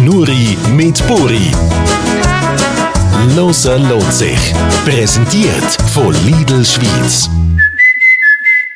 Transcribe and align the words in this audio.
Schnurri 0.00 0.56
mit 0.74 1.06
Buri. 1.06 1.50
Loser 3.36 3.78
lohnt 3.78 4.14
sich. 4.14 4.54
Präsentiert 4.86 5.76
von 5.92 6.14
Lidl 6.24 6.64
Schweiz. 6.64 7.28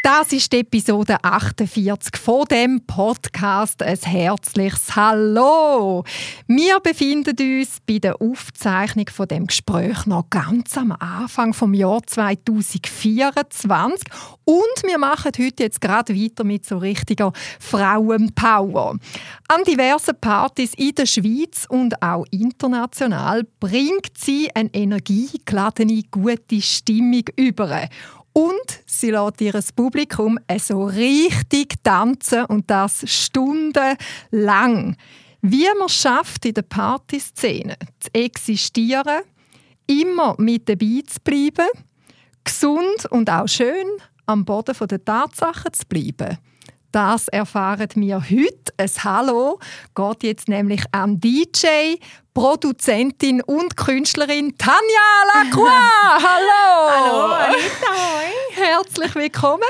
Das 0.04 0.34
ist 0.34 0.52
Episode 0.52 1.16
48 1.22 2.20
von 2.20 2.44
dem 2.44 2.84
Podcast. 2.84 3.82
Ein 3.82 3.96
herzliches 3.96 4.94
Hallo. 4.94 6.04
Wir 6.46 6.78
befinden 6.80 7.58
uns 7.58 7.78
bei 7.86 8.00
der 8.00 8.20
Aufzeichnung 8.20 9.06
von 9.10 9.28
dem 9.28 9.46
Gespräch 9.46 10.04
noch 10.04 10.28
ganz 10.28 10.76
am 10.76 10.92
Anfang 10.92 11.54
vom 11.54 11.72
Jahr 11.72 12.02
2024 12.06 14.06
und 14.44 14.82
wir 14.84 14.98
machen 14.98 15.32
heute 15.38 15.62
jetzt 15.62 15.80
gerade 15.80 16.14
weiter 16.14 16.44
mit 16.44 16.66
so 16.66 16.76
richtiger 16.76 17.32
Frauenpower. 17.58 18.98
An 19.48 19.64
diversen 19.66 20.20
Partys 20.20 20.74
in 20.76 20.94
der 20.96 21.06
Schweiz 21.06 21.64
und 21.66 22.02
auch 22.02 22.26
international 22.30 23.46
bringt 23.58 24.18
sie 24.18 24.50
eine 24.54 24.68
energiegeladene, 24.74 26.02
gute 26.10 26.60
Stimmung 26.60 27.24
über. 27.36 27.88
Und 28.34 28.82
sie 28.84 29.12
lässt 29.12 29.40
ihr 29.40 29.60
Publikum 29.76 30.38
so 30.58 30.84
richtig 30.84 31.76
tanzen 31.84 32.44
und 32.46 32.68
das 32.68 33.04
stundenlang. 33.06 34.96
Wie 35.40 35.66
man 35.78 35.88
schafft, 35.88 36.44
in 36.44 36.54
der 36.54 36.62
Partyszene 36.62 37.76
zu 38.00 38.12
existieren, 38.12 39.22
immer 39.86 40.34
mit 40.38 40.68
dabei 40.68 41.02
zu 41.06 41.20
bleiben, 41.22 41.68
gesund 42.42 43.06
und 43.10 43.30
auch 43.30 43.46
schön 43.46 43.86
am 44.26 44.44
Boden 44.44 44.74
der 44.88 45.04
Tatsachen 45.04 45.72
zu 45.72 45.86
bleiben. 45.86 46.38
Das 46.94 47.26
erfahren 47.26 47.88
wir 47.96 48.20
heute. 48.20 48.72
Ein 48.76 48.88
Hallo 49.02 49.58
geht 49.96 50.22
jetzt 50.22 50.46
nämlich 50.46 50.84
an 50.92 51.18
DJ, 51.18 51.96
Produzentin 52.34 53.42
und 53.42 53.76
Künstlerin 53.76 54.56
Tanja 54.56 54.78
Lacroix. 55.34 55.70
Hallo! 56.22 56.90
Hallo, 56.92 57.32
Anita. 57.32 57.94
Herzlich 58.52 59.12
willkommen. 59.16 59.64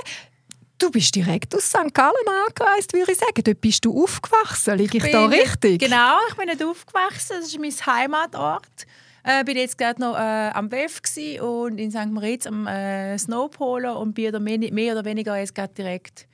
Du 0.76 0.90
bist 0.90 1.14
direkt 1.14 1.54
aus 1.54 1.64
St. 1.64 1.94
Gallen 1.94 2.12
angereist, 2.46 2.92
würde 2.92 3.12
ich 3.12 3.18
sagen. 3.18 3.42
Dort 3.42 3.60
bist 3.62 3.86
du 3.86 4.04
aufgewachsen. 4.04 4.76
Liege 4.76 4.98
ich, 4.98 5.10
da 5.10 5.24
richtig? 5.24 5.80
Genau, 5.80 6.18
ich 6.28 6.34
bin 6.34 6.44
nicht 6.44 6.62
aufgewachsen. 6.62 7.36
Das 7.40 7.46
ist 7.46 7.58
mein 7.58 7.72
Heimatort. 7.86 8.84
Ich 9.24 9.32
äh, 9.32 9.44
bin 9.44 9.56
jetzt 9.56 9.78
gerade 9.78 9.98
noch 9.98 10.14
äh, 10.14 10.50
am 10.52 10.70
WEF 10.70 11.00
und 11.40 11.78
in 11.78 11.90
St. 11.90 12.10
Moritz 12.10 12.46
am 12.46 12.66
äh, 12.66 13.16
Snowpolo 13.16 13.98
und 13.98 14.12
bin 14.12 14.74
mehr 14.74 14.92
oder 14.92 15.06
weniger 15.06 15.38
jetzt 15.38 15.54
gerade 15.54 15.72
direkt 15.72 16.26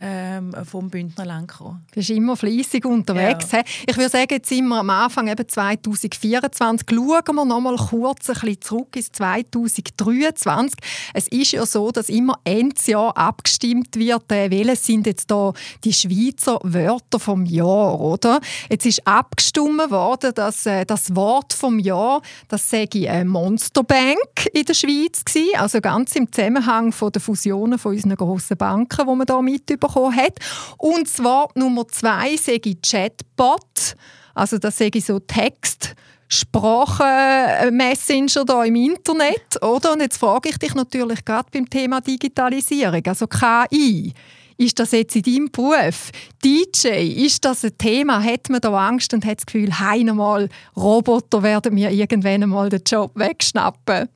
ähm, 0.00 0.54
vom 0.64 0.90
Bündnerland 0.90 1.48
gekommen. 1.48 1.84
Du 1.90 1.96
bist 1.96 2.10
immer 2.10 2.36
fleissig 2.36 2.84
unterwegs. 2.84 3.50
Ja. 3.52 3.62
Ich 3.86 3.96
würde 3.96 4.10
sagen, 4.10 4.28
jetzt 4.30 4.48
sind 4.48 4.66
wir 4.68 4.78
am 4.78 4.90
Anfang 4.90 5.28
eben 5.28 5.48
2024. 5.48 6.86
Schauen 6.88 7.36
wir 7.36 7.44
noch 7.44 7.60
mal 7.60 7.76
kurz 7.76 8.28
ein 8.28 8.34
bisschen 8.34 8.60
zurück 8.60 8.96
ins 8.96 9.10
2023. 9.12 10.78
Es 11.14 11.28
ist 11.28 11.52
ja 11.52 11.66
so, 11.66 11.90
dass 11.90 12.08
immer 12.08 12.38
Endjahr 12.44 13.16
abgestimmt 13.16 13.96
wird, 13.96 14.30
äh, 14.30 14.50
welche 14.50 14.76
sind 14.76 15.06
jetzt 15.06 15.30
da 15.30 15.52
die 15.84 15.92
Schweizer 15.92 16.60
Wörter 16.62 17.18
vom 17.18 17.44
Jahr, 17.44 18.00
oder? 18.00 18.40
Jetzt 18.70 18.86
ist 18.86 19.06
abgestimmt 19.06 19.90
worden, 19.90 20.32
dass 20.34 20.66
äh, 20.66 20.84
das 20.84 21.14
Wort 21.14 21.52
vom 21.52 21.78
Jahr, 21.78 22.22
das 22.48 22.70
sage 22.70 22.98
ich, 22.98 23.08
äh, 23.08 23.24
Monsterbank 23.24 24.48
in 24.52 24.64
der 24.64 24.74
Schweiz 24.74 25.24
gewesen, 25.24 25.56
also 25.56 25.80
ganz 25.80 26.14
im 26.14 26.30
Zusammenhang 26.30 26.92
von 26.92 27.12
der 27.12 27.20
Fusionen 27.20 27.78
von 27.78 27.92
unseren 27.92 28.16
grossen 28.16 28.56
Banken, 28.56 29.06
wo 29.06 29.14
man 29.14 29.26
da 29.26 29.42
mit 29.42 29.68
bekommen 29.88 30.16
hat. 30.16 30.34
Und 30.76 31.08
zwar 31.08 31.48
Nummer 31.54 31.88
zwei 31.88 32.36
sage 32.36 32.68
ich 32.70 32.82
Chatbot. 32.82 33.96
Also 34.34 34.58
das 34.58 34.78
ich 34.80 35.04
so 35.04 35.18
Text. 35.18 35.96
Sprachenmessenger 36.30 38.44
da 38.44 38.62
im 38.62 38.76
Internet, 38.76 39.62
oder? 39.62 39.94
Und 39.94 40.02
jetzt 40.02 40.18
frage 40.18 40.50
ich 40.50 40.58
dich 40.58 40.74
natürlich 40.74 41.24
gerade 41.24 41.48
beim 41.50 41.70
Thema 41.70 42.02
Digitalisierung, 42.02 43.00
also 43.06 43.26
KI. 43.26 44.12
Ist 44.58 44.78
das 44.78 44.92
jetzt 44.92 45.16
in 45.16 45.22
deinem 45.22 45.50
Beruf? 45.50 46.10
DJ, 46.44 47.24
ist 47.24 47.42
das 47.44 47.64
ein 47.64 47.78
Thema? 47.78 48.22
Hat 48.22 48.50
man 48.50 48.60
da 48.60 48.88
Angst 48.88 49.14
und 49.14 49.24
hat 49.24 49.38
das 49.38 49.46
Gefühl, 49.46 49.70
einmal 49.80 50.50
Roboter 50.76 51.42
werden 51.42 51.74
mir 51.74 51.90
irgendwann 51.90 52.42
einmal 52.42 52.68
den 52.68 52.82
Job 52.84 53.12
wegschnappen? 53.14 54.10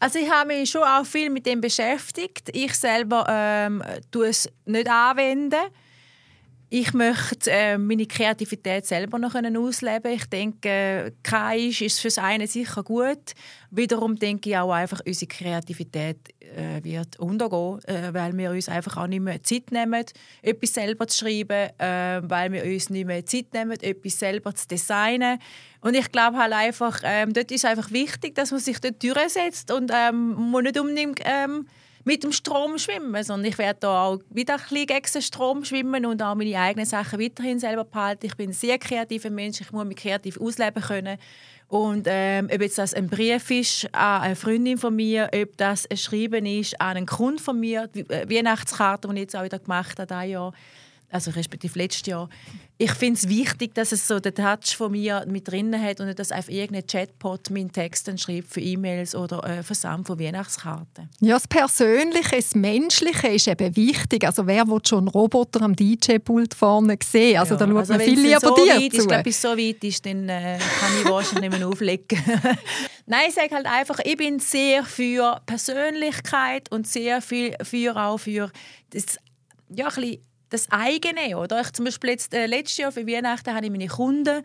Also 0.00 0.18
ich 0.18 0.30
habe 0.30 0.48
mich 0.48 0.70
schon 0.70 0.82
auch 0.82 1.04
viel 1.04 1.28
mit 1.30 1.46
dem 1.46 1.60
beschäftigt. 1.60 2.50
Ich 2.52 2.74
selber 2.74 3.26
ähm, 3.28 3.82
tue 4.10 4.28
es 4.28 4.48
nicht 4.64 4.88
anwenden. 4.88 5.56
Ich 6.70 6.92
möchte 6.92 7.50
äh, 7.50 7.78
meine 7.78 8.04
Kreativität 8.04 8.84
selber 8.84 9.18
noch 9.18 9.34
ausleben. 9.34 10.12
Ich 10.12 10.26
denke, 10.26 11.14
KI 11.22 11.68
ist 11.68 11.98
für 11.98 12.08
das 12.08 12.18
eine 12.18 12.46
sicher 12.46 12.82
gut. 12.82 13.32
Wiederum 13.70 14.16
denke 14.16 14.50
ich 14.50 14.56
auch 14.58 14.72
einfach, 14.72 15.00
unsere 15.06 15.28
Kreativität 15.28 16.18
äh, 16.40 16.84
wird 16.84 17.18
untergehen, 17.18 17.82
äh, 17.84 18.12
weil 18.12 18.36
wir 18.36 18.50
uns 18.50 18.68
einfach 18.68 18.98
auch 18.98 19.06
nicht 19.06 19.22
mehr 19.22 19.42
Zeit 19.42 19.72
nehmen, 19.72 20.04
etwas 20.42 20.74
selber 20.74 21.06
zu 21.06 21.20
schreiben, 21.24 21.70
äh, 21.78 22.20
weil 22.22 22.52
wir 22.52 22.62
uns 22.64 22.90
nicht 22.90 23.06
mehr 23.06 23.24
Zeit 23.24 23.46
nehmen, 23.54 23.80
etwas 23.80 24.18
selber 24.18 24.54
zu 24.54 24.68
designen. 24.68 25.38
Und 25.80 25.94
ich 25.94 26.12
glaube 26.12 26.36
halt 26.36 26.52
einfach, 26.52 27.00
ähm, 27.02 27.32
dort 27.32 27.50
ist 27.50 27.64
einfach 27.64 27.90
wichtig, 27.92 28.34
dass 28.34 28.50
man 28.50 28.60
sich 28.60 28.78
dort 28.78 29.02
durchsetzt 29.02 29.70
und 29.70 29.90
ähm, 29.94 30.50
man 30.50 30.64
nicht 30.64 30.78
unbedingt 30.78 31.20
ähm, 31.24 31.66
mit 32.08 32.24
dem 32.24 32.32
Strom 32.32 32.78
schwimmen, 32.78 33.22
sondern 33.22 33.44
ich 33.44 33.58
werde 33.58 33.80
da 33.80 34.04
auch 34.04 34.20
wieder 34.30 34.54
ein 34.54 34.60
bisschen 34.60 34.86
gegen 34.86 35.06
den 35.12 35.20
Strom 35.20 35.62
schwimmen 35.62 36.06
und 36.06 36.22
auch 36.22 36.34
meine 36.34 36.58
eigenen 36.58 36.86
Sachen 36.86 37.20
weiterhin 37.20 37.58
selber 37.58 37.84
behalten. 37.84 38.24
Ich 38.24 38.34
bin 38.34 38.48
ein 38.48 38.54
sehr 38.54 38.78
kreativer 38.78 39.28
Mensch, 39.28 39.60
ich 39.60 39.70
muss 39.72 39.84
mich 39.84 39.98
kreativ 39.98 40.40
ausleben 40.40 40.82
können. 40.82 41.18
Und 41.68 42.06
ähm, 42.08 42.48
ob 42.50 42.62
jetzt 42.62 42.78
das 42.78 42.94
ein 42.94 43.08
Brief 43.08 43.50
ist 43.50 43.94
an 43.94 44.22
eine 44.22 44.36
Freundin 44.36 44.78
von 44.78 44.96
mir, 44.96 45.28
ob 45.34 45.54
das 45.58 45.84
ein 45.90 45.98
Schreiben 45.98 46.46
ist 46.46 46.80
an 46.80 46.96
einen 46.96 47.04
Kunden 47.04 47.40
von 47.40 47.60
mir, 47.60 47.88
die 47.88 48.08
äh, 48.08 48.26
Weihnachtskarte, 48.26 49.06
die 49.08 49.14
ich 49.14 49.20
jetzt 49.20 49.36
auch 49.36 49.44
wieder 49.44 49.58
gemacht 49.58 50.00
habe, 50.00 50.26
Jahr, 50.26 50.54
also 51.10 51.30
respektive 51.30 51.78
letztes 51.78 52.06
Jahr. 52.06 52.28
Ich 52.80 52.92
finde 52.92 53.18
es 53.18 53.28
wichtig, 53.28 53.74
dass 53.74 53.90
es 53.90 54.06
so 54.06 54.20
den 54.20 54.34
Touch 54.34 54.76
von 54.76 54.92
mir 54.92 55.24
mit 55.26 55.48
drin 55.48 55.74
hat 55.80 55.98
und 55.98 56.06
nicht, 56.06 56.18
dass 56.18 56.30
einfach 56.30 56.52
irgendein 56.52 56.86
Chatbot 56.86 57.50
meinen 57.50 57.72
Text 57.72 58.06
dann 58.06 58.18
schreibt 58.18 58.52
für 58.52 58.60
E-Mails 58.60 59.16
oder 59.16 59.42
äh, 59.42 59.62
Versand 59.64 60.06
von 60.06 60.20
Weihnachtskarten. 60.20 61.08
Ja, 61.20 61.34
das 61.34 61.48
Persönliche, 61.48 62.36
das 62.36 62.54
Menschliche 62.54 63.28
ist 63.28 63.48
eben 63.48 63.74
wichtig. 63.74 64.24
Also 64.24 64.46
wer 64.46 64.68
will 64.68 64.80
schon 64.86 64.98
einen 64.98 65.08
Roboter 65.08 65.62
am 65.62 65.74
DJ-Pult 65.74 66.54
vorne 66.54 66.96
sehen? 67.02 67.38
Also 67.38 67.54
ja, 67.54 67.58
da 67.58 67.66
schaut 67.66 67.76
also 67.76 67.92
man 67.94 68.02
viel 68.02 68.20
lieber 68.20 68.40
so 68.40 68.54
dir 68.54 68.74
weit 68.74 68.92
zu. 68.92 68.98
Ich 68.98 69.08
glaube, 69.08 69.22
bis 69.24 69.42
so 69.42 69.48
weit 69.48 69.84
ist, 69.84 70.06
dann 70.06 70.28
äh, 70.28 70.58
kann 70.58 70.90
ich 71.00 71.10
wahrscheinlich 71.10 71.50
nicht 71.50 71.58
mehr 71.58 71.68
auflegen. 71.68 72.06
Nein, 73.06 73.24
ich 73.28 73.34
sage 73.34 73.54
halt 73.54 73.66
einfach, 73.66 73.98
ich 74.04 74.16
bin 74.16 74.38
sehr 74.38 74.84
für 74.84 75.40
Persönlichkeit 75.46 76.70
und 76.70 76.86
sehr 76.86 77.22
viel 77.22 77.56
für 77.62 77.96
auch 77.96 78.18
für 78.18 78.52
das 78.90 79.18
ja, 79.70 79.88
ein 79.88 79.94
bisschen 79.94 80.27
das 80.50 80.70
eigene, 80.70 81.36
oder? 81.36 81.60
Ich, 81.60 81.72
zum 81.72 81.84
Beispiel 81.84 82.10
jetzt, 82.10 82.34
äh, 82.34 82.46
letztes 82.46 82.78
Jahr 82.78 82.92
für 82.92 83.06
Weihnachten 83.06 83.54
habe 83.54 83.66
ich 83.66 83.70
meine 83.70 83.88
Kunden 83.88 84.42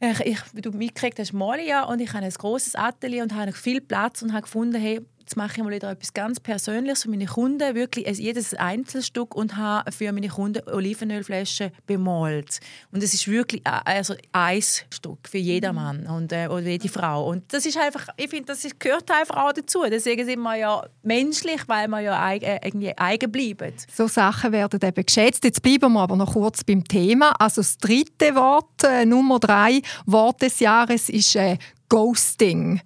ich, 0.00 0.20
ich, 0.20 0.38
wie 0.52 0.60
du 0.60 0.70
mitgekriegt 0.72 1.18
hast, 1.18 1.32
male 1.32 1.64
ja 1.64 1.84
und 1.84 2.00
ich 2.00 2.12
habe 2.12 2.24
ein 2.24 2.30
großes 2.30 2.74
Atelier 2.74 3.22
und 3.22 3.34
habe 3.34 3.52
viel 3.52 3.80
Platz 3.80 4.22
und 4.22 4.32
habe 4.32 4.42
gefunden, 4.42 4.80
hey, 4.80 5.00
jetzt 5.26 5.36
mache 5.36 5.54
ich 5.56 5.64
mal 5.64 5.72
wieder 5.72 5.90
etwas 5.90 6.14
ganz 6.14 6.38
Persönliches 6.38 7.02
für 7.02 7.10
meine 7.10 7.26
Kunden, 7.26 7.74
wirklich 7.74 8.06
jedes 8.16 8.54
Einzelstück 8.54 9.34
und 9.34 9.56
habe 9.56 9.90
für 9.90 10.12
meine 10.12 10.28
Kunden 10.28 10.62
Olivenölflaschen 10.68 11.72
bemalt. 11.84 12.60
Und 12.92 13.02
es 13.02 13.12
ist 13.12 13.26
wirklich 13.26 13.60
also 13.64 14.14
ein 14.30 14.62
Stück 14.62 15.28
für 15.28 15.38
jedermann 15.38 16.04
mhm. 16.04 16.10
und 16.14 16.32
äh, 16.32 16.46
oder 16.46 16.68
jede 16.68 16.88
Frau. 16.88 17.28
Und 17.28 17.52
das 17.52 17.66
ist 17.66 17.76
einfach, 17.76 18.06
ich 18.16 18.30
finde, 18.30 18.46
das 18.46 18.64
gehört 18.78 19.10
einfach 19.10 19.36
auch 19.36 19.52
dazu. 19.52 19.82
Deswegen 19.90 20.24
sind 20.24 20.38
wir 20.38 20.54
ja 20.54 20.86
menschlich, 21.02 21.62
weil 21.66 21.88
wir 21.88 22.00
ja 22.02 22.32
äh, 22.32 22.60
irgendwie 22.62 22.96
eigen 22.96 23.32
bleiben. 23.32 23.72
So 23.92 24.06
Sachen 24.06 24.52
werden 24.52 24.80
eben 24.80 25.06
geschätzt. 25.06 25.42
Jetzt 25.42 25.60
bleiben 25.60 25.92
wir 25.92 26.02
aber 26.02 26.14
noch 26.14 26.34
kurz 26.34 26.62
beim 26.62 26.84
Thema. 26.84 27.32
Also 27.40 27.62
das 27.62 27.78
dritte 27.78 28.36
Wort, 28.36 28.84
äh, 28.84 29.04
Nummer 29.04 29.40
drei 29.40 29.82
Wort 30.04 30.42
des 30.42 30.60
Jahres 30.60 31.08
ist 31.08 31.34
äh, 31.34 31.58
Ghosting 31.88 32.80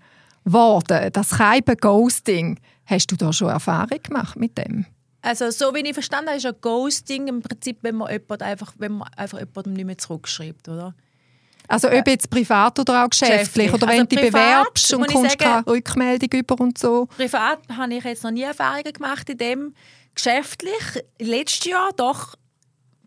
worden, 0.45 1.11
das 1.13 1.31
Schreiben 1.31 1.77
Ghosting. 1.77 2.59
Hast 2.87 3.11
du 3.11 3.17
da 3.17 3.33
schon 3.33 3.49
Erfahrung 3.49 4.03
gemacht 4.03 4.37
mit 4.37 4.59
dem? 4.59 4.87
Also 5.23 5.51
so 5.51 5.75
wie 5.75 5.81
ich 5.81 5.93
verstanden 5.93 6.29
habe, 6.29 6.39
ist 6.39 6.45
ja 6.45 6.53
Ghosting 6.53 7.29
im 7.29 7.43
Prinzip, 7.43 7.79
wenn 7.83 7.97
man, 7.97 8.11
jemand 8.11 8.43
einfach, 8.43 8.73
wenn 8.79 8.93
man 8.93 9.09
einfach 9.17 9.39
jemandem 9.39 9.75
nicht 9.75 9.85
mehr 9.85 9.99
zurückschreibt, 9.99 10.69
oder? 10.69 10.95
Also 11.69 11.89
ob 11.89 12.07
jetzt 12.09 12.31
privat 12.31 12.79
oder 12.81 13.05
auch 13.05 13.11
geschäftlich, 13.11 13.39
geschäftlich. 13.39 13.75
oder 13.75 13.87
wenn 13.87 14.01
also 14.01 14.05
du 14.07 14.17
dich 14.17 14.33
bewerbst 14.33 14.93
und 14.93 15.07
kommst 15.07 15.39
keine 15.39 15.67
Rückmeldung 15.67 16.41
über 16.41 16.61
und 16.61 16.79
so? 16.79 17.07
Privat 17.07 17.61
habe 17.77 17.95
ich 17.95 18.03
jetzt 18.03 18.25
noch 18.25 18.33
nie 18.33 18.43
Erfahrungen 18.43 18.93
gemacht 18.93 19.29
in 19.31 19.39
dem. 19.39 19.75
Geschäftlich, 20.15 21.05
letztes 21.21 21.67
Jahr 21.67 21.91
doch 21.97 22.35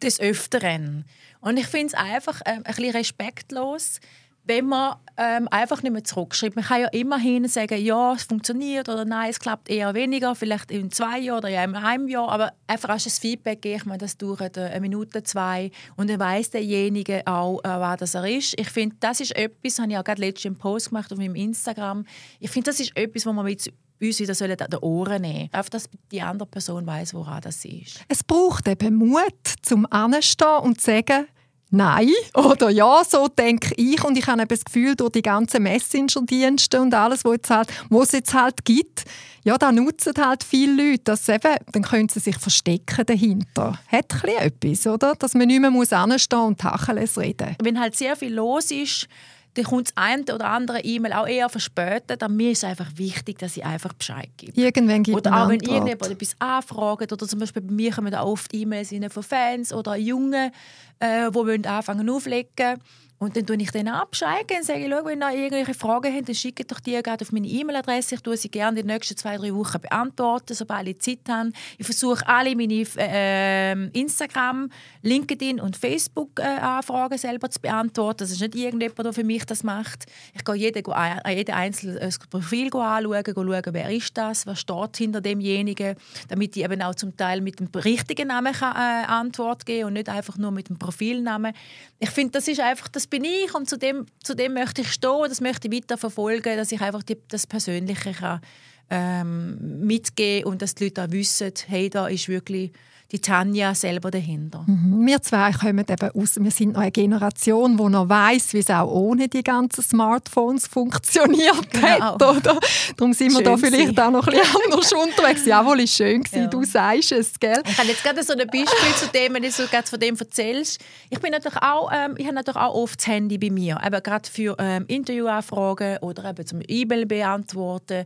des 0.01 0.19
Öfteren. 0.19 1.03
Und 1.41 1.57
ich 1.57 1.67
finde 1.67 1.87
es 1.87 1.93
einfach 1.93 2.39
äh, 2.45 2.51
ein 2.51 2.63
bisschen 2.63 2.91
respektlos, 2.91 3.99
wenn 4.45 4.65
man 4.65 4.95
ähm, 5.17 5.47
einfach 5.51 5.83
nicht 5.83 5.91
mehr 5.91 6.03
zurückschreibt. 6.03 6.55
Man 6.55 6.65
kann 6.65 6.81
ja 6.81 6.87
immerhin 6.87 7.47
sagen, 7.47 7.79
ja, 7.79 8.13
es 8.13 8.23
funktioniert 8.23 8.89
oder 8.89 9.05
nein, 9.05 9.29
es 9.29 9.39
klappt 9.39 9.69
eher 9.69 9.93
weniger, 9.93 10.35
vielleicht 10.35 10.71
in 10.71 10.91
zwei 10.91 11.19
Jahren 11.19 11.39
oder 11.39 11.49
in 11.49 11.75
einem 11.75 12.07
Jahr, 12.07 12.29
aber 12.29 12.53
einfach 12.67 12.89
als 12.89 13.05
ein 13.05 13.11
Feedback 13.11 13.61
gebe 13.61 13.75
ich 13.75 13.85
meine, 13.85 13.99
das 13.99 14.17
dauert 14.17 14.57
eine 14.57 14.79
Minute, 14.81 15.23
zwei 15.23 15.71
und 15.95 16.09
dann 16.09 16.19
weiß 16.19 16.51
derjenige 16.51 17.21
auch, 17.25 17.59
äh, 17.63 17.67
was 17.67 17.97
das 17.97 18.15
er 18.15 18.25
ist. 18.25 18.59
Ich 18.59 18.69
finde, 18.69 18.95
das 18.99 19.19
ist 19.19 19.35
etwas, 19.35 19.75
das 19.75 19.79
habe 19.79 19.91
ich 19.91 19.97
auch 19.97 20.03
gerade 20.03 20.21
letztens 20.21 20.45
einen 20.45 20.57
Post 20.57 20.89
gemacht 20.89 21.11
auf 21.11 21.17
meinem 21.17 21.35
Instagram, 21.35 22.05
ich 22.39 22.49
finde, 22.49 22.71
das 22.71 22.79
ist 22.79 22.95
etwas, 22.97 23.25
wo 23.25 23.33
man 23.33 23.45
mit 23.45 23.71
uns 24.01 24.19
wieder 24.19 24.35
sollen 24.35 24.59
an 24.59 24.69
den 24.69 24.79
Ohren 24.79 25.21
nehmen 25.21 25.49
Einfach, 25.51 25.69
dass 25.69 25.89
die 26.11 26.21
andere 26.21 26.47
Person 26.47 26.85
weiß, 26.85 27.13
woran 27.13 27.41
das 27.41 27.63
ist. 27.63 28.01
Es 28.07 28.23
braucht 28.23 28.67
eben 28.67 28.95
Mut, 28.95 29.21
zum 29.61 29.87
Anstehen 29.89 30.59
und 30.63 30.81
zu 30.81 30.91
sagen, 30.91 31.27
Nein 31.75 32.11
oder 32.35 32.69
ja, 32.69 33.01
so 33.03 33.27
denke 33.27 33.73
ich. 33.77 34.03
Und 34.03 34.15
ich 34.15 34.27
habe 34.27 34.45
das 34.45 34.63
Gefühl, 34.63 34.95
durch 34.95 35.13
die 35.13 35.23
ganzen 35.23 35.63
Messenger-Dienste 35.63 36.79
und 36.79 36.93
alles, 36.93 37.25
was, 37.25 37.49
halt, 37.49 37.69
es 37.89 38.11
jetzt 38.11 38.33
halt 38.33 38.63
gibt, 38.63 39.05
ja, 39.43 39.57
da 39.57 39.71
nutzen 39.71 40.13
halt 40.19 40.43
viele 40.43 40.91
Leute. 40.91 41.03
Dass 41.05 41.27
eben, 41.27 41.55
dann 41.71 41.81
können 41.81 42.09
sie 42.09 42.19
sich 42.19 42.37
verstecken 42.37 43.05
dahinter. 43.07 43.79
Hat 43.87 44.23
etwas, 44.23 44.85
oder? 44.85 45.15
Dass 45.15 45.33
man 45.33 45.47
nicht 45.47 45.61
mehr 45.61 45.71
muss 45.71 45.91
anstehen 45.91 46.39
und 46.39 46.59
Tacheles 46.59 47.17
reden 47.17 47.55
Wenn 47.61 47.79
halt 47.79 47.95
sehr 47.95 48.15
viel 48.15 48.35
los 48.35 48.69
ist, 48.69 49.07
dann 49.55 49.65
kommt 49.65 49.87
das 49.87 49.97
eine 49.97 50.23
oder 50.33 50.47
andere 50.47 50.81
E-Mail 50.81 51.13
auch 51.13 51.27
eher 51.27 51.49
verspätet. 51.49 52.23
Aber 52.23 52.33
mir 52.33 52.51
ist 52.51 52.63
einfach 52.63 52.89
wichtig, 52.95 53.37
dass 53.39 53.55
ich 53.55 53.63
einfach 53.63 53.93
Bescheid 53.93 54.29
gebe. 54.37 54.59
Irgendwann 54.59 55.03
gibt 55.03 55.17
Oder 55.17 55.43
auch 55.43 55.49
wenn 55.49 55.59
irgendjemand 55.59 56.09
etwas 56.09 56.35
anfragt. 56.39 57.11
Oder 57.11 57.27
zum 57.27 57.39
Beispiel 57.39 57.61
bei 57.61 57.73
mir 57.73 57.91
kommen 57.91 58.11
da 58.11 58.23
oft 58.23 58.53
E-Mails 58.53 58.93
von 59.09 59.23
Fans 59.23 59.71
oder 59.71 59.95
Jungen, 59.95 60.51
äh, 60.99 61.29
die 61.31 61.67
anfangen 61.67 62.09
auflegen 62.09 62.79
und 63.19 63.37
dann 63.37 63.45
tue 63.45 63.55
ich 63.57 63.71
den 63.71 63.87
abschreiben 63.87 64.57
und 64.57 64.65
sage, 64.65 64.81
wenn 64.81 65.21
ihr 65.21 65.31
irgendwelche 65.31 65.73
Fragen 65.73 66.13
habt, 66.13 66.27
dann 66.27 66.35
schickt 66.35 66.69
doch 66.71 66.79
die 66.79 67.01
gerade 67.01 67.23
auf 67.23 67.31
meine 67.31 67.47
E-Mail-Adresse. 67.47 68.15
Ich 68.15 68.21
tue 68.21 68.35
sie 68.35 68.49
gerne 68.49 68.79
in 68.79 68.85
den 68.85 68.93
nächsten 68.93 69.15
zwei, 69.15 69.37
drei 69.37 69.53
Wochen 69.53 69.79
beantworten, 69.79 70.53
sobald 70.53 70.87
ich 70.87 70.99
Zeit 70.99 71.19
habe. 71.29 71.51
Ich 71.77 71.85
versuche 71.85 72.27
alle 72.27 72.55
meine 72.55 72.85
äh, 72.97 73.71
Instagram, 73.97 74.69
LinkedIn 75.03 75.61
und 75.61 75.77
Facebook-Anfragen 75.77 77.15
äh, 77.15 77.17
selber 77.17 77.49
zu 77.49 77.61
beantworten. 77.61 78.19
Das 78.19 78.31
ist 78.31 78.41
nicht 78.41 78.55
irgendjemand, 78.55 78.99
der 78.99 79.13
für 79.13 79.23
mich 79.23 79.45
das 79.45 79.63
macht. 79.63 80.05
Ich 80.33 80.43
gehe 80.43 80.55
jeden, 80.55 80.83
äh, 80.91 81.35
jeden 81.35 81.55
einzelnen 81.55 82.13
Profil 82.29 82.65
anschauen, 82.73 83.33
schauen, 83.35 83.73
wer 83.73 83.89
ist 83.89 84.17
das, 84.17 84.45
was 84.45 84.59
steht 84.59 84.97
hinter 84.97 85.21
demjenigen, 85.21 85.95
damit 86.27 86.57
ich 86.57 86.63
eben 86.63 86.81
auch 86.81 86.95
zum 86.95 87.15
Teil 87.15 87.39
mit 87.41 87.59
dem 87.59 87.69
richtigen 87.73 88.27
Namen 88.27 88.53
kann, 88.53 88.75
äh, 88.75 89.05
Antwort 89.05 89.65
geben 89.65 89.87
und 89.87 89.93
nicht 89.93 90.09
einfach 90.09 90.37
nur 90.37 90.51
mit 90.51 90.69
dem 90.69 90.77
Profilnamen. 90.77 91.53
Ich 91.99 92.09
finde, 92.09 92.33
das 92.33 92.47
ist 92.47 92.59
einfach 92.59 92.89
das 92.89 93.02
bin 93.07 93.23
ich 93.23 93.53
und 93.53 93.69
zu 93.69 93.77
dem, 93.77 94.05
zu 94.23 94.35
dem 94.35 94.53
möchte 94.53 94.81
ich 94.81 94.91
stehen, 94.91 95.25
das 95.27 95.41
möchte 95.41 95.67
ich 95.67 95.73
weiter 95.73 95.97
verfolgen, 95.97 96.57
dass 96.57 96.71
ich 96.71 96.81
einfach 96.81 97.03
die, 97.03 97.17
das 97.27 97.47
Persönliche 97.47 98.11
kann, 98.11 98.41
ähm, 98.89 99.79
mitgeben 99.85 100.51
und 100.51 100.61
dass 100.61 100.75
die 100.75 100.85
Leute 100.85 101.03
auch 101.03 101.11
wissen, 101.11 101.51
hey, 101.67 101.89
da 101.89 102.07
ist 102.07 102.29
wirklich 102.29 102.71
die 103.13 103.21
Tanja 103.21 103.75
selber 103.75 104.09
dahinter. 104.09 104.63
Mhm. 104.65 105.05
Wir 105.05 105.21
zwei 105.21 105.51
kommen 105.51 105.85
eben 105.87 106.11
aus, 106.19 106.35
wir 106.35 106.49
sind 106.49 106.73
noch 106.73 106.81
eine 106.81 106.91
Generation, 106.91 107.77
die 107.77 107.83
noch 107.83 108.09
weiss, 108.09 108.53
wie 108.53 108.57
es 108.57 108.71
auch 108.71 108.89
ohne 108.91 109.27
die 109.27 109.43
ganzen 109.43 109.83
Smartphones 109.83 110.65
funktioniert 110.65 111.71
genau. 111.71 111.87
hat. 111.87 112.15
Oder? 112.15 112.59
Darum 112.97 113.13
sind 113.13 113.31
schön 113.31 113.39
wir 113.39 113.43
da 113.43 113.55
vielleicht 113.55 113.99
auch 113.99 114.09
noch 114.09 114.27
ein 114.27 114.33
bisschen 114.33 114.55
anders 114.65 114.93
unterwegs. 114.93 115.45
Jawohl, 115.45 115.81
ist 115.81 115.95
schön 115.95 116.23
gewesen, 116.23 116.43
ja. 116.43 116.47
du 116.47 116.63
sagst 116.63 117.11
es, 117.11 117.39
gell? 117.39 117.61
Ich 117.67 117.77
habe 117.77 117.87
jetzt 117.87 118.03
gerade 118.03 118.23
so 118.23 118.33
ein 118.33 118.39
Beispiel 118.39 118.95
zu 118.97 119.07
dem, 119.13 119.35
wenn 119.35 119.43
du 119.43 119.51
so 119.51 119.63
von 119.67 119.99
dem 119.99 120.17
erzählst. 120.17 120.81
Ich 121.11 121.19
bin 121.19 121.31
natürlich 121.31 121.61
auch, 121.61 121.91
ähm, 121.93 122.15
ich 122.17 122.25
habe 122.25 122.35
natürlich 122.35 122.59
auch 122.59 122.73
oft 122.73 122.99
das 122.99 123.05
Handy 123.05 123.37
bei 123.37 123.51
mir, 123.51 123.79
eben 123.85 124.01
gerade 124.01 124.27
für 124.27 124.55
ähm, 124.57 124.85
Interviewanfragen 124.87 125.99
oder 125.99 126.31
eben 126.31 126.47
zum 126.47 126.61
E-Mail 126.67 127.05
beantworten 127.05 128.05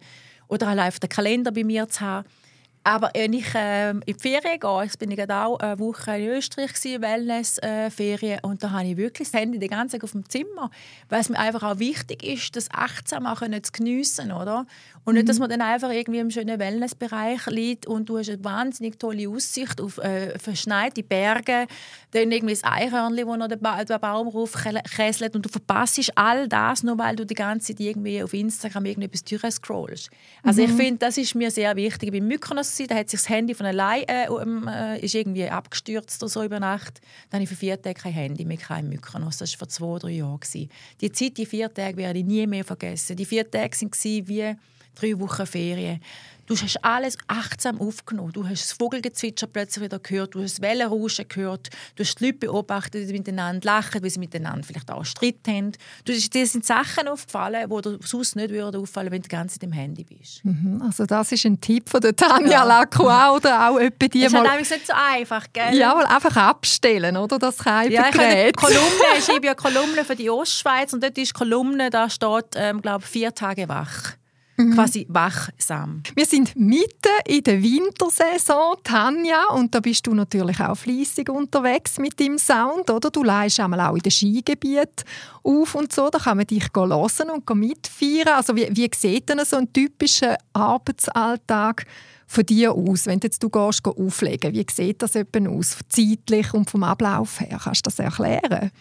oder 0.50 0.68
allein 0.68 0.90
auf 0.90 1.00
den 1.00 1.10
Kalender 1.10 1.52
bei 1.54 1.64
mir 1.64 1.88
zu 1.88 2.02
haben. 2.02 2.28
Aber 2.88 3.12
wenn 3.14 3.34
ich 3.34 3.54
äh, 3.54 3.90
in 3.90 4.02
die 4.08 4.14
Ferien 4.14 4.62
gehe, 4.62 4.86
ich 4.86 4.98
bin 4.98 5.12
ich 5.12 5.30
auch 5.30 5.60
eine 5.60 5.78
Woche 5.78 6.18
in 6.18 6.30
Österreich, 6.30 6.72
Wellness-Ferien, 6.86 8.40
äh, 8.40 8.48
und 8.48 8.64
da 8.64 8.72
habe 8.72 8.86
ich 8.86 8.96
wirklich 8.96 9.30
das 9.30 9.38
Handy 9.38 9.60
den 9.60 9.68
ganzen 9.68 10.00
Tag 10.00 10.06
auf 10.06 10.14
dem 10.14 10.30
Zimmer, 10.30 10.72
weil 11.10 11.20
es 11.20 11.28
mir 11.28 11.38
einfach 11.38 11.64
auch 11.64 11.80
wichtig 11.80 12.24
ist, 12.24 12.56
das 12.56 12.72
achtsam 12.72 13.24
machen, 13.24 13.52
nicht 13.52 13.66
zu 13.66 13.72
geniessen, 13.74 14.32
oder? 14.32 14.66
Und 15.08 15.14
nicht, 15.14 15.30
dass 15.30 15.38
mhm. 15.38 15.44
man 15.44 15.52
dann 15.52 15.62
einfach 15.62 15.90
irgendwie 15.90 16.20
im 16.20 16.30
schönen 16.30 16.60
Wellnessbereich 16.60 17.46
liegt 17.46 17.86
und 17.88 18.10
du 18.10 18.18
hast 18.18 18.30
eine 18.30 18.44
wahnsinnig 18.44 19.00
tolle 19.00 19.30
Aussicht 19.30 19.80
auf 19.80 20.00
äh, 20.00 20.38
verschneite 20.38 21.02
Berge, 21.02 21.66
dann 22.12 22.30
irgendwie 22.30 22.54
das 22.54 22.66
Eichhörnchen, 22.66 23.26
das 23.26 23.38
noch 23.38 23.48
den, 23.48 23.60
ba 23.62 23.82
den 23.86 24.00
Baum 24.02 24.28
raufkesselt 24.28 25.34
und 25.34 25.46
du 25.46 25.50
verpasst 25.50 26.12
all 26.16 26.50
das, 26.50 26.84
nur 26.84 26.98
weil 26.98 27.16
du 27.16 27.26
die 27.26 27.36
ganze 27.36 27.68
Zeit 27.68 27.80
irgendwie 27.80 28.22
auf 28.22 28.34
Instagram 28.34 28.84
irgendetwas 28.84 29.24
durchscrollst. 29.24 30.10
Also 30.44 30.62
mhm. 30.62 30.68
ich 30.68 30.76
finde, 30.76 30.98
das 30.98 31.18
ist 31.18 31.36
mir 31.36 31.52
sehr 31.52 31.74
wichtig. 31.78 32.12
Bei 32.12 32.20
Mykonos 32.20 32.76
da 32.76 32.96
hat 32.96 33.10
sich 33.10 33.22
das 33.22 33.30
Handy 33.30 33.54
von 33.54 33.66
allein 33.66 34.04
äh, 34.10 34.28
um, 34.28 34.68
äh, 34.68 35.00
ist 35.00 35.16
irgendwie 35.16 35.50
abgestürzt 35.50 36.22
oder 36.22 36.30
so 36.30 36.44
über 36.44 36.60
Nacht. 36.60 37.00
Dann 37.30 37.38
habe 37.38 37.44
ich 37.44 37.50
für 37.50 37.56
vier 37.56 37.82
Tage 37.82 37.98
kein 37.98 38.12
Handy 38.12 38.44
mehr, 38.44 38.58
kein 38.58 38.90
Mykonos. 38.90 39.38
Das 39.38 39.54
war 39.54 39.60
vor 39.60 39.70
zwei, 39.70 40.00
drei 40.00 40.16
Jahren. 40.18 40.40
Die 41.00 41.12
Zeit, 41.14 41.38
die 41.38 41.46
vier 41.46 41.74
Tage, 41.74 41.96
werde 41.96 42.20
ich 42.20 42.26
nie 42.26 42.46
mehr 42.46 42.66
vergessen. 42.66 43.16
Die 43.16 43.24
vier 43.24 43.50
Tage 43.50 43.72
waren 43.80 44.28
wie 44.28 44.58
drei 45.00 45.20
Wochen 45.20 45.46
Ferien. 45.46 46.02
Du 46.48 46.56
hast 46.56 46.82
alles 46.82 47.18
achtsam 47.28 47.82
aufgenommen. 47.82 48.32
Du 48.32 48.48
hast 48.48 48.64
das 48.64 48.72
Vogelgezwitscher 48.72 49.48
plötzlich 49.48 49.84
wieder 49.84 50.00
gehört, 50.00 50.34
du 50.34 50.42
hast 50.42 50.60
das 50.60 50.62
Wellenrauschen 50.62 51.28
gehört, 51.28 51.70
du 51.98 52.04
hast 52.04 52.22
die 52.22 52.26
Leute 52.26 52.38
beobachtet, 52.38 53.02
wie 53.02 53.06
sie 53.06 53.14
miteinander 53.14 53.66
lachen, 53.66 54.02
wie 54.02 54.10
sie 54.10 54.20
miteinander 54.20 54.64
vielleicht 54.66 54.90
auch 54.90 55.04
Streit 55.04 55.40
haben. 55.46 55.74
Du, 56.06 56.14
dir 56.14 56.48
sind 56.48 56.66
Sachen 56.66 57.10
aufgefallen, 57.10 57.70
die 57.70 57.82
dir 57.82 58.00
sonst 58.02 58.38
nicht 58.38 58.52
würden 58.52 58.82
auffallen, 58.82 59.12
wenn 59.12 59.22
du 59.22 59.28
ganz 59.28 59.56
in 59.56 59.60
dem 59.60 59.72
Handy 59.74 60.06
bist. 60.06 60.46
Mhm, 60.46 60.82
also 60.82 61.06
das 61.06 61.34
ist 61.34 61.46
ein 61.46 61.60
Tipp 61.60 61.90
von 61.90 62.00
der 62.00 62.16
Tanja 62.16 62.50
ja. 62.50 62.64
Lacroix 62.64 63.36
oder 63.36 63.70
auch 63.70 63.78
etwa 63.78 64.08
die 64.08 64.22
das 64.22 64.32
ist 64.32 64.72
nicht 64.72 64.88
so 64.88 64.94
einfach, 64.96 65.48
gell? 65.52 65.76
Ja, 65.76 65.98
weil 65.98 66.06
einfach 66.06 66.38
abstellen, 66.38 67.18
oder? 67.18 67.38
Das 67.40 67.58
kann 67.58 67.92
ja, 67.92 68.08
ich 68.08 68.18
habe 68.18 68.52
Kolumne, 68.54 69.18
ich 69.18 69.26
schreibe 69.26 69.48
ja 69.48 69.54
Kolumne 69.54 70.06
für 70.06 70.16
die 70.16 70.30
Ostschweiz 70.30 70.94
und 70.94 71.04
dort 71.04 71.18
ist 71.18 71.34
Kolumne, 71.34 71.90
da 71.90 72.10
steht, 72.10 72.56
ähm, 72.56 72.82
glaube 72.82 73.06
vier 73.06 73.36
Tage 73.36 73.68
wach 73.68 74.14
mhm. 74.58 74.74
quasi 74.74 75.06
wachsam. 75.10 76.04
Wir 76.16 76.26
sind 76.26 76.56
mitten 76.56 77.12
in 77.26 77.44
der 77.44 77.62
Wintersaison, 77.62 78.76
Tanja, 78.84 79.46
und 79.54 79.74
da 79.74 79.80
bist 79.80 80.06
du 80.08 80.14
natürlich 80.14 80.60
auch 80.60 80.76
fließig 80.76 81.30
unterwegs 81.30 81.98
mit 82.00 82.20
dem 82.20 82.38
Sound, 82.38 82.90
oder? 82.90 83.10
Du 83.10 83.24
leist 83.24 83.60
einmal 83.60 83.82
auch 83.82 83.96
in 83.96 84.02
den 84.02 84.12
Skigebieten 84.12 85.06
auf 85.44 85.76
und 85.76 85.94
so, 85.94 86.10
da 86.10 86.20
kann 86.20 86.38
man 86.38 86.48
dich 86.48 86.68
hören 86.76 87.30
und 87.30 87.56
mitfeiern. 87.56 88.36
Also 88.36 88.56
wie, 88.56 88.68
wie 88.72 88.90
sieht 88.94 89.30
denn 89.30 89.40
so 89.46 89.58
ein 89.58 89.72
typischer 89.72 90.38
Arbeitsalltag 90.54 91.86
von 92.28 92.46
dir 92.46 92.74
aus, 92.74 93.06
wenn 93.06 93.20
jetzt 93.24 93.42
du 93.42 93.50
gehst, 93.50 93.86
auflegen 93.86 94.54
Wie 94.54 94.66
sieht 94.70 95.02
das 95.02 95.16
aus, 95.16 95.78
zeitlich 95.88 96.54
und 96.54 96.70
vom 96.70 96.84
Ablauf 96.84 97.40
her? 97.40 97.60
Kannst 97.64 97.86
du 97.86 97.90
das 97.90 98.00
erklären? 98.00 98.72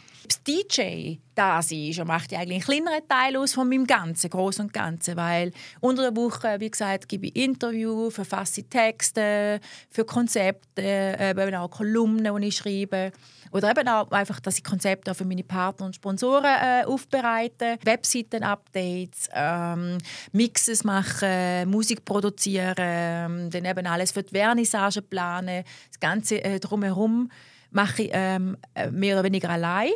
DJ 0.46 1.18
da 1.34 1.58
ist, 1.58 2.04
macht 2.04 2.32
ja 2.32 2.38
eigentlich 2.38 2.66
einen 2.68 2.84
kleineren 2.84 3.08
Teil 3.08 3.36
aus 3.36 3.52
von 3.52 3.68
meinem 3.68 3.86
ganzen 3.86 4.30
Großen 4.30 4.64
und 4.64 4.72
Ganzen, 4.72 5.16
weil 5.16 5.52
unter 5.80 6.02
der 6.02 6.16
Woche, 6.16 6.56
wie 6.60 6.70
gesagt, 6.70 7.08
gebe 7.08 7.26
ich 7.26 7.36
Interviews, 7.36 8.14
verfasse 8.14 8.62
Texte 8.64 9.60
für 9.90 10.04
Konzepte, 10.04 11.16
eben 11.20 11.54
auch 11.56 11.70
Kolumnen, 11.70 12.40
die 12.40 12.48
ich 12.48 12.56
schreibe. 12.56 13.12
Oder 13.52 13.70
eben 13.70 13.86
auch 13.88 14.10
einfach, 14.10 14.40
dass 14.40 14.56
ich 14.56 14.64
Konzepte 14.64 15.14
für 15.14 15.24
meine 15.24 15.44
Partner 15.44 15.86
und 15.86 15.94
Sponsoren 15.94 16.44
äh, 16.44 16.84
aufbereite, 16.84 17.76
Webseiten-Updates, 17.84 19.28
ähm, 19.34 19.98
Mixes 20.32 20.84
machen, 20.84 21.70
Musik 21.70 22.04
produzieren, 22.04 22.74
ähm, 22.78 23.50
dann 23.50 23.64
eben 23.64 23.86
alles 23.86 24.12
für 24.12 24.22
die 24.22 24.34
Vernissage 24.34 25.02
planen. 25.02 25.64
Das 25.88 26.00
Ganze 26.00 26.42
äh, 26.42 26.58
drumherum 26.60 27.30
mache 27.70 28.04
ich 28.04 28.10
ähm, 28.12 28.56
äh, 28.74 28.90
mehr 28.90 29.16
oder 29.16 29.24
weniger 29.24 29.50
allein. 29.50 29.90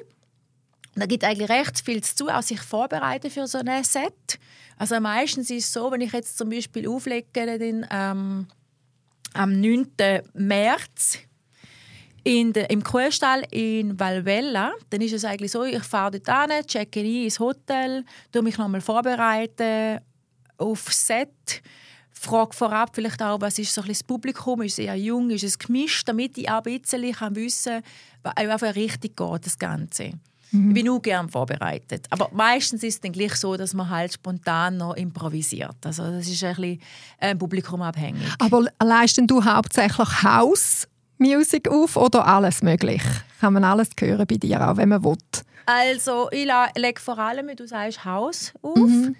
Da 0.95 1.07
gibt 1.07 1.25
eigentlich 1.25 1.49
recht 1.49 1.81
viel 1.81 2.03
zu 2.03 2.29
auch 2.29 2.43
sich 2.43 2.61
vorbereiten 2.61 3.31
für 3.31 3.47
so 3.47 3.59
ein 3.59 3.85
Set. 3.85 4.39
Also 4.77 4.99
meistens 5.01 5.51
ist 5.51 5.67
es 5.67 5.73
so, 5.73 5.91
wenn 5.91 6.01
ich 6.01 6.13
jetzt 6.13 6.37
zum 6.37 6.51
Beispiel 6.51 6.89
auflege, 6.89 7.29
dann, 7.33 7.87
ähm, 7.91 8.47
am 9.35 9.61
9. 9.61 9.87
März 10.35 11.19
in 12.25 12.53
de, 12.53 12.67
im 12.69 12.83
Kuhstall 12.83 13.45
in 13.51 13.99
Valvella, 13.99 14.73
dann 14.91 15.01
ist 15.01 15.13
es 15.13 15.25
eigentlich 15.25 15.53
so, 15.53 15.65
ich 15.65 15.83
fahre 15.83 16.21
dort 16.21 16.51
hin, 16.51 16.67
checke 16.67 17.01
ein 17.01 17.25
ins 17.25 17.39
Hotel, 17.39 18.05
tue 18.33 18.43
mich 18.43 18.59
nochmal 18.59 18.81
vorbereiten 18.81 20.01
auf 20.59 20.93
Set, 20.93 21.63
frage 22.11 22.55
vorab 22.55 22.95
vielleicht 22.95 23.23
auch, 23.23 23.41
was 23.41 23.59
ist 23.59 23.73
so 23.73 23.81
ein 23.81 23.89
das 23.89 24.03
Publikum, 24.03 24.63
ist 24.63 24.73
es 24.73 24.81
eher 24.81 24.97
jung, 24.97 25.31
ist 25.31 25.45
es 25.45 25.59
gemischt, 25.59 26.07
damit 26.09 26.37
ich 26.37 26.51
auch 26.51 26.63
ein 26.65 26.79
bisschen 26.79 27.03
wissen 27.03 27.83
kann, 28.23 28.51
auf 28.51 28.63
eine 28.63 28.77
Richtung 28.77 29.13
geht, 29.17 29.47
das 29.47 29.59
Ganze. 29.59 30.13
Mhm. 30.53 30.69
Ich 30.69 30.75
bin 30.75 30.89
auch 30.91 31.01
gerne 31.01 31.29
vorbereitet. 31.29 32.07
Aber 32.11 32.29
meistens 32.33 32.83
ist 32.83 32.95
es 32.95 33.01
dann 33.01 33.13
gleich 33.13 33.35
so, 33.35 33.57
dass 33.57 33.75
man 33.75 33.89
halt 33.89 34.13
spontan 34.13 34.77
noch 34.77 34.95
improvisiert. 34.97 35.77
Also 35.85 36.03
das 36.05 36.29
ist 36.29 36.43
ein 36.43 36.55
bisschen 36.57 36.81
äh, 37.19 37.35
publikumabhängig. 37.35 38.29
Aber 38.39 38.67
leisten 38.83 39.27
du 39.27 39.45
hauptsächlich 39.45 40.23
House 40.23 40.89
Music 41.19 41.69
auf 41.69 41.97
oder 41.97 42.27
alles 42.27 42.63
möglich? 42.63 43.03
Kann 43.41 43.53
man 43.53 43.65
alles 43.65 43.91
hören 43.99 44.27
bei 44.27 44.37
dir, 44.37 44.69
auch 44.69 44.77
wenn 44.77 44.89
man 44.89 45.05
will? 45.05 45.17
Also, 45.67 46.29
ich 46.33 46.49
lege 46.77 47.01
vor 47.01 47.19
allem, 47.19 47.49
wie 47.49 47.55
du 47.55 47.67
sagst, 47.67 48.05
Haus 48.05 48.53
auf. 48.63 48.77
Mhm. 48.77 49.15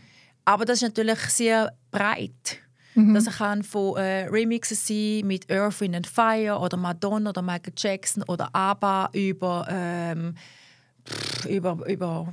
Aber 0.45 0.65
das 0.65 0.79
ist 0.79 0.83
natürlich 0.83 1.19
sehr 1.29 1.73
breit. 1.91 2.59
Mhm. 2.95 3.15
Das 3.15 3.27
kann 3.27 3.63
von 3.63 3.97
äh, 3.97 4.27
Remixes 4.27 4.87
sein 4.87 5.27
mit 5.27 5.51
Earth, 5.51 5.81
Wind 5.81 5.95
and 5.95 6.07
Fire 6.07 6.59
oder 6.59 6.77
Madonna 6.77 7.31
oder 7.31 7.43
Michael 7.43 7.73
Jackson 7.77 8.25
oder 8.25 8.49
ABBA 8.53 9.11
über, 9.13 9.67
ähm, 9.71 10.35
pff, 11.11 11.47
über, 11.47 11.79
über 11.87 12.33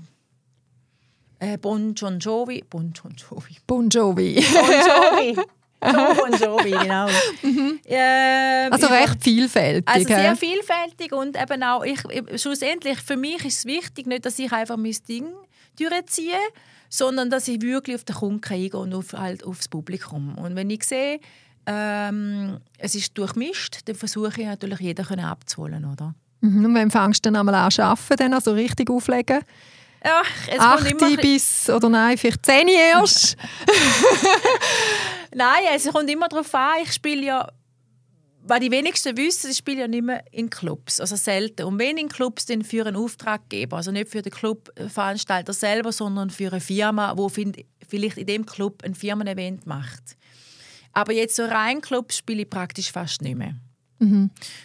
äh, 1.40 1.58
Bon 1.58 1.94
John 1.94 2.20
Jovi. 2.20 2.64
Bon 2.70 2.92
John 2.94 3.14
Jovi. 3.16 3.58
Bon 3.68 3.90
Jovi. 3.90 4.36
Bon 4.36 4.72
Jovi. 4.72 5.38
Bon 5.80 6.32
Jovi, 6.42 6.72
genau. 6.72 7.08
Ähm, 7.86 8.74
Also 8.74 8.88
recht 8.88 9.22
vielfältig. 9.24 9.88
also 9.88 10.08
sehr 10.08 10.36
vielfältig 10.36 11.12
und 11.14 11.40
eben 11.40 11.62
auch, 11.62 11.84
ich, 11.86 12.00
ich- 12.10 12.42
schlussendlich, 12.42 12.98
für 13.00 13.16
mich 13.16 13.46
ist 13.46 13.60
es 13.60 13.66
wichtig, 13.66 14.08
nicht, 14.08 14.26
dass 14.26 14.40
ich 14.40 14.52
einfach 14.52 14.76
mein 14.76 14.98
Ding 15.08 15.28
durchziehe, 15.80 16.40
sondern 16.90 17.30
dass 17.30 17.48
ich 17.48 17.62
wirklich 17.62 17.96
auf 17.96 18.04
den 18.06 18.16
Kunden 18.16 18.42
eingehe 18.52 18.72
und 18.80 18.92
auf, 18.96 19.14
halt 19.14 19.44
aufs 19.44 19.68
Publikum. 19.68 20.36
Und 20.40 20.56
wenn 20.56 20.72
ich 20.72 20.84
sehe, 20.84 21.20
ähm, 21.68 22.58
es 22.80 22.96
ist 22.96 23.16
durchmischt, 23.16 23.82
dann 23.86 23.96
versuche 23.96 24.42
ich 24.42 24.48
natürlich, 24.48 24.80
jeden 24.80 25.20
abzuholen, 25.20 25.86
oder? 25.86 26.16
Mhm. 26.42 26.66
Und 26.66 26.76
wann 26.76 26.92
fängst 26.92 27.26
du 27.26 27.32
dann 27.32 27.40
einmal 27.40 27.56
an 27.56 27.72
zu 27.72 27.84
arbeiten, 27.84 28.34
also 28.34 28.54
richtig 28.54 28.90
auflegen? 28.90 29.42
Ja, 30.04 30.22
es 30.48 30.58
kommt 30.58 30.62
Acht 30.62 30.92
immer, 30.92 31.18
bis, 31.18 31.70
oder 31.70 31.90
nein, 31.90 32.18
vielleicht 32.18 32.46
zehn 32.46 32.68
erst? 32.68 33.36
Nein, 35.36 35.64
es 35.76 35.88
kommt 35.88 36.10
immer 36.10 36.30
darauf 36.30 36.54
an, 36.54 36.76
ich 36.84 36.94
spiele 36.94 37.26
ja 37.26 37.48
was 38.50 38.60
die 38.60 38.72
wenigsten 38.72 39.18
wissen, 39.18 39.52
ich 39.52 39.58
spiele 39.58 39.82
ja 39.82 39.88
nicht 39.88 40.04
mehr 40.04 40.24
in 40.32 40.50
Clubs, 40.50 41.00
also 41.00 41.16
selten. 41.16 41.64
Und 41.64 41.80
wenn 41.80 41.98
in 41.98 42.08
Clubs, 42.08 42.46
dann 42.46 42.64
für 42.64 42.86
einen 42.86 42.96
Auftraggeber, 42.96 43.78
also 43.78 43.92
nicht 43.92 44.10
für 44.10 44.22
den 44.22 44.32
Clubveranstalter 44.32 45.54
selber, 45.54 45.92
sondern 45.92 46.30
für 46.30 46.52
eine 46.52 46.62
Firma, 46.62 47.14
die 47.16 47.66
vielleicht 47.88 48.18
in 48.18 48.26
dem 48.26 48.46
Club 48.46 48.84
ein 48.84 48.96
Firmen-Event 48.96 49.66
macht. 49.66 50.16
Aber 50.94 51.14
jetzt 51.14 51.36
so 51.36 51.46
rein 51.46 51.82
Clubs 51.82 52.18
spiele 52.18 52.44
ich 52.44 52.50
praktisch 52.50 52.92
fast 52.92 53.22
nicht 53.22 53.38
mehr. 53.38 53.56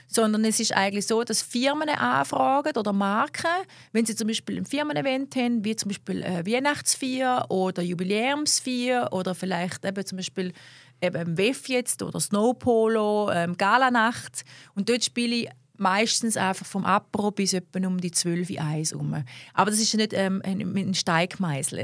Sondern 0.07 0.45
es 0.45 0.61
ist 0.61 0.73
eigentlich 0.73 1.07
so, 1.07 1.23
dass 1.25 1.43
Firmen 1.43 1.89
anfragen 1.89 2.77
oder 2.77 2.93
Marken, 2.93 3.47
wenn 3.93 4.05
sie 4.05 4.15
zum 4.15 4.29
Beispiel 4.29 4.59
ein 4.59 4.67
Firmen-Event 4.67 5.37
haben, 5.37 5.65
wie 5.65 5.77
zum 5.77 5.89
Beispiel 5.89 6.23
äh, 6.23 6.45
Weihnachtsfeier 6.47 7.47
oder 7.51 7.83
Jubiläumsfeier 7.83 9.13
oder 9.13 9.35
vielleicht 9.35 9.85
eben 9.85 10.05
zum 10.05 10.17
Beispiel 10.17 10.53
eben 11.01 11.37
WEF 11.37 11.69
jetzt 11.69 12.03
oder 12.03 12.21
Snowpolo, 12.21 13.31
ähm, 13.33 13.57
Galanacht. 13.57 14.45
Und 14.75 14.89
dort 14.89 15.05
spiele 15.05 15.35
ich 15.35 15.49
meistens 15.77 16.37
einfach 16.37 16.67
vom 16.67 16.85
Apro 16.85 17.31
bis 17.31 17.53
etwa 17.53 17.87
um 17.87 18.01
die 18.01 18.11
12 18.11 18.51
Uhr 18.51 18.61
eins 18.61 18.95
rum. 18.95 19.25
Aber 19.55 19.71
das 19.71 19.81
ist 19.81 19.95
nicht 19.95 20.13
ähm, 20.13 20.41
ein, 20.45 20.61
einem 20.61 20.95
Stein. 20.95 21.29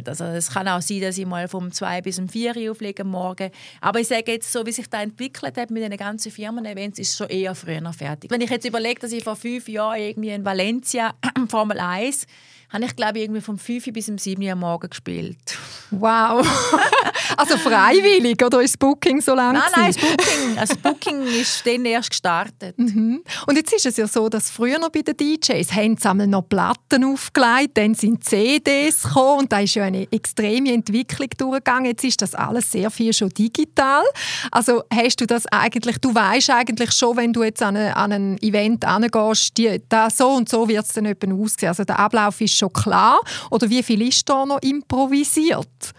Also 0.06 0.24
es 0.24 0.50
kann 0.50 0.68
auch 0.68 0.80
sein, 0.80 1.00
dass 1.00 1.18
ich 1.18 1.26
mal 1.26 1.48
vom 1.48 1.72
2 1.72 2.02
bis 2.02 2.18
um 2.18 2.28
4 2.28 2.56
Uhr 2.56 2.70
auflege 2.72 3.02
am 3.02 3.10
Morgen. 3.10 3.50
Aber 3.80 4.00
ich 4.00 4.08
sage 4.08 4.32
jetzt, 4.32 4.52
so 4.52 4.64
wie 4.66 4.72
sich 4.72 4.88
das 4.88 5.02
entwickelt 5.02 5.56
hat 5.56 5.70
mit 5.70 5.82
den 5.82 5.96
ganzen 5.96 6.30
Firmen-Events, 6.30 6.98
ist 6.98 7.10
es 7.10 7.16
schon 7.16 7.28
eher 7.28 7.54
früher 7.54 7.92
fertig. 7.92 8.30
Wenn 8.30 8.40
ich 8.40 8.50
jetzt 8.50 8.66
überlege, 8.66 9.00
dass 9.00 9.12
ich 9.12 9.24
vor 9.24 9.36
fünf 9.36 9.68
Jahren 9.68 10.00
irgendwie 10.00 10.30
in 10.30 10.44
Valencia 10.44 11.14
Formel 11.48 11.78
1 11.78 12.26
habe 12.70 12.84
ich 12.84 12.96
glaube 12.96 13.18
ich 13.18 13.24
irgendwie 13.24 13.40
vom 13.40 13.58
5 13.58 13.92
bis 13.92 14.08
um 14.08 14.18
7 14.18 14.42
Uhr 14.42 14.52
am 14.52 14.60
Morgen 14.60 14.88
gespielt. 14.88 15.58
Wow. 15.90 16.46
also 17.36 17.56
freiwillig, 17.56 18.44
oder 18.44 18.60
ist 18.60 18.74
das 18.74 18.76
Booking 18.78 19.20
so 19.20 19.34
lang? 19.34 19.54
Nein, 19.54 19.62
nein, 19.74 19.92
das? 19.92 19.96
Booking, 19.96 20.58
also 20.58 20.74
das 20.74 20.82
Booking 20.82 21.22
ist 21.22 21.66
dann 21.66 21.84
erst 21.84 22.10
gestartet. 22.10 22.76
Und 22.78 23.56
jetzt 23.56 23.72
ist 23.72 23.86
es 23.86 23.96
ja 23.96 24.06
so, 24.06 24.28
dass 24.28 24.50
früher 24.50 24.78
noch 24.78 24.90
bei 24.90 25.02
den 25.02 25.16
DJs 25.16 25.72
haben 25.72 25.96
sie 25.96 26.26
noch 26.26 26.42
Platten 26.42 27.04
aufgelegt, 27.04 27.76
dann 27.76 27.94
sind 27.94 28.24
CDs 28.24 29.02
gekommen 29.02 29.40
und 29.40 29.52
da 29.52 29.60
ist 29.60 29.74
ja 29.74 29.84
eine 29.84 30.10
extreme 30.12 30.72
Entwicklung 30.72 31.28
durchgegangen. 31.36 31.86
Jetzt 31.86 32.04
ist 32.04 32.22
das 32.22 32.34
alles 32.34 32.70
sehr 32.70 32.90
viel 32.90 33.12
schon 33.12 33.30
digital. 33.30 34.04
Also 34.50 34.82
hast 34.92 35.20
du 35.20 35.26
das 35.26 35.46
eigentlich, 35.46 35.98
du 35.98 36.14
weißt 36.14 36.50
eigentlich 36.50 36.92
schon, 36.92 37.16
wenn 37.16 37.32
du 37.32 37.42
jetzt 37.42 37.62
an, 37.62 37.76
eine, 37.76 37.96
an 37.96 38.12
ein 38.12 38.42
Event 38.42 38.84
angehst, 38.84 39.56
die, 39.56 39.80
da, 39.88 40.10
so 40.10 40.28
und 40.30 40.48
so 40.48 40.68
wird 40.68 40.84
es 40.84 40.92
dann 40.92 41.06
etwa 41.06 41.32
aussehen. 41.32 41.68
Also 41.68 41.84
der 41.84 41.98
Ablauf 41.98 42.40
ist 42.40 42.57
schon 42.58 42.72
klar. 42.72 43.20
Oder 43.50 43.68
wie 43.70 43.82
viel 43.82 44.02
ist 44.02 44.28
da 44.28 44.44
noch 44.46 44.60
improvisiert? 44.62 45.92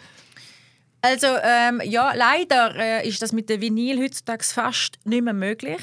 Also 1.01 1.27
ähm, 1.43 1.81
ja, 1.85 2.11
leider 2.13 2.75
äh, 2.75 3.07
ist 3.07 3.21
das 3.21 3.31
mit 3.31 3.49
dem 3.49 3.61
Vinyl 3.61 4.01
heutzutage 4.03 4.43
fast 4.43 4.97
nicht 5.05 5.23
mehr 5.23 5.33
möglich, 5.33 5.79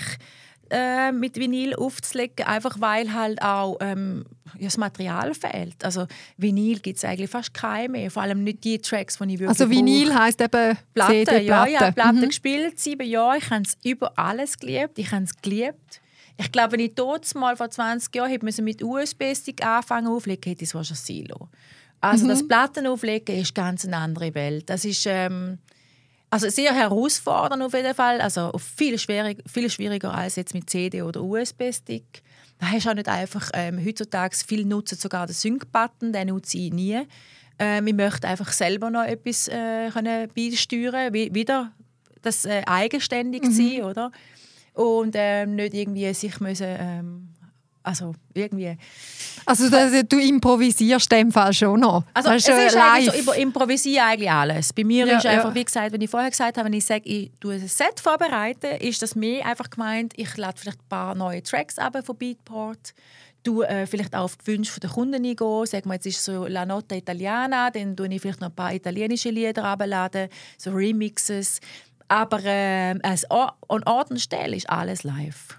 äh, 0.69 1.11
mit 1.11 1.37
Vinyl 1.37 1.75
aufzulegen, 1.75 2.45
einfach 2.47 2.77
weil 2.81 3.15
halt 3.15 3.41
auch 3.41 3.79
ähm, 3.81 4.27
ja, 4.59 4.67
das 4.67 4.77
Material 4.77 5.33
fehlt. 5.33 5.83
Also 5.83 6.07
Vinyl 6.37 6.81
gibt 6.81 6.99
es 6.99 7.05
eigentlich 7.05 7.31
fast 7.31 7.55
keine 7.55 7.89
mehr, 7.89 8.11
vor 8.11 8.25
allem 8.25 8.45
nicht 8.45 8.63
die 8.65 8.79
Tracks, 8.79 9.17
die 9.17 9.25
ich 9.25 9.31
wirklich 9.39 9.49
Also 9.49 9.71
Vinyl 9.71 10.15
heisst 10.15 10.41
eben 10.43 10.77
Platte, 10.93 11.13
CD, 11.25 11.39
ja, 11.47 11.55
Platte. 11.65 11.71
ich 11.71 11.81
habe 11.81 11.93
Platten 11.93 12.21
Mhm. 12.21 12.29
gespielt, 12.29 12.79
sieben 12.79 13.07
Jahre. 13.07 13.39
Ich 13.39 13.49
habe 13.51 13.63
es 13.63 13.79
über 13.85 14.13
alles 14.19 14.59
geliebt. 14.59 14.99
Ich 14.99 15.11
habe 15.13 15.25
es 15.25 15.35
geliebt. 15.41 16.03
Ich 16.39 16.53
glaube, 16.53 16.73
wenn 16.73 16.81
ich 16.81 16.95
dort 16.95 17.35
mal 17.35 17.57
vor 17.57 17.71
20 17.71 18.15
Jahren 18.15 18.31
hätte 18.31 18.63
mit 18.63 18.83
USB-Stick 18.83 19.65
anfangen 19.65 20.07
auflegen, 20.07 20.43
hätte 20.51 20.63
ich 20.65 20.71
es 20.71 20.75
wahrscheinlich 20.75 21.01
Silo. 21.05 21.49
Also 22.01 22.25
Mhm. 22.25 22.29
das 22.29 22.47
Plattenauflegen 22.47 23.37
ist 23.37 23.55
ganz 23.55 23.85
eine 23.85 23.97
andere 23.97 24.35
Welt. 24.35 24.69
Das 24.69 24.85
ist 24.85 25.07
ähm, 25.07 25.59
also 26.29 26.49
sehr 26.51 26.75
herausfordernd 26.75 27.63
auf 27.63 27.73
jeden 27.73 27.95
Fall. 27.95 28.21
Also 28.21 28.53
viel, 28.59 28.99
schwierig, 28.99 29.43
viel 29.51 29.71
schwieriger 29.71 30.13
als 30.13 30.37
jetzt 30.37 30.53
mit 30.55 30.69
CD 30.69 31.03
oder 31.03 31.23
USB-Stick. 31.23 32.23
Da 32.59 32.67
hast 32.67 32.87
du 32.87 32.91
auch 32.91 32.95
nicht 32.95 33.09
einfach 33.09 33.51
ähm, 33.55 33.83
heutzutage 33.85 34.37
viele 34.47 34.67
nutzen 34.67 34.99
sogar 34.99 35.27
den 35.27 35.35
Sync-Button, 35.35 36.13
den 36.13 36.29
nutze 36.29 36.59
ich 36.59 36.73
nie. 36.73 37.03
Äh, 37.59 37.83
ich 37.85 37.95
möchte 37.95 38.29
einfach 38.29 38.53
selber 38.53 38.91
noch 38.91 39.05
etwas 39.05 39.49
äh, 39.49 39.91
können 39.91 40.29
beisteuern, 40.35 41.13
wie, 41.13 41.33
wieder 41.35 41.73
das 42.23 42.45
äh, 42.45 42.63
eigenständig 42.67 43.45
sein, 43.51 43.83
oder? 43.85 44.11
Und 44.77 45.15
ähm, 45.17 45.55
nicht 45.55 45.73
irgendwie 45.75 46.13
sich 46.13 46.39
müssen, 46.39 46.67
ähm, 46.69 47.29
also 47.83 48.15
irgendwie 48.35 48.77
Also 49.47 49.71
das, 49.71 49.93
du 50.09 50.19
improvisierst 50.19 51.11
in 51.13 51.19
dem 51.19 51.33
Fall 51.33 51.53
schon 51.53 51.81
noch. 51.81 52.05
also 52.13 52.31
Das 52.31 52.49
es 52.49 52.49
ist 52.49 52.75
äh, 52.75 52.79
eigentlich 52.79 53.25
so, 53.25 53.33
ich 53.33 53.39
improvisiere 53.39 54.05
eigentlich 54.05 54.31
alles. 54.31 54.73
Bei 54.73 54.85
mir 54.85 55.07
Ja, 55.07 55.19
ist 55.19 55.25
einfach, 55.27 55.51
ja. 55.51 55.55
wie 55.55 55.65
gesagt, 55.65 55.93
wenn 55.93 56.01
ich 56.01 56.11
vorher 56.11 56.31
gesagt 56.31 56.59
habe, 56.59 56.67
wenn 56.67 56.73
ich 56.75 56.85
sage, 56.85 57.05
ich 57.05 57.31
tue 57.41 57.55
ein 57.55 57.69
Set 57.69 58.01
vorbereiten, 58.01 58.77
ist 58.81 59.01
das 59.01 59.15
mehr 59.15 59.47
einfach 59.47 59.71
gemeint, 59.71 60.13
ich 60.17 60.37
lade 60.37 60.59
vielleicht 60.61 60.81
ein 60.81 60.89
paar 60.89 61.15
neue 61.15 61.43
Tracks 61.43 61.79
ab 61.79 61.97
von 62.05 62.17
Beatport, 62.17 62.93
du 63.45 63.63
äh, 63.63 63.87
vielleicht 63.87 64.15
auch 64.15 64.25
auf 64.25 64.37
die 64.37 64.49
Wünsche 64.49 64.81
der 64.81 64.91
Kunden 64.91 65.25
eingehen. 65.25 65.67
Sag 65.67 65.87
mal, 65.87 65.95
jetzt 65.95 66.07
ist 66.07 66.25
so 66.25 66.47
La 66.47 66.67
Notte 66.67 66.97
Italiana, 66.97 67.71
dann 67.71 67.97
tue 67.97 68.09
ich 68.09 68.21
vielleicht 68.21 68.41
noch 68.41 68.49
ein 68.49 68.55
paar 68.55 68.75
italienische 68.75 69.31
Lieder 69.31 69.65
abladen, 69.65 70.29
so 70.59 70.73
Remixes. 70.73 71.61
Aber 72.09 72.45
äh, 72.45 72.95
an 73.03 73.83
Ort 73.85 74.11
und 74.11 74.21
Stelle 74.21 74.57
ist 74.57 74.69
alles 74.71 75.03
live. 75.03 75.59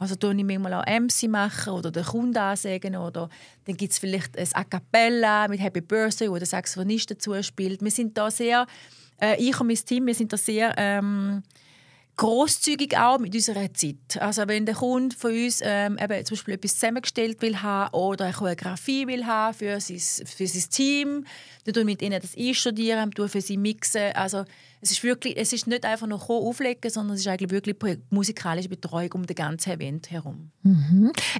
Also 0.00 0.16
tue 0.16 0.34
ich 0.34 0.44
manchmal 0.44 0.74
auch 0.74 0.84
MC 0.86 1.28
machen 1.28 1.72
oder 1.72 1.92
den 1.92 2.04
Kunden 2.04 2.36
ansagen 2.36 2.96
oder 2.96 3.28
dann 3.64 3.76
gibt 3.76 3.92
es 3.92 3.98
vielleicht 3.98 4.36
ein 4.36 4.48
A 4.54 4.64
Cappella 4.64 5.46
mit 5.46 5.60
Happy 5.60 5.80
Birthday, 5.80 6.28
wo 6.28 6.36
der 6.36 6.46
Saxophonist 6.46 7.12
dazu 7.12 7.40
spielt. 7.42 7.80
Wir 7.80 7.90
sind 7.92 8.18
da 8.18 8.28
sehr, 8.30 8.66
äh, 9.20 9.40
ich 9.40 9.58
und 9.60 9.68
mein 9.68 9.76
Team, 9.76 10.06
wir 10.06 10.14
sind 10.14 10.32
da 10.32 10.36
sehr 10.36 10.74
ähm, 10.76 11.44
großzügig 12.16 12.96
auch 12.98 13.18
mit 13.18 13.34
unserer 13.34 13.72
Zeit. 13.72 14.20
Also 14.20 14.48
wenn 14.48 14.66
der 14.66 14.74
Kunde 14.74 15.14
von 15.14 15.30
uns 15.30 15.60
ähm, 15.62 15.96
eben 16.00 16.24
zum 16.24 16.36
Beispiel 16.36 16.54
etwas 16.54 16.74
zusammengestellt 16.74 17.40
will 17.40 17.62
haben 17.62 17.94
oder 17.94 18.24
eine 18.24 18.34
Choreografie 18.34 19.06
will 19.06 19.26
haben 19.26 19.54
für 19.54 19.78
sein, 19.80 20.00
für 20.26 20.46
sein 20.46 20.70
Team, 20.70 21.24
dann 21.64 21.74
tun 21.74 21.86
wir 21.86 21.92
mit 21.92 22.02
ihnen 22.02 22.20
das 22.20 22.36
einstudieren, 22.36 23.12
tun 23.12 23.28
für 23.28 23.40
sie 23.40 23.58
mixen. 23.58 24.12
Also 24.14 24.44
es 24.80 24.90
ist 24.90 25.02
wirklich, 25.02 25.36
es 25.36 25.52
ist 25.52 25.66
nicht 25.66 25.84
einfach 25.84 26.06
nur 26.06 26.22
auflegen, 26.28 26.90
sondern 26.90 27.14
es 27.14 27.20
ist 27.20 27.28
eigentlich 27.28 27.50
wirklich 27.50 27.98
musikalische 28.10 28.68
Betreuung 28.68 29.12
um 29.14 29.26
den 29.26 29.34
ganzen 29.34 29.72
Event 29.72 30.10
herum. 30.10 30.50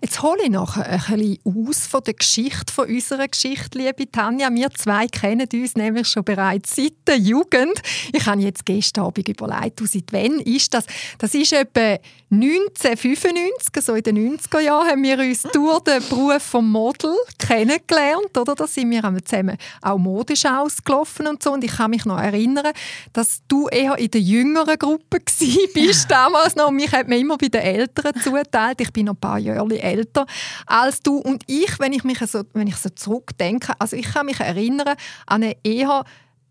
Jetzt 0.01 0.23
hole 0.23 0.43
ich 0.45 0.51
noch 0.51 0.77
ein 0.77 1.01
bisschen 1.01 1.39
aus 1.45 1.87
von 1.87 2.03
der 2.05 2.15
Geschichte 2.15 2.73
von 2.73 2.89
unserer 2.89 3.29
Geschichte, 3.29 3.79
liebe 3.79 4.11
Tanja. 4.11 4.49
Wir 4.53 4.71
zwei 4.71 5.07
kennen 5.07 5.49
uns 5.53 5.75
nämlich 5.75 6.09
schon 6.09 6.25
bereits 6.25 6.77
seit 6.77 6.95
der 7.07 7.19
Jugend. 7.19 7.81
Ich 8.13 8.27
habe 8.27 8.41
jetzt 8.41 8.65
gestern 8.65 9.05
Abend 9.05 9.29
überlegt, 9.29 9.81
seit 9.85 10.13
wann 10.13 10.41
ist 10.41 10.75
das? 10.75 10.87
Das 11.19 11.35
ist 11.35 11.53
etwa 11.53 11.99
1995, 12.31 13.85
so 13.85 13.95
in 13.95 14.03
den 14.03 14.39
90er 14.39 14.61
Jahren, 14.61 14.89
haben 14.89 15.03
wir 15.03 15.19
uns 15.19 15.43
durch 15.43 15.81
den 15.81 16.03
Beruf 16.09 16.43
vom 16.43 16.71
Model 16.71 17.15
kennengelernt. 17.39 18.37
Oder? 18.37 18.55
Da 18.55 18.67
sind 18.67 18.91
wir 18.91 19.03
zusammen 19.25 19.57
auch 19.83 19.99
Modeschaus 19.99 20.83
gelaufen 20.83 21.27
und 21.27 21.43
so. 21.43 21.53
Und 21.53 21.63
ich 21.63 21.73
kann 21.73 21.91
mich 21.91 22.05
noch 22.05 22.19
erinnern, 22.19 22.73
dass 23.13 23.26
du 23.49 23.69
eher 23.69 23.99
in 23.99 24.11
der 24.11 24.21
jüngeren 24.21 24.79
Gruppe 24.79 25.19
bist 25.75 26.11
damals 26.11 26.57
noch. 26.57 26.69
Und 26.69 26.77
mich 26.77 26.93
hat 26.93 27.09
man 27.09 27.19
immer 27.19 27.37
bei 27.37 27.49
den 27.49 27.63
Älteren 27.63 28.21
zugeteilt. 28.21 28.81
Ich 28.81 28.93
bin 28.93 29.07
noch 29.07 29.15
ein 29.15 29.21
paar 29.21 29.39
Jahre 29.39 29.81
älter 29.81 30.27
als 30.67 31.01
du. 31.01 31.19
Und 31.19 31.43
ich, 31.47 31.79
wenn 31.79 31.93
ich 31.93 32.05
mich 32.05 32.19
so, 32.19 32.45
wenn 32.53 32.67
ich 32.67 32.77
so 32.77 32.89
zurückdenke, 32.91 33.75
also 33.79 33.97
ich 33.97 34.13
kann 34.13 34.27
mich 34.27 34.41
erinnern 34.41 34.97
an 35.27 35.43
eine 35.43 35.57
eher 35.63 36.05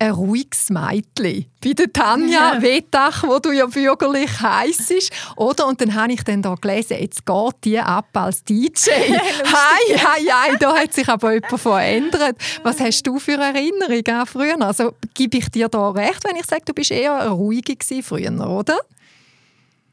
ein 0.05 0.11
ruhiges 0.11 0.69
Mädchen. 0.69 1.45
Bei 1.63 1.73
der 1.73 1.91
Tanja 1.91 2.53
ja. 2.55 2.61
Wettach, 2.61 3.23
wo 3.23 3.39
du 3.39 3.51
ja 3.51 3.65
bürgerlich 3.65 4.39
heisst. 4.39 5.11
Oder? 5.35 5.67
Und 5.67 5.81
dann 5.81 5.95
habe 5.95 6.13
ich 6.13 6.23
dann 6.23 6.41
da 6.41 6.55
gelesen, 6.55 6.97
jetzt 6.99 7.25
geht 7.25 7.55
die 7.63 7.79
ab 7.79 8.09
als 8.13 8.43
DJ. 8.43 8.89
Hei, 8.89 9.97
hei, 9.97 10.25
hei, 10.31 10.55
da 10.57 10.75
hat 10.75 10.93
sich 10.93 11.07
aber 11.09 11.33
jemand 11.33 11.59
verändert. 11.59 12.37
Was 12.63 12.79
hast 12.79 13.03
du 13.07 13.19
für 13.19 13.33
Erinnerungen 13.33 14.09
an 14.09 14.25
früher? 14.25 14.61
Also 14.61 14.93
gebe 15.13 15.37
ich 15.37 15.49
dir 15.49 15.69
da 15.69 15.89
recht, 15.89 16.23
wenn 16.23 16.35
ich 16.35 16.45
sage, 16.45 16.63
du 16.65 16.73
bist 16.73 16.91
eher 16.91 17.27
ruhig 17.29 17.65
früher, 18.03 18.47
oder? 18.47 18.79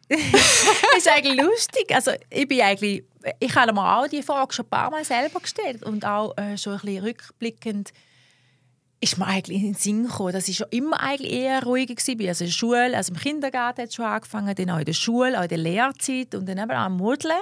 das 0.09 0.21
ist 0.99 1.09
eigentlich 1.09 1.40
lustig. 1.40 1.95
Also 1.95 2.12
ich 2.28 2.47
bin 2.47 2.61
eigentlich, 2.61 3.04
ich 3.40 3.54
habe 3.54 3.73
mir 3.73 3.99
auch 3.99 4.09
die 4.09 4.23
Frage 4.23 4.52
schon 4.52 4.66
ein 4.66 4.71
paar 4.71 4.90
Mal 4.90 5.04
selber 5.04 5.40
gestellt 5.40 5.83
und 5.83 6.04
auch 6.04 6.37
äh, 6.37 6.57
schon 6.59 6.75
ein 6.75 6.81
bisschen 6.81 7.04
rückblickend 7.04 7.92
ist 9.02 9.18
mir 9.18 9.26
eigentlich 9.26 9.59
in 9.59 9.64
den 9.64 9.75
Sinn 9.75 10.04
gekommen, 10.04 10.32
dass 10.32 10.47
ich 10.47 10.56
schon 10.56 10.68
immer 10.71 11.00
eigentlich 11.00 11.32
eher 11.32 11.64
ruhiger 11.64 11.94
war. 11.94 12.28
Also 12.28 12.44
in 12.44 12.49
der 12.49 12.54
Schule, 12.54 12.97
also 12.97 13.12
im 13.12 13.18
Kindergarten 13.18 13.82
hat 13.82 13.88
es 13.88 13.97
schon 13.97 14.04
angefangen, 14.04 14.54
dann 14.54 14.71
auch 14.71 14.78
in 14.78 14.85
der 14.85 14.92
Schule, 14.92 15.37
auch 15.38 15.42
in 15.42 15.49
der 15.49 15.59
Lehrzeit 15.59 16.35
und 16.37 16.49
dann 16.49 16.59
eben 16.59 16.71
auch 16.71 16.85
am 16.85 16.97
Modeln. 16.97 17.37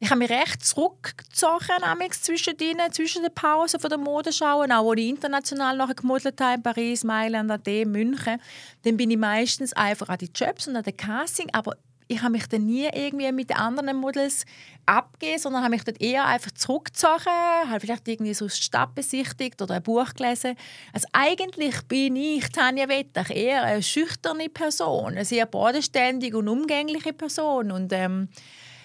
Ich 0.00 0.10
habe 0.10 0.18
mich 0.18 0.30
recht 0.30 0.64
zurückgezogen 0.66 1.76
zwischen, 2.10 2.56
denen, 2.56 2.92
zwischen 2.92 3.22
den 3.22 3.32
Pausen 3.32 3.80
von 3.80 3.88
der 3.88 3.98
Modenschau, 3.98 4.62
auch 4.62 4.84
wo 4.84 4.92
ich 4.92 5.08
international 5.08 5.76
nachher 5.76 5.94
gemodelt 5.94 6.40
habe, 6.40 6.56
in 6.56 6.62
Paris, 6.62 7.04
Mailand, 7.04 7.50
Athen, 7.50 7.90
München. 7.90 8.40
Dann 8.82 8.96
bin 8.96 9.10
ich 9.10 9.16
meistens 9.16 9.72
einfach 9.72 10.08
an 10.08 10.18
die 10.18 10.30
Jobs 10.34 10.66
und 10.66 10.76
an 10.76 10.82
den 10.82 10.96
Casting, 10.96 11.48
aber 11.52 11.76
ich 12.12 12.22
habe 12.22 12.32
mich 12.32 12.46
dann 12.46 12.66
nie 12.66 12.88
irgendwie 12.92 13.30
mit 13.32 13.50
den 13.50 13.56
anderen 13.56 13.96
Models 13.96 14.44
abgegeben, 14.86 15.38
sondern 15.38 15.62
habe 15.62 15.72
mich 15.72 15.84
dort 15.84 16.00
eher 16.00 16.26
einfach 16.26 16.50
zurückgezogen, 16.50 17.26
habe 17.68 17.80
vielleicht 17.80 18.06
irgendwie 18.08 18.34
so 18.34 18.46
eine 18.46 18.50
Stadt 18.50 18.94
besichtigt 18.94 19.60
oder 19.62 19.76
ein 19.76 19.82
Buch 19.82 20.12
gelesen. 20.14 20.56
Also 20.92 21.08
eigentlich 21.12 21.82
bin 21.82 22.16
ich, 22.16 22.48
Tanja 22.50 22.88
Wettach, 22.88 23.30
eher 23.30 23.62
eine 23.62 23.82
schüchterne 23.82 24.48
Person, 24.48 25.12
eine 25.12 25.24
sehr 25.24 25.46
bodenständige 25.46 26.38
und 26.38 26.48
umgängliche 26.48 27.12
Person 27.12 27.70
und 27.70 27.92
ähm, 27.92 28.28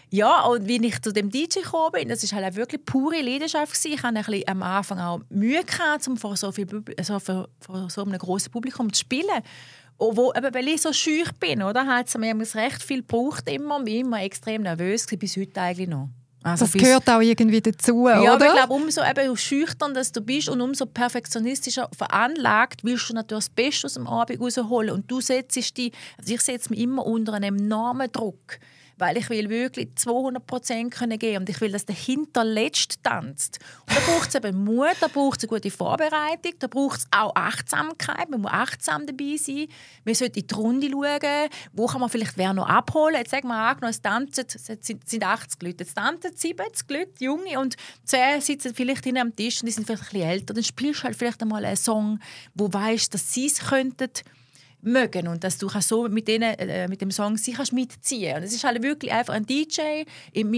ja, 0.10 0.46
und 0.46 0.67
wie 0.69 0.86
ich 0.86 1.01
zu 1.01 1.12
dem 1.12 1.29
DJ 1.29 1.60
gekommen 1.60 1.91
bin, 1.91 2.07
das 2.07 2.31
war 2.31 2.41
halt 2.41 2.55
wirklich 2.55 2.86
pure 2.86 3.22
Leidenschaft. 3.22 3.74
Gewesen. 3.74 3.93
Ich 3.93 4.03
hatte 4.03 4.17
ein 4.17 4.24
bisschen 4.24 4.48
am 4.48 4.63
Anfang 4.63 5.00
auch 5.00 5.19
Mühe, 5.29 5.63
gehabt, 5.65 6.07
um 6.07 6.15
vor 6.15 6.38
so, 6.38 6.51
viel, 6.53 6.65
also 6.98 7.19
vor, 7.19 7.50
vor 7.60 7.89
so 7.89 8.03
einem 8.03 8.17
grossen 8.17 8.51
Publikum 8.51 8.93
zu 8.93 9.01
spielen. 9.01 9.43
Wo, 10.00 10.32
eben, 10.36 10.54
weil 10.54 10.68
ich 10.68 10.82
so 10.82 10.94
schüch 10.94 11.32
bin, 11.39 11.63
oder, 11.63 11.86
hat 11.88 12.08
es 12.08 12.18
mir 12.18 12.36
recht 12.36 12.84
viel 12.84 13.01
gebraucht 13.01 13.50
immer, 13.50 13.82
bin 13.82 14.06
immer 14.06 14.22
extrem 14.22 14.62
nervös 14.62 15.08
bis 15.08 15.38
heute 15.38 15.60
eigentlich 15.60 15.89
noch. 15.89 16.10
Also 16.44 16.66
das 16.66 16.74
gehört 16.74 17.10
auch 17.10 17.20
irgendwie 17.20 17.62
dazu, 17.62 18.08
ja, 18.08 18.22
oder? 18.22 18.34
Aber 18.34 18.46
ich 18.46 18.51
glaube, 18.54 18.74
umso 18.74 19.01
eben 19.04 19.36
schüchtern 19.36 19.94
dass 19.94 20.12
du 20.12 20.22
bist 20.22 20.50
und 20.50 20.62
umso 20.62 20.86
perfektionistischer 20.86 21.89
veranlagt, 21.98 22.84
willst 22.84 23.10
du 23.10 23.13
natürlich 23.16 23.46
das 23.46 23.50
Beste 23.50 23.88
aus 23.88 23.96
dem 23.96 24.08
Abend 24.08 24.39
rausholen. 24.39 24.92
Und 24.92 25.12
du 25.12 25.20
setzt 25.20 25.56
dich, 25.56 25.92
also 26.18 26.34
ich 26.34 26.42
setze 26.42 26.70
mich 26.70 26.80
immer 26.80 27.06
unter 27.06 27.34
einem 27.34 27.58
enormen 27.58 28.12
Druck 28.12 28.60
weil 28.98 29.18
ich 29.18 29.30
will 29.30 29.50
wirklich 29.50 29.89
200 29.96 30.46
Prozent 30.46 30.96
geben 31.20 31.38
und 31.38 31.50
ich 31.50 31.62
will, 31.62 31.72
dass 31.72 31.86
der 31.86 31.96
Hinterletzt 31.96 33.04
tanzt. 33.04 33.60
Und 33.88 33.96
da 33.96 34.01
braucht 34.01 34.30
es 34.30 34.36
eben 34.36 34.63
Mut, 34.63 34.96
da 35.00 35.08
braucht 35.08 35.38
es 35.38 35.44
eine 35.44 35.50
gute 35.50 35.72
Vorbereitung, 35.72 36.54
da 36.60 36.68
braucht 36.68 37.00
es 37.00 37.08
auch 37.12 37.36
Achtsamkeit, 37.36 38.30
man 38.30 38.42
muss 38.42 38.51
achtsam 38.51 39.06
dabei 39.06 39.38
sein, 39.38 39.68
man 40.06 40.16
sollte 40.16 40.39
in 40.39 40.48
die 40.48 40.54
Runde 40.54 40.89
schauen, 40.89 41.50
wo 41.74 41.86
kann 41.86 42.01
man 42.01 42.10
vielleicht 42.10 42.38
wer 42.38 42.54
noch 42.54 42.68
abholen. 42.68 43.16
Jetzt 43.16 43.32
sagen 43.32 43.48
wir 43.48 43.56
angenommen, 43.56 43.92
es 43.92 44.01
tanzen, 44.01 44.46
es 44.48 44.66
sind 45.06 45.24
80 45.24 45.62
Leute, 45.62 45.84
jetzt 45.84 45.96
tanzen 45.96 46.36
70 46.36 46.89
Leute, 46.89 47.12
Junge, 47.20 47.60
und 47.60 47.75
10 48.06 48.42
sitzen 48.42 48.74
vielleicht 48.74 49.04
hinten 49.04 49.22
am 49.22 49.36
Tisch 49.36 49.62
und 49.62 49.68
die 49.68 49.72
sind 49.72 49.86
vielleicht 49.86 50.04
ein 50.04 50.10
bisschen 50.10 50.30
älter, 50.30 50.54
dann 50.54 50.63
spielst 50.63 51.01
du 51.01 51.04
halt 51.06 51.16
vielleicht 51.16 51.42
einmal 51.42 51.66
einen 51.66 51.77
Song, 51.77 52.20
wo 52.56 52.72
weißt, 52.72 53.13
dass 53.13 53.34
sie 53.34 53.48
es 53.48 53.60
könnten 53.60 54.10
mögen 54.81 55.27
und 55.27 55.43
dass 55.43 55.57
du 55.57 55.69
so 55.69 56.07
mit, 56.07 56.27
denen, 56.27 56.53
äh, 56.55 56.88
mit 56.88 57.01
dem 57.01 57.12
Song 57.12 57.38
sie 57.38 57.53
kannst 57.53 57.74
mitziehen. 57.74 58.38
Und 58.38 58.43
es 58.43 58.53
ist 58.53 58.63
halt 58.63 58.81
wirklich 58.84 59.12
einfach 59.12 59.34
ein 59.34 59.46
DJ 59.46 60.03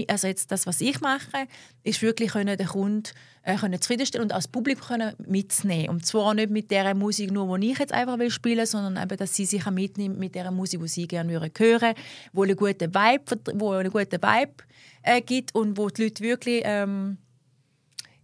also 0.08 0.26
jetzt 0.26 0.50
das 0.52 0.66
was 0.66 0.80
ich 0.80 1.00
mache 1.00 1.46
ist 1.82 2.02
wirklich 2.02 2.32
können 2.32 2.56
den 2.56 2.66
Kunden 2.66 3.10
äh, 3.42 3.56
können 3.56 3.80
zufriedenstellen 3.80 4.24
und 4.24 4.32
als 4.32 4.48
Publikum 4.48 4.88
können 4.88 5.14
mitnehmen. 5.26 5.88
Und 5.88 6.06
zwar 6.06 6.34
nicht 6.34 6.50
mit 6.50 6.70
der 6.70 6.94
Musik 6.94 7.30
nur 7.30 7.48
wo 7.48 7.56
ich 7.56 7.78
jetzt 7.78 7.92
einfach 7.92 8.18
will 8.18 8.30
spielen 8.30 8.66
sondern 8.66 9.02
eben 9.02 9.16
dass 9.16 9.34
sie 9.34 9.46
sich 9.46 9.64
mitnehmen 9.70 10.18
mit 10.18 10.34
der 10.34 10.50
Musik 10.50 10.80
die 10.82 10.88
sie 10.88 11.08
gerne 11.08 11.32
hören 11.32 11.50
hören 11.56 11.94
wo 12.32 12.42
eine 12.42 12.56
gute 12.56 12.92
Vibe 12.94 13.40
wo 13.54 13.72
eine 13.72 13.90
gute 13.90 14.18
Vibe 14.18 14.64
äh, 15.02 15.20
gibt 15.22 15.54
und 15.54 15.78
wo 15.78 15.88
die 15.88 16.04
Leute 16.04 16.22
wirklich 16.22 16.62
ähm, 16.64 17.18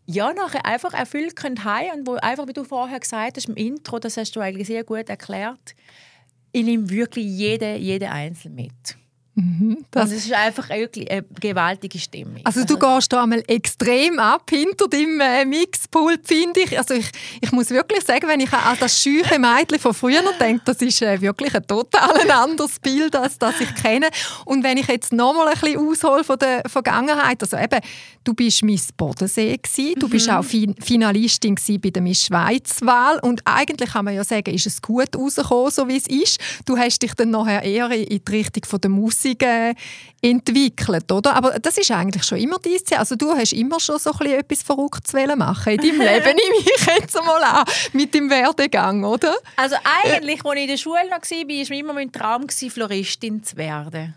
ja, 0.07 0.33
nachher 0.33 0.65
einfach 0.65 0.95
erfüllt 0.95 1.37
können 1.37 1.65
heim 1.65 1.99
und 1.99 2.07
wo 2.07 2.15
einfach, 2.15 2.47
wie 2.47 2.53
du 2.53 2.65
vorher 2.65 3.01
gesagt 3.01 3.37
hast 3.37 3.49
im 3.49 3.57
Intro, 3.57 3.99
das 3.99 4.17
hast 4.17 4.37
du 4.37 4.41
eigentlich 4.41 4.69
sehr 4.69 4.85
gut 4.85 5.09
erklärt, 5.09 5.75
ich 6.53 6.65
nehme 6.65 6.89
wirklich 6.89 7.27
jede, 7.27 7.77
jede 7.77 8.11
Einzel 8.11 8.51
mit. 8.51 8.97
Mhm, 9.39 9.85
das 9.91 10.13
es 10.13 10.25
ist 10.25 10.33
einfach 10.33 10.71
wirklich 10.71 11.11
eine 11.11 11.23
gewaltige 11.39 11.99
Stimmung. 11.99 12.41
Also 12.45 12.65
du 12.65 12.77
also, 12.77 12.95
gehst 12.95 13.13
da 13.13 13.23
einmal 13.23 13.45
extrem 13.47 14.19
ab 14.19 14.49
hinter 14.49 14.89
deinem 14.89 15.21
äh, 15.21 15.45
Mixpult, 15.45 16.27
finde 16.27 16.61
ich. 16.61 16.79
Also 16.79 16.95
ich, 16.95 17.11
ich 17.43 17.53
muss 17.53 17.69
wirklich 17.69 18.03
sagen, 18.03 18.27
wenn 18.29 18.41
ich 18.41 18.51
an 18.51 18.79
das 18.81 19.03
scheuche 19.03 19.39
Mädchen 19.39 19.79
von 19.79 19.93
früher 19.93 20.23
denke, 20.41 20.63
das 20.65 20.79
ist 20.79 21.03
äh, 21.03 21.21
wirklich 21.21 21.55
ein 21.55 21.67
total 21.67 22.31
anderes 22.31 22.79
Bild, 22.79 23.15
als 23.15 23.39
das 23.39 23.61
ich 23.61 23.75
kenne. 23.75 24.09
Und 24.47 24.65
wenn 24.65 24.79
ich 24.79 24.89
jetzt 24.89 25.13
noch 25.13 25.35
mal 25.35 25.49
ein 25.49 25.61
bisschen 25.61 25.87
aushole 25.87 26.25
von 26.25 26.39
der 26.39 26.63
Vergangenheit, 26.67 27.43
also 27.43 27.59
eben, 27.59 27.81
du 28.25 28.33
bist 28.33 28.63
Miss 28.63 28.89
Bodensee 28.91 29.59
gewesen, 29.59 30.01
du 30.01 30.07
mhm. 30.07 30.11
bist 30.13 30.31
auch 30.31 30.45
fin 30.45 30.75
Finalistin 30.81 31.57
bei 31.83 31.91
der 31.91 32.01
Miss 32.01 32.25
Schweiz-Wahl 32.25 33.19
und 33.19 33.43
eigentlich 33.45 33.91
kann 33.91 34.07
man 34.07 34.15
ja 34.15 34.25
sagen, 34.25 34.55
ist 34.55 34.67
es 34.67 34.81
gut 34.81 35.15
rausgekommen, 35.15 35.71
so 35.71 35.87
wie 35.89 35.99
es 35.99 36.07
ist. 36.07 36.41
Du 36.65 36.79
hast 36.79 37.03
dich 37.03 37.13
dann 37.13 37.29
nachher 37.29 37.63
eher 37.63 37.91
in 37.91 38.23
die 38.25 38.33
Richtung 38.33 38.65
von 38.65 38.81
der 38.81 38.91
Musik 38.91 39.26
Musik 39.27 39.43
äh, 39.43 39.75
entwickelt, 40.23 41.11
oder? 41.11 41.35
Aber 41.35 41.59
das 41.59 41.79
ist 41.79 41.91
eigentlich 41.91 42.25
schon 42.25 42.39
immer 42.39 42.59
dein 42.59 42.79
Ziel. 42.85 42.97
Also 42.97 43.17
du 43.17 43.33
hast 43.33 43.53
immer 43.53 43.81
schon 43.81 43.99
so 43.99 44.13
ein 44.13 44.27
etwas 44.27 44.63
Verrücktes 44.63 45.13
machen 45.37 45.73
in 45.73 45.79
deinem 45.79 46.01
Leben, 46.01 46.25
nehme 46.25 46.59
ich 46.61 46.87
jetzt 46.87 47.15
mal 47.15 47.43
an, 47.43 47.65
mit 47.93 48.15
dem 48.15 48.31
Werdegang, 48.31 49.05
oder? 49.05 49.37
Also 49.57 49.77
eigentlich, 50.05 50.45
als 50.45 50.55
ich 50.57 50.63
in 50.63 50.69
der 50.69 50.77
Schule 50.77 51.05
noch 51.05 51.11
war, 51.11 51.21
war 51.21 51.47
mir 51.47 51.71
immer 51.71 51.93
mein 51.93 52.13
Traum, 52.13 52.49
Floristin 52.49 53.43
zu 53.43 53.57
werden. 53.57 54.15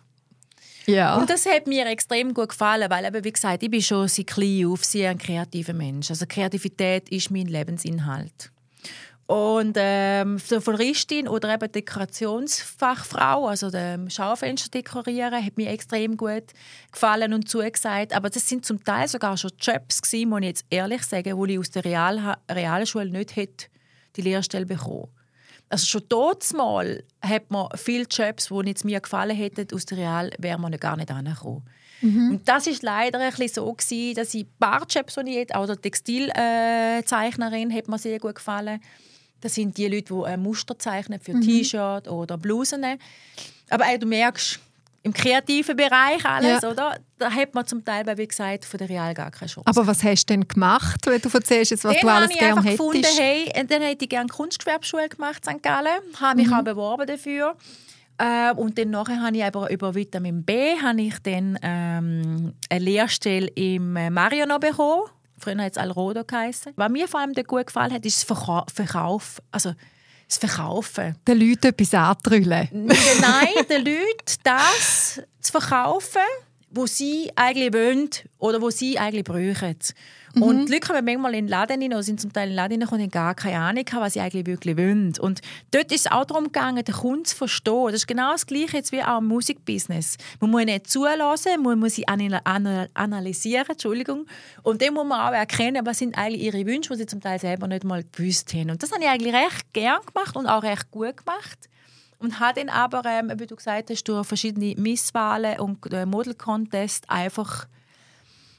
Ja. 0.85 1.17
Und 1.17 1.29
das 1.29 1.45
hat 1.45 1.67
mir 1.67 1.85
extrem 1.85 2.33
gut 2.33 2.49
gefallen, 2.49 2.89
weil 2.89 3.05
eben, 3.05 3.23
wie 3.23 3.31
gesagt, 3.31 3.61
ich 3.61 3.69
bin 3.69 3.81
schon 3.81 4.07
seit 4.07 4.25
klein 4.27 4.65
auf 4.65 4.83
sehr 4.83 5.11
ein 5.11 5.19
kreativer 5.19 5.73
Mensch. 5.73 6.09
Also 6.09 6.25
Kreativität 6.27 7.09
ist 7.09 7.29
mein 7.29 7.45
Lebensinhalt. 7.45 8.51
Und 9.29 9.77
ähm, 9.77 10.39
so 10.39 10.59
Floristin 10.59 11.27
oder 11.27 11.53
eben 11.53 11.71
Dekorationsfachfrau, 11.71 13.45
also 13.45 13.69
dem 13.69 14.09
Schaufenster 14.09 14.71
dekorieren, 14.71 15.45
hat 15.45 15.55
mir 15.55 15.69
extrem 15.69 16.17
gut 16.17 16.45
gefallen 16.91 17.35
und 17.35 17.47
zugesagt. 17.47 18.13
Aber 18.13 18.31
das 18.31 18.49
sind 18.49 18.65
zum 18.65 18.83
Teil 18.83 19.07
sogar 19.07 19.37
schon 19.37 19.51
Jobs 19.59 20.01
gewesen, 20.01 20.29
muss 20.29 20.39
ich 20.39 20.47
jetzt 20.47 20.65
ehrlich 20.71 21.03
sagen, 21.03 21.37
wo 21.37 21.45
ich 21.45 21.59
aus 21.59 21.69
der 21.69 21.85
Real 21.85 22.37
Realschule 22.49 23.11
nicht 23.11 23.35
hätte 23.35 23.67
die 24.15 24.23
Lehrstelle 24.23 24.65
bekommen. 24.65 25.09
Also 25.69 25.85
schon 25.85 26.05
dort 26.09 26.51
mal 26.53 27.03
hat 27.21 27.51
man 27.51 27.67
viele 27.75 28.07
Jobs, 28.09 28.47
die 28.47 28.67
jetzt 28.67 28.83
mir 28.83 28.99
gefallen 28.99 29.37
hätten, 29.37 29.67
aus 29.75 29.85
der 29.85 29.99
Real 29.99 30.31
wäre 30.39 30.57
man 30.57 30.71
gar 30.71 30.97
nicht 30.97 31.11
angekommen. 31.11 31.61
Mhm. 32.01 32.31
Und 32.31 32.49
das 32.49 32.65
ist 32.65 32.81
leider 32.81 33.19
ein 33.19 33.29
bisschen 33.29 33.63
so 33.63 33.71
gewesen, 33.71 34.15
dass 34.15 34.33
ich 34.33 34.45
ein 34.45 34.49
paar 34.59 34.87
Jobs, 34.89 35.13
die 35.13 35.29
ich 35.29 35.35
jetzt, 35.35 35.53
auch 35.53 35.67
der 35.67 35.79
Textilzeichnerin 35.79 37.71
hat 37.71 37.87
mir 37.87 37.99
sehr 37.99 38.17
gut 38.17 38.33
gefallen 38.33 38.79
das 39.41 39.55
sind 39.55 39.77
die 39.77 39.87
Leute, 39.87 40.13
die 40.13 40.25
ein 40.25 40.41
Muster 40.41 40.77
zeichnen 40.77 41.19
für 41.19 41.33
mhm. 41.33 41.41
T-Shirt 41.41 42.07
oder 42.07 42.37
Blusen. 42.37 42.85
Aber 43.69 43.85
ey, 43.85 43.99
du 43.99 44.05
merkst, 44.05 44.59
im 45.03 45.13
kreativen 45.13 45.75
Bereich 45.75 46.25
alles, 46.25 46.61
ja. 46.61 46.69
oder? 46.69 46.99
Da 47.17 47.31
hat 47.31 47.53
man 47.53 47.65
zum 47.65 47.83
Teil, 47.83 48.05
wie 48.17 48.27
gesagt, 48.27 48.65
von 48.65 48.77
der 48.77 48.89
Real 48.89 49.13
gar 49.13 49.31
keine 49.31 49.49
Chance. 49.49 49.67
Aber 49.67 49.87
was 49.87 50.03
hast 50.03 50.29
du 50.29 50.33
denn 50.33 50.47
gemacht, 50.47 51.05
wenn 51.05 51.21
du 51.21 51.29
erzählst, 51.29 51.71
jetzt, 51.71 51.83
was 51.83 51.93
dann 51.93 52.01
du 52.01 52.07
alles 52.07 52.29
gerne 52.31 52.61
hättest? 52.61 52.77
Gefunden, 52.77 53.07
hey, 53.17 53.51
dann 53.67 53.81
hätte 53.81 54.05
ich 54.05 54.09
gerne 54.09 54.27
Kunstgewerbeschule 54.27 55.09
gemacht, 55.09 55.45
St. 55.45 55.61
Gallen. 55.63 56.01
Habe 56.19 56.37
mich 56.37 56.47
mhm. 56.47 56.53
auch 56.53 56.63
beworben 56.63 57.07
dafür. 57.07 57.55
Äh, 58.17 58.53
und 58.53 58.77
dann 58.77 58.89
nachher 58.89 59.21
habe 59.21 59.37
ich 59.37 59.43
aber 59.43 59.69
über 59.69 59.95
Vitamin 59.95 60.43
B 60.43 60.75
habe 60.81 61.01
ich 61.01 61.17
dann 61.19 61.57
ähm, 61.61 62.53
eine 62.69 62.83
Lehrstelle 62.83 63.47
im 63.47 63.93
Mariano 63.93 64.59
bekommen 64.59 65.03
Früher 65.39 65.57
hat 65.57 65.71
es 65.73 65.77
Alrodo 65.77 66.23
geheißen. 66.23 66.73
Was 66.75 66.89
mir 66.89 67.07
vor 67.07 67.21
allem 67.21 67.33
gut 67.33 67.67
gefallen 67.67 67.93
hat, 67.93 68.05
ist 68.05 68.17
das 68.17 68.23
Verka 68.23 68.65
Verkauf. 68.73 69.41
Also, 69.51 69.73
das 70.27 70.37
Verkaufen. 70.37 71.15
Den 71.27 71.39
Leuten 71.39 71.67
etwas 71.67 71.93
antrüllen. 71.93 72.69
Nein, 72.71 73.65
den 73.69 73.85
Leuten 73.85 74.35
das 74.43 75.21
zu 75.39 75.51
verkaufen, 75.51 76.21
wo 76.71 76.85
sie 76.85 77.31
eigentlich 77.35 77.73
wollen 77.73 78.09
oder 78.37 78.61
wo 78.61 78.69
sie 78.69 78.99
eigentlich 78.99 79.23
brauchen. 79.23 79.75
Mhm. 80.35 80.43
Und 80.43 80.65
die 80.67 80.73
Leute 80.73 80.87
kommen 80.87 81.05
manchmal 81.05 81.33
in 81.33 81.45
den 81.45 81.49
Laden 81.49 81.81
rein 81.81 81.93
oder 81.93 82.03
sind 82.03 82.21
zum 82.21 82.31
Teil 82.31 82.43
in 82.43 82.49
den 82.51 82.55
Laden 82.55 82.83
rein 82.83 82.89
und 82.89 83.01
haben 83.01 83.09
gar 83.09 83.35
keine 83.35 83.57
Ahnung, 83.57 83.85
was 83.93 84.13
sie 84.13 84.19
eigentlich 84.19 84.45
wirklich 84.45 84.77
wollen. 84.77 85.13
Und 85.19 85.41
dort 85.71 85.91
ist 85.91 86.05
es 86.05 86.11
auch 86.11 86.25
darum 86.25 86.45
gegangen, 86.45 86.83
den 86.83 86.95
Kunden 86.95 87.25
zu 87.25 87.35
verstehen. 87.35 87.85
Das 87.87 87.95
ist 87.95 88.07
genau 88.07 88.31
das 88.31 88.45
Gleiche 88.45 88.77
jetzt 88.77 88.91
wie 88.91 89.01
auch 89.01 89.17
im 89.19 89.27
Musikbusiness. 89.27 90.17
Man 90.39 90.51
muss 90.51 90.65
nicht 90.65 90.89
zulassen, 90.89 91.63
man 91.63 91.79
muss 91.79 91.95
sie 91.95 92.07
analysieren, 92.07 93.69
Entschuldigung. 93.69 94.27
Und 94.61 94.81
dann 94.81 94.93
muss 94.93 95.07
man 95.07 95.19
auch 95.19 95.33
erkennen, 95.33 95.85
was 95.85 95.97
sind 95.97 96.17
eigentlich 96.17 96.43
ihre 96.43 96.65
Wünsche, 96.65 96.93
die 96.93 96.99
sie 96.99 97.05
zum 97.07 97.21
Teil 97.21 97.39
selber 97.39 97.67
nicht 97.67 97.83
mal 97.83 98.03
gewusst 98.03 98.53
haben. 98.53 98.69
Und 98.69 98.83
das 98.83 98.91
habe 98.91 99.03
ich 99.03 99.09
eigentlich 99.09 99.33
recht 99.33 99.73
gern 99.73 99.99
gemacht 100.05 100.35
und 100.35 100.45
auch 100.45 100.63
recht 100.63 100.91
gut 100.91 101.17
gemacht. 101.17 101.69
Und 102.19 102.39
habe 102.39 102.59
dann 102.59 102.69
aber, 102.69 103.03
ähm, 103.05 103.31
wie 103.37 103.47
du 103.47 103.55
gesagt 103.55 103.89
hast, 103.89 104.03
durch 104.03 104.27
verschiedene 104.27 104.75
Misswahlen 104.75 105.59
und 105.59 105.91
äh, 105.93 106.05
Model 106.05 106.35
Contest 106.35 107.09
einfach 107.09 107.65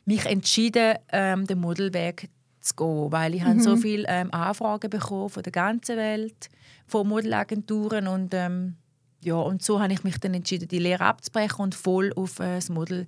mich 0.06 0.24
entschieden, 0.26 0.96
ähm, 1.12 1.46
den 1.46 1.60
Modelweg 1.60 2.30
zu 2.60 2.74
gehen, 2.74 3.12
weil 3.12 3.34
ich 3.34 3.44
mhm. 3.44 3.60
so 3.60 3.76
viele 3.76 4.06
ähm, 4.08 4.32
Anfragen 4.32 4.90
bekommen 4.90 5.28
von 5.28 5.42
der 5.42 5.52
ganzen 5.52 5.96
Welt, 5.96 6.48
von 6.86 7.06
Modelagenturen 7.06 8.08
und 8.08 8.34
ähm, 8.34 8.76
ja, 9.22 9.34
und 9.34 9.62
so 9.62 9.80
habe 9.80 9.92
ich 9.92 10.02
mich 10.02 10.18
dann 10.18 10.32
entschieden, 10.32 10.68
die 10.68 10.78
Lehre 10.78 11.04
abzubrechen 11.04 11.60
und 11.60 11.74
voll 11.74 12.12
auf 12.16 12.40
äh, 12.40 12.56
das 12.56 12.70
Model 12.70 13.06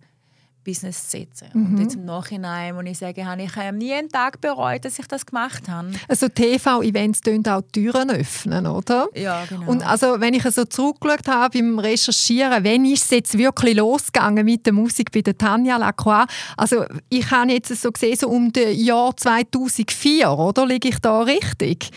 Business 0.64 1.10
setzen. 1.10 1.48
Mhm. 1.52 1.66
Und 1.66 1.82
jetzt 1.82 1.94
im 1.96 2.04
Nachhinein 2.04 2.74
muss 2.74 2.84
ich 2.84 3.24
habe 3.24 3.42
ich 3.42 3.52
ähm, 3.56 3.78
nie 3.78 3.92
einen 3.92 4.08
Tag 4.08 4.40
bereut, 4.40 4.84
dass 4.84 4.98
ich 4.98 5.06
das 5.06 5.26
gemacht 5.26 5.68
habe. 5.68 5.90
Also 6.08 6.28
TV-Events 6.28 7.20
öffnen 7.22 7.48
auch 7.48 7.62
Türen 7.72 8.10
öffnen, 8.10 8.66
oder? 8.66 9.08
Ja, 9.14 9.44
genau. 9.48 9.70
Und 9.70 9.86
also, 9.86 10.20
wenn 10.20 10.34
ich 10.34 10.42
so 10.44 10.64
zurückgeschaut 10.64 11.28
habe 11.28 11.58
beim 11.58 11.78
Recherchieren, 11.78 12.64
wenn 12.64 12.84
ist 12.84 13.04
es 13.04 13.10
jetzt 13.10 13.38
wirklich 13.38 13.76
losgegangen 13.76 14.44
mit 14.44 14.66
der 14.66 14.72
Musik 14.72 15.12
bei 15.12 15.22
der 15.22 15.36
Tanja 15.36 15.76
Lacroix? 15.76 16.26
Also 16.56 16.84
ich 17.08 17.30
habe 17.30 17.52
jetzt 17.52 17.74
so 17.74 17.90
gesehen, 17.90 18.16
so 18.16 18.28
um 18.28 18.52
das 18.52 18.76
Jahr 18.76 19.16
2004, 19.16 20.30
oder? 20.30 20.66
Liege 20.66 20.88
ich 20.88 20.98
da 20.98 21.22
richtig? 21.22 21.90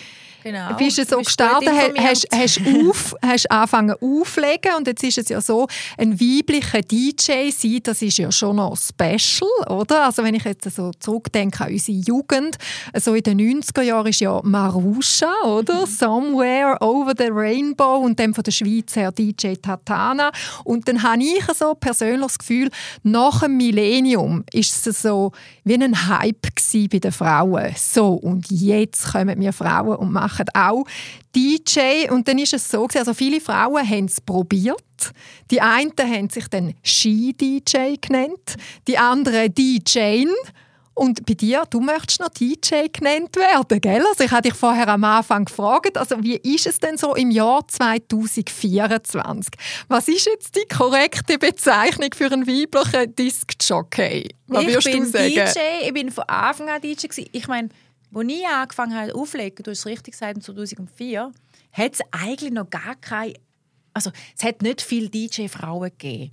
Genau. 0.45 0.75
Bist 0.75 0.99
du 0.99 1.05
so 1.05 1.17
gestartet, 1.17 1.71
hast, 1.97 2.27
hast, 2.31 2.61
auf, 2.67 3.15
hast 3.25 3.49
angefangen 3.49 3.95
auflegen 3.99 4.75
und 4.77 4.85
jetzt 4.85 5.03
ist 5.03 5.17
es 5.17 5.29
ja 5.29 5.41
so, 5.41 5.65
ein 5.97 6.19
weiblicher 6.19 6.81
DJ 6.81 7.49
sein, 7.49 7.79
das 7.81 8.03
ist 8.03 8.19
ja 8.19 8.31
schon 8.31 8.57
noch 8.57 8.77
special, 8.77 9.49
oder? 9.67 10.05
Also 10.05 10.23
wenn 10.23 10.35
ich 10.35 10.43
jetzt 10.43 10.69
so 10.75 10.91
zurückdenke 10.99 11.63
an 11.63 11.71
unsere 11.71 11.97
Jugend, 11.97 12.57
so 12.95 13.15
in 13.15 13.23
den 13.23 13.39
90er 13.39 13.81
Jahren 13.81 14.05
ist 14.05 14.19
ja 14.19 14.39
Marusha, 14.43 15.33
oder? 15.45 15.81
Mhm. 15.81 15.89
Somewhere 15.89 16.77
Over 16.79 17.13
the 17.17 17.29
Rainbow 17.31 17.97
und 17.97 18.19
dann 18.19 18.35
von 18.35 18.43
der 18.43 18.51
Schweiz 18.51 18.95
her 18.95 19.11
DJ 19.11 19.55
Tatana 19.55 20.29
und 20.63 20.87
dann 20.87 21.01
habe 21.01 21.23
ich 21.23 21.43
so 21.57 21.73
persönlich 21.73 22.27
das 22.27 22.37
Gefühl, 22.37 22.69
nach 23.01 23.39
dem 23.39 23.57
Millennium 23.57 24.43
ist 24.53 24.85
es 24.85 25.01
so 25.01 25.31
wie 25.63 25.73
ein 25.73 26.07
Hype 26.07 26.53
bei 26.91 26.99
den 26.99 27.11
Frauen. 27.11 27.73
So, 27.77 28.13
und 28.13 28.51
jetzt 28.51 29.11
kommen 29.11 29.39
wir 29.39 29.53
Frauen 29.53 29.95
und 29.95 30.11
machen 30.11 30.34
machen 30.35 30.47
auch 30.53 30.85
DJ. 31.35 32.09
Und 32.09 32.27
dann 32.27 32.37
ist 32.37 32.53
es 32.53 32.69
so, 32.69 32.87
also 32.93 33.13
viele 33.13 33.41
Frauen 33.41 33.87
haben 33.87 34.05
es 34.05 34.21
probiert. 34.21 34.81
Die 35.51 35.61
einen 35.61 35.91
haben 35.97 36.29
sich 36.29 36.47
dann 36.47 36.73
Ski-DJ 36.83 37.95
genannt, 38.01 38.55
die 38.87 38.97
anderen 38.97 39.53
DJ. 39.53 40.25
Und 40.97 41.25
bei 41.25 41.33
dir, 41.33 41.65
du 41.69 41.81
möchtest 41.81 42.21
noch 42.21 42.29
DJ 42.29 42.87
genannt 42.91 43.35
werden, 43.35 43.81
gell? 43.81 44.01
Also 44.07 44.23
ich 44.23 44.31
habe 44.31 44.43
dich 44.43 44.53
vorher 44.53 44.87
am 44.87 45.03
Anfang 45.03 45.43
gefragt, 45.43 45.97
also 45.97 46.23
wie 46.23 46.37
ist 46.37 46.67
es 46.67 46.79
denn 46.79 46.97
so 46.97 47.15
im 47.15 47.31
Jahr 47.31 47.67
2024? 47.67 49.53
Was 49.89 50.07
ist 50.07 50.25
jetzt 50.25 50.55
die 50.55 50.65
korrekte 50.73 51.37
Bezeichnung 51.37 52.11
für 52.15 52.31
einen 52.31 52.47
weiblichen 52.47 53.13
Disc-Jockey? 53.13 54.29
Was 54.47 54.61
ich 54.61 54.69
würdest 54.69 54.85
bin 54.89 55.03
du 55.03 55.09
sagen? 55.09 55.33
DJ, 55.33 55.59
ich 55.85 55.93
bin 55.93 56.11
von 56.11 56.23
Anfang 56.29 56.69
an 56.69 56.79
DJ 56.79 57.07
Ich 57.33 57.47
meine, 57.49 57.67
als 58.15 58.31
ich 58.31 58.47
angefangen 58.47 58.95
habe 58.95 59.13
aufzulegen, 59.13 59.63
du 59.63 59.71
hast 59.71 59.79
es 59.79 59.85
richtig 59.85 60.13
gesagt, 60.13 60.41
2004, 60.41 61.31
hat 61.71 61.93
es 61.93 61.99
eigentlich 62.11 62.51
noch 62.51 62.69
gar 62.69 62.95
keine, 62.95 63.33
also 63.93 64.11
es 64.37 64.43
hat 64.43 64.61
nicht 64.61 64.81
viele 64.81 65.09
DJ-Frauen 65.09 65.89
gegeben. 65.89 66.31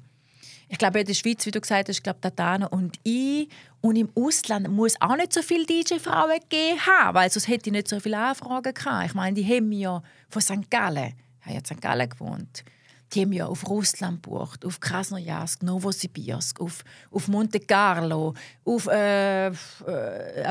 Ich 0.68 0.78
glaube, 0.78 1.00
in 1.00 1.06
der 1.06 1.12
Schweiz, 1.12 1.44
wie 1.44 1.50
du 1.50 1.60
gesagt 1.60 1.88
hast, 1.88 1.98
ich 1.98 2.02
glaube, 2.02 2.20
Tatana 2.22 2.66
und 2.66 2.96
ich. 3.02 3.48
Und 3.82 3.96
im 3.96 4.08
Ausland 4.14 4.68
muss 4.68 4.94
auch 5.00 5.16
nicht 5.16 5.32
so 5.34 5.42
viele 5.42 5.66
DJ-Frauen 5.66 6.40
gegeben 6.40 6.80
haben, 6.86 7.14
weil 7.14 7.30
sonst 7.30 7.48
hätte 7.48 7.68
ich 7.68 7.72
nicht 7.72 7.88
so 7.88 8.00
viele 8.00 8.16
Anfragen 8.16 8.72
gehabt. 8.72 9.06
Ich 9.06 9.14
meine, 9.14 9.34
die 9.34 9.44
haben 9.44 9.70
ja 9.72 10.02
von 10.30 10.40
St. 10.40 10.70
Gallen, 10.70 11.12
ich 11.40 11.46
habe 11.46 11.54
ja 11.54 11.58
in 11.58 11.64
St. 11.66 11.82
Gallen 11.82 12.08
gewohnt, 12.08 12.64
die 13.12 13.22
haben 13.22 13.32
ja 13.32 13.46
auf 13.46 13.68
Russland 13.68 14.22
gebucht, 14.22 14.64
auf 14.64 14.80
Krasnojarsk, 14.80 15.62
Novosibirsk, 15.62 16.60
auf, 16.60 16.84
auf 17.10 17.28
Monte 17.28 17.60
Carlo, 17.60 18.34
auf 18.64 18.86
äh, 18.86 19.48
äh, 19.48 19.52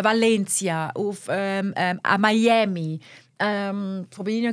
Valencia, 0.03 0.91
auf 0.91 1.27
ähm, 1.29 1.73
äh, 1.75 1.95
Miami. 2.17 2.99
Ähm, 3.39 4.05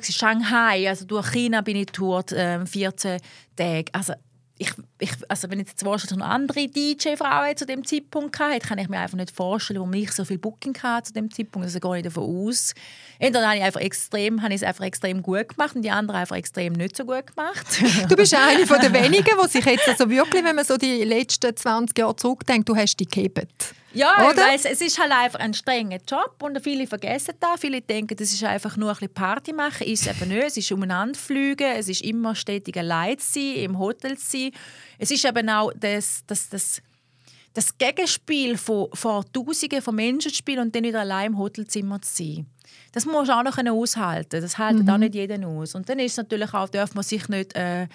Shanghai, 0.03 0.88
also 0.88 1.05
durch 1.05 1.33
China 1.33 1.61
bin 1.61 1.77
ich 1.77 1.87
tourt, 1.87 2.33
ähm, 2.35 2.66
14 2.66 3.21
Tage. 3.55 3.85
Also 3.92 4.14
ich, 4.59 4.73
ich, 5.01 5.13
also 5.29 5.51
wenn 5.51 5.61
ich 5.61 5.69
jetzt 5.69 5.83
vorstelle, 5.83 6.19
noch 6.19 6.27
andere 6.27 6.67
DJ-Frauen 6.67 7.57
zu 7.57 7.67
dem 7.67 7.85
Zeitpunkt 7.87 8.39
hatte, 8.39 8.67
kann 8.67 8.79
ich 8.79 8.89
mir 8.89 8.99
einfach 8.99 9.17
nicht 9.17 9.31
vorstellen, 9.31 9.81
warum 9.81 9.93
ich 9.95 10.13
so 10.13 10.25
viel 10.25 10.39
Booking 10.39 10.77
hatte 10.83 11.09
zu 11.09 11.13
dem 11.13 11.31
Zeitpunkt. 11.31 11.67
Also 11.67 11.79
gehe 11.79 11.99
ich 11.99 12.05
davon 12.05 12.25
aus. 12.25 12.75
Entweder 13.19 13.47
habe 13.47 13.59
ich, 13.59 13.63
einfach 13.63 13.81
extrem, 13.81 14.43
habe 14.43 14.55
ich 14.55 14.63
es 14.63 14.67
einfach 14.67 14.85
extrem 14.85 15.23
gut 15.23 15.49
gemacht 15.51 15.77
und 15.77 15.83
die 15.83 15.91
anderen 15.91 16.21
einfach 16.21 16.37
extrem 16.37 16.73
nicht 16.73 16.97
so 16.97 17.05
gut 17.05 17.27
gemacht. 17.27 17.67
du 18.09 18.17
bist 18.17 18.35
eine 18.35 18.67
von 18.67 18.81
den 18.81 18.93
wenigen, 18.93 19.37
die 19.43 19.49
sich 19.49 19.65
jetzt 19.65 19.89
also 19.89 20.11
wirklich, 20.11 20.45
wenn 20.45 20.57
man 20.57 20.65
so 20.65 20.77
die 20.77 21.05
letzten 21.05 21.57
20 21.57 21.97
Jahre 21.97 22.17
zurückdenkt, 22.17 22.69
du 22.69 22.77
hast 22.77 22.97
die 22.97 23.07
gehabt. 23.07 23.75
Ja, 23.95 24.29
Oder? 24.29 24.43
Weiss, 24.43 24.65
es 24.67 24.81
ist 24.81 24.99
halt 24.99 25.13
einfach 25.13 25.41
ein 25.41 25.55
strenger 25.55 25.99
Job 26.07 26.37
und 26.43 26.63
viele 26.63 26.87
vergessen 26.87 27.35
das. 27.41 27.61
Viele 27.61 27.81
denken, 27.81 28.17
das 28.17 28.33
ist 28.33 28.45
einfach 28.45 28.77
nur 28.77 28.91
ein 28.91 28.95
bisschen 28.95 29.15
Party 29.15 29.53
machen. 29.53 29.87
Ist 29.87 30.07
es 30.07 30.15
eben 30.15 30.29
nicht. 30.29 30.45
Es 30.45 30.57
ist 30.59 30.71
umeinander 30.73 31.19
fliegen, 31.19 31.67
es 31.75 31.89
ist 31.89 32.03
immer 32.03 32.35
stetig 32.35 32.77
allein 32.77 33.19
zu 33.19 33.41
sein, 33.41 33.55
im 33.57 33.79
Hotel 33.79 34.19
sein. 34.19 34.51
Es 34.99 35.11
ist 35.11 35.25
eben 35.25 35.49
auch 35.49 35.73
das, 35.79 36.23
das, 36.27 36.49
das, 36.49 36.83
das 37.55 37.77
Gegenspiel 37.79 38.57
von, 38.57 38.89
von 38.93 39.25
Tausenden 39.33 39.81
von 39.81 39.95
Menschen 39.95 40.31
zu 40.31 40.37
spielen 40.37 40.61
und 40.61 40.75
dann 40.75 40.85
wieder 40.85 41.01
allein 41.01 41.33
im 41.33 41.39
Hotelzimmer 41.39 42.03
zu 42.03 42.23
sein. 42.23 42.47
Das 42.93 43.07
muss 43.07 43.29
man 43.29 43.49
auch 43.49 43.63
noch 43.63 43.73
aushalten. 43.73 44.43
Das 44.43 44.59
hält 44.59 44.83
mhm. 44.83 44.91
auch 44.91 44.99
nicht 44.99 45.15
jeder 45.15 45.47
aus. 45.47 45.75
Und 45.75 45.89
dann 45.89 45.99
ist 45.99 46.17
natürlich 46.17 46.53
auch, 46.53 46.69
darf 46.69 46.95
man 46.95 47.05
sich 47.05 47.29
nicht, 47.29 47.55
äh, 47.57 47.87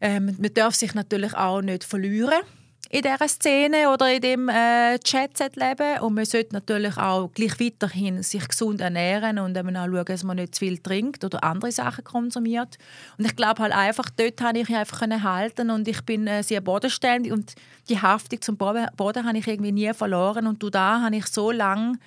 äh, 0.00 0.20
man 0.20 0.54
darf 0.54 0.74
sich 0.74 0.94
natürlich 0.94 1.34
auch 1.34 1.62
nicht 1.62 1.84
verlieren 1.84 2.42
in 2.90 3.02
dieser 3.02 3.28
Szene 3.28 3.90
oder 3.90 4.12
in 4.12 4.20
dem 4.20 4.48
äh, 4.48 4.98
Chat-Leben. 4.98 6.00
Und 6.00 6.14
man 6.14 6.24
sollte 6.24 6.54
natürlich 6.54 6.96
auch 6.96 7.30
gleich 7.32 7.58
weiterhin 7.60 8.22
sich 8.22 8.46
gesund 8.46 8.80
ernähren 8.80 9.38
und 9.38 9.56
eben 9.56 9.76
auch 9.76 9.86
schauen, 9.86 10.04
dass 10.04 10.24
man 10.24 10.36
nicht 10.36 10.54
zu 10.54 10.60
viel 10.60 10.78
trinkt 10.78 11.24
oder 11.24 11.42
andere 11.44 11.72
Sachen 11.72 12.04
konsumiert. 12.04 12.78
Und 13.18 13.24
ich 13.24 13.36
glaube 13.36 13.62
halt 13.62 13.72
einfach, 13.72 14.10
dort 14.10 14.40
habe 14.40 14.58
ich 14.58 14.74
einfach 14.74 15.00
halten 15.22 15.70
und 15.70 15.88
ich 15.88 16.02
bin 16.02 16.26
äh, 16.26 16.42
sehr 16.42 16.60
bodenständig 16.60 17.32
und 17.32 17.54
die 17.88 18.00
Haftung 18.00 18.40
zum 18.40 18.56
Boden, 18.56 19.26
habe 19.26 19.38
ich 19.38 19.46
irgendwie 19.46 19.72
nie 19.72 19.92
verloren. 19.92 20.46
Und 20.46 20.62
da 20.74 21.02
habe 21.02 21.16
ich 21.16 21.26
so 21.26 21.50
lange 21.50 21.98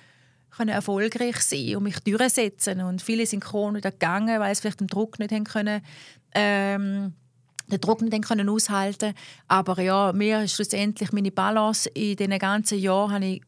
können 0.56 0.70
erfolgreich 0.70 1.40
sein 1.40 1.76
und 1.76 1.84
mich 1.84 2.00
durchsetzen. 2.00 2.80
Und 2.80 3.02
viele 3.02 3.26
sind 3.26 3.44
wieder 3.44 3.92
gegangen, 3.92 4.40
weil 4.40 4.54
sie 4.54 4.62
vielleicht 4.62 4.80
den 4.80 4.86
Druck 4.88 5.18
nicht 5.18 5.32
haben 5.32 5.44
können 5.44 5.82
ähm, 6.34 7.12
den 7.70 7.80
Druck 7.80 8.02
nicht 8.02 8.26
können 8.26 8.48
aushalten 8.48 9.14
Aber 9.46 9.80
ja, 9.80 10.12
mir 10.12 10.46
schlussendlich 10.48 11.12
meine 11.12 11.30
Balance 11.30 11.88
in 11.90 12.16
diesen 12.16 12.38
ganzen 12.38 12.78
Jahren 12.78 13.12
habe 13.12 13.24
ich 13.24 13.42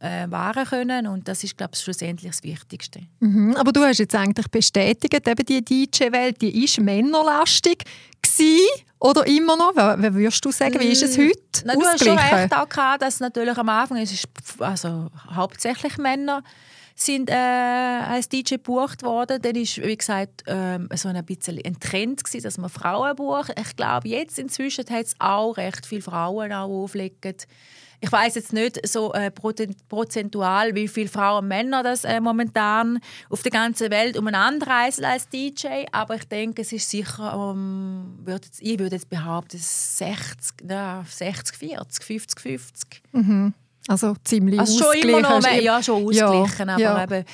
äh, 0.00 0.30
wahren 0.30 0.64
können 0.64 1.06
und 1.06 1.26
das 1.26 1.42
ist 1.42 1.56
glaube 1.56 1.72
ich 1.74 1.80
schlussendlich 1.80 2.30
das 2.30 2.42
Wichtigste. 2.42 3.00
Mhm, 3.20 3.56
aber 3.56 3.72
du 3.72 3.80
hast 3.80 3.98
jetzt 3.98 4.14
eigentlich 4.14 4.48
bestätigt, 4.48 5.26
eben 5.26 5.46
die 5.46 5.64
DJ-Welt, 5.64 6.40
die 6.40 6.64
ist 6.64 6.80
männerlastig 6.80 7.84
gewesen, 8.22 8.84
oder 9.00 9.26
immer 9.26 9.56
noch? 9.56 9.74
Wie 9.76 10.14
würdest 10.14 10.44
du 10.44 10.50
sagen, 10.50 10.80
wie 10.80 10.88
ist 10.88 11.02
es 11.02 11.16
mm, 11.16 11.20
heute? 11.20 11.64
Na, 11.64 11.74
du 11.74 11.84
hast 11.84 12.04
schon 12.04 12.18
recht 12.18 12.52
auch 12.52 12.68
gehabt, 12.68 13.02
dass 13.02 13.20
natürlich 13.20 13.56
am 13.56 13.68
Anfang 13.68 13.98
es 13.98 14.12
ist 14.12 14.28
also 14.58 15.08
hauptsächlich 15.34 15.98
Männer 15.98 16.42
sind 17.00 17.30
äh, 17.30 17.34
als 17.34 18.28
DJ 18.28 18.54
gebucht 18.54 19.02
worden. 19.02 19.40
Dann 19.40 19.54
ist 19.54 19.80
wie 19.82 19.96
gesagt 19.96 20.44
ähm, 20.46 20.88
so 20.94 21.08
ein 21.08 21.24
bisschen 21.24 21.60
ein 21.64 21.78
Trend 21.78 22.24
gewesen, 22.24 22.42
dass 22.42 22.58
man 22.58 22.70
Frauen 22.70 23.14
bucht. 23.16 23.52
Ich 23.58 23.76
glaube 23.76 24.08
jetzt 24.08 24.38
inzwischen 24.38 24.84
hat 24.90 25.06
es 25.06 25.14
auch 25.18 25.56
recht 25.56 25.86
viele 25.86 26.02
Frauen 26.02 26.52
auch 26.52 26.68
auflegen. 26.68 27.36
Ich 28.00 28.12
weiß 28.12 28.36
jetzt 28.36 28.52
nicht 28.52 28.86
so 28.86 29.12
äh, 29.12 29.30
prozentual, 29.30 30.74
wie 30.76 30.86
viele 30.86 31.08
Frauen 31.08 31.44
und 31.44 31.48
Männer 31.48 31.82
das 31.82 32.04
äh, 32.04 32.20
momentan 32.20 33.00
auf 33.28 33.42
der 33.42 33.50
ganzen 33.50 33.90
Welt 33.90 34.16
umeinander 34.16 34.68
reisen 34.68 35.04
als 35.04 35.28
DJ, 35.28 35.86
aber 35.90 36.14
ich 36.14 36.24
denke, 36.28 36.62
es 36.62 36.72
ist 36.72 36.88
sicher, 36.88 37.36
um, 37.36 38.20
würd 38.22 38.44
jetzt, 38.44 38.62
ich 38.62 38.78
würde 38.78 38.94
jetzt 38.94 39.10
behaupten, 39.10 39.58
60, 39.58 40.68
ja, 40.68 41.04
60, 41.08 41.56
40, 41.56 42.04
50, 42.04 42.40
50. 42.40 43.02
Mhm. 43.10 43.54
Also 43.88 44.14
ziemlich 44.22 44.60
also 44.60 44.84
schon 44.84 45.02
immer 45.02 45.20
noch 45.20 45.42
mehr, 45.42 45.60
ja, 45.60 45.82
schon 45.82 46.06
ausgeglichen, 46.06 46.68
ja, 46.68 46.74
aber 46.74 46.80
ja. 46.80 47.02
eben 47.02 47.24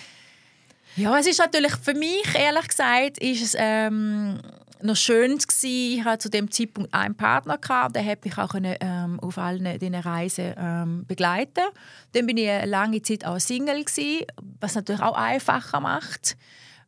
ja, 0.96 1.18
es 1.18 1.26
ist 1.26 1.40
natürlich 1.40 1.74
für 1.74 1.94
mich, 1.94 2.24
ehrlich 2.34 2.68
gesagt, 2.68 3.18
ist 3.18 3.42
es 3.42 3.56
ähm, 3.58 4.38
noch 4.80 4.94
schön 4.94 5.38
gewesen. 5.38 5.98
Ich 5.98 6.04
hatte 6.04 6.18
zu 6.18 6.30
dem 6.30 6.50
Zeitpunkt 6.50 6.94
einen 6.94 7.16
Partner 7.16 7.58
gehabt, 7.58 7.96
der 7.96 8.04
hat 8.04 8.24
mich 8.24 8.38
auch 8.38 8.50
können, 8.50 8.76
ähm, 8.80 9.18
auf 9.18 9.36
allen 9.36 9.78
diesen 9.80 9.94
Reisen 9.96 10.54
ähm, 10.56 11.04
begleiten. 11.06 11.64
Dann 12.12 12.26
bin 12.26 12.36
ich 12.36 12.48
eine 12.48 12.70
lange 12.70 13.02
Zeit 13.02 13.24
auch 13.24 13.40
Single 13.40 13.82
gewesen, 13.82 14.24
was 14.60 14.76
natürlich 14.76 15.02
auch 15.02 15.16
einfacher 15.16 15.80
macht. 15.80 16.36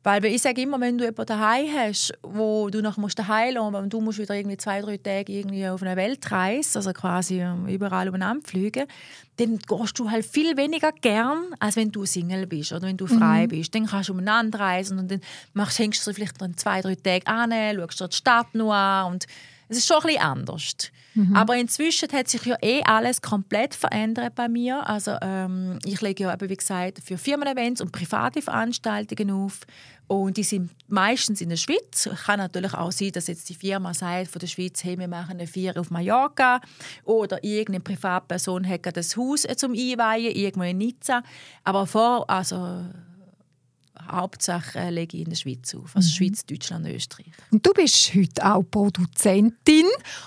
Weil 0.07 0.25
ich 0.27 0.40
sage 0.40 0.62
immer, 0.62 0.81
wenn 0.81 0.99
du 0.99 1.05
jemanden 1.05 1.27
daheim 1.27 1.66
hast, 1.77 2.12
wo 2.23 2.71
du 2.71 2.81
noch 2.81 2.97
musst 2.97 3.19
daheim 3.19 3.55
lassen 3.55 3.75
und 3.75 3.92
du 3.92 4.01
musst 4.01 4.21
wieder 4.21 4.37
irgendwie 4.37 4.57
zwei, 4.57 4.81
drei 4.81 4.99
Tage 4.99 5.33
irgendwie 5.33 5.66
auf 5.66 5.83
eine 5.83 5.97
Weltreise, 5.97 6.79
also 6.79 6.92
quasi 6.92 7.40
ähm, 7.40 7.66
überall 7.66 8.09
umeinander 8.09 8.47
fliegen, 8.47 8.87
dann 9.38 9.59
gehst 9.59 9.99
du 9.99 10.09
halt 10.09 10.25
viel 10.25 10.57
weniger 10.57 10.92
gern, 10.92 11.47
als 11.59 11.75
wenn 11.75 11.90
du 11.90 12.07
Single 12.07 12.47
bist 12.47 12.71
oder 12.71 12.87
wenn 12.87 12.97
du 12.97 13.09
frei 13.09 13.47
mhm. 13.47 13.49
bist. 13.49 13.75
Dann 13.75 13.87
kannst 13.87 14.09
du 14.09 14.12
umeinander 14.12 14.61
reisen 14.61 15.01
und 15.01 15.11
dann 15.11 15.21
machst, 15.55 15.81
hängst 15.81 16.07
du 16.07 16.12
vielleicht 16.12 16.40
dann 16.40 16.57
zwei, 16.57 16.83
drei 16.83 16.95
Tage 16.95 17.27
an, 17.27 17.51
schaust 17.77 18.01
dir 18.01 18.07
die 18.07 18.16
Stadt 18.16 18.55
noch 18.55 18.73
an 18.73 19.12
und 19.12 19.27
es 19.69 19.79
ist 19.79 19.88
schon 19.88 19.97
ein 19.97 20.03
bisschen 20.05 20.23
anders. 20.23 20.92
Mhm. 21.16 21.35
Aber 21.35 21.57
inzwischen 21.57 22.12
hat 22.12 22.29
sich 22.29 22.45
ja 22.45 22.57
eh 22.62 22.83
alles 22.83 23.23
komplett 23.23 23.75
verändert 23.75 24.35
bei 24.35 24.49
mir. 24.49 24.87
Also 24.87 25.16
ähm, 25.23 25.79
ich 25.85 26.01
lege 26.03 26.25
ja 26.25 26.35
eben, 26.35 26.51
wie 26.51 26.57
gesagt, 26.57 27.01
für 27.03 27.16
Firmen-Events 27.16 27.81
und 27.81 27.90
private 27.90 28.42
Veranstaltungen 28.42 29.31
auf. 29.31 29.61
Und 30.09 30.37
die 30.37 30.45
sind 30.45 30.71
meistens 30.88 31.40
in 31.40 31.49
der 31.49 31.57
Schweiz. 31.57 32.07
Es 32.07 32.25
kann 32.25 32.38
natürlich 32.38 32.75
auch 32.75 32.92
sein, 32.92 33.11
dass 33.12 33.27
jetzt 33.27 33.49
die 33.49 33.55
Firma 33.55 33.92
sagt 33.92 34.29
von 34.29 34.38
der 34.38 34.47
Schweiz, 34.47 34.85
hey, 34.85 34.99
wir 34.99 35.09
machen 35.09 35.33
eine 35.33 35.47
Vier 35.47 35.77
auf 35.77 35.90
Mallorca. 35.90 36.61
Oder 37.05 37.42
irgendeine 37.42 37.81
Privatperson 37.81 38.69
hat 38.69 38.97
das 38.97 39.16
Haus 39.16 39.47
zum 39.57 39.73
Einweihen, 39.73 40.35
irgendwo 40.35 40.64
in 40.64 40.79
Nizza. 40.79 41.23
Aber 41.64 41.87
vor, 41.87 42.29
also 42.31 42.85
Hauptsache 44.11 44.79
äh, 44.79 44.90
lege 44.90 45.16
ich 45.16 45.25
in 45.25 45.31
der 45.31 45.37
Schweiz 45.37 45.75
auf. 45.75 45.97
Also 45.97 46.09
mhm. 46.09 46.12
Schweiz, 46.12 46.47
Deutschland, 46.47 46.87
Österreich. 46.87 47.27
Und 47.51 47.64
du 47.66 47.73
bist 47.73 48.14
heute 48.14 48.45
auch 48.45 48.62
Produzentin. 48.62 49.87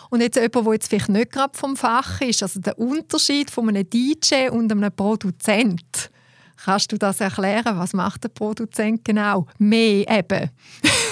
Und 0.10 0.22
jetzt 0.22 0.36
jemand, 0.36 0.56
der 0.56 0.74
jetzt 0.74 0.90
vielleicht 0.90 1.10
nicht 1.10 1.32
gerade 1.32 1.58
vom 1.58 1.76
Fach 1.76 2.22
ist, 2.22 2.44
also 2.44 2.60
der 2.60 2.78
Unterschied 2.78 3.50
von 3.50 3.70
einem 3.70 3.90
DJ 3.90 4.50
und 4.50 4.72
einem 4.72 4.92
Produzent. 4.94 6.12
Kannst 6.64 6.92
du 6.92 6.98
das 6.98 7.22
erklären? 7.22 7.78
Was 7.78 7.94
macht 7.94 8.24
der 8.24 8.30
Produzent 8.30 9.06
genau? 9.06 9.48
Mehr 9.58 10.06
eben. 10.10 10.50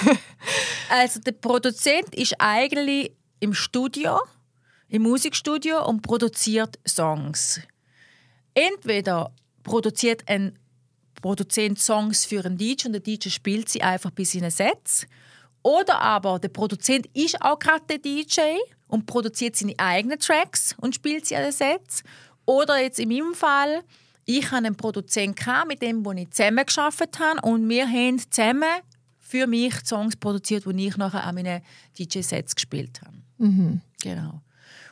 also 0.90 1.22
der 1.22 1.32
Produzent 1.32 2.14
ist 2.16 2.36
eigentlich 2.40 3.14
im 3.40 3.54
Studio, 3.54 4.20
im 4.90 5.04
Musikstudio 5.04 5.86
und 5.88 6.02
produziert 6.02 6.78
Songs. 6.86 7.62
Entweder 8.54 9.32
produziert 9.64 10.24
ein 10.28 10.58
Produzent 11.22 11.80
Songs 11.80 12.26
für 12.26 12.44
einen 12.44 12.58
DJ 12.58 12.88
und 12.88 12.94
der 12.94 13.02
DJ 13.02 13.30
spielt 13.30 13.70
sie 13.70 13.82
einfach 13.82 14.12
bis 14.12 14.36
in 14.36 14.50
Sets. 14.50 15.08
Oder 15.64 16.02
aber 16.02 16.40
der 16.40 16.50
Produzent 16.50 17.08
ist 17.14 17.42
auch 17.42 17.60
gerade 17.60 17.86
der 17.90 17.98
DJ 18.00 18.42
und 18.88 19.06
produziert 19.06 19.56
seine 19.56 19.74
eigenen 19.78 20.20
Tracks 20.20 20.76
und 20.80 20.96
spielt 20.96 21.26
sie 21.26 21.36
an 21.36 21.44
den 21.44 21.52
Sets. 21.52 22.04
Oder 22.46 22.82
jetzt 22.82 23.00
in 23.00 23.10
meinem 23.10 23.34
Fall, 23.34 23.84
ich 24.28 24.52
hatte 24.52 24.68
einen 24.68 24.76
Produzenten, 24.76 25.68
mit 25.68 25.82
dem 25.82 26.06
ich 26.18 26.30
zusammen 26.32 26.66
gearbeitet 26.66 27.20
habe 27.20 27.42
und 27.42 27.68
wir 27.70 27.88
haben 27.88 28.20
zusammen 28.30 28.82
für 29.20 29.48
mich 29.48 29.74
Songs 29.86 30.16
produziert, 30.16 30.66
die 30.66 30.88
ich 30.88 30.98
nachher 30.98 31.24
an 31.24 31.36
meinen 31.36 31.62
DJ-Sets 31.98 32.54
gespielt 32.54 33.02
habe. 33.02 33.18
Mhm. 33.38 33.82
Genau. 34.02 34.42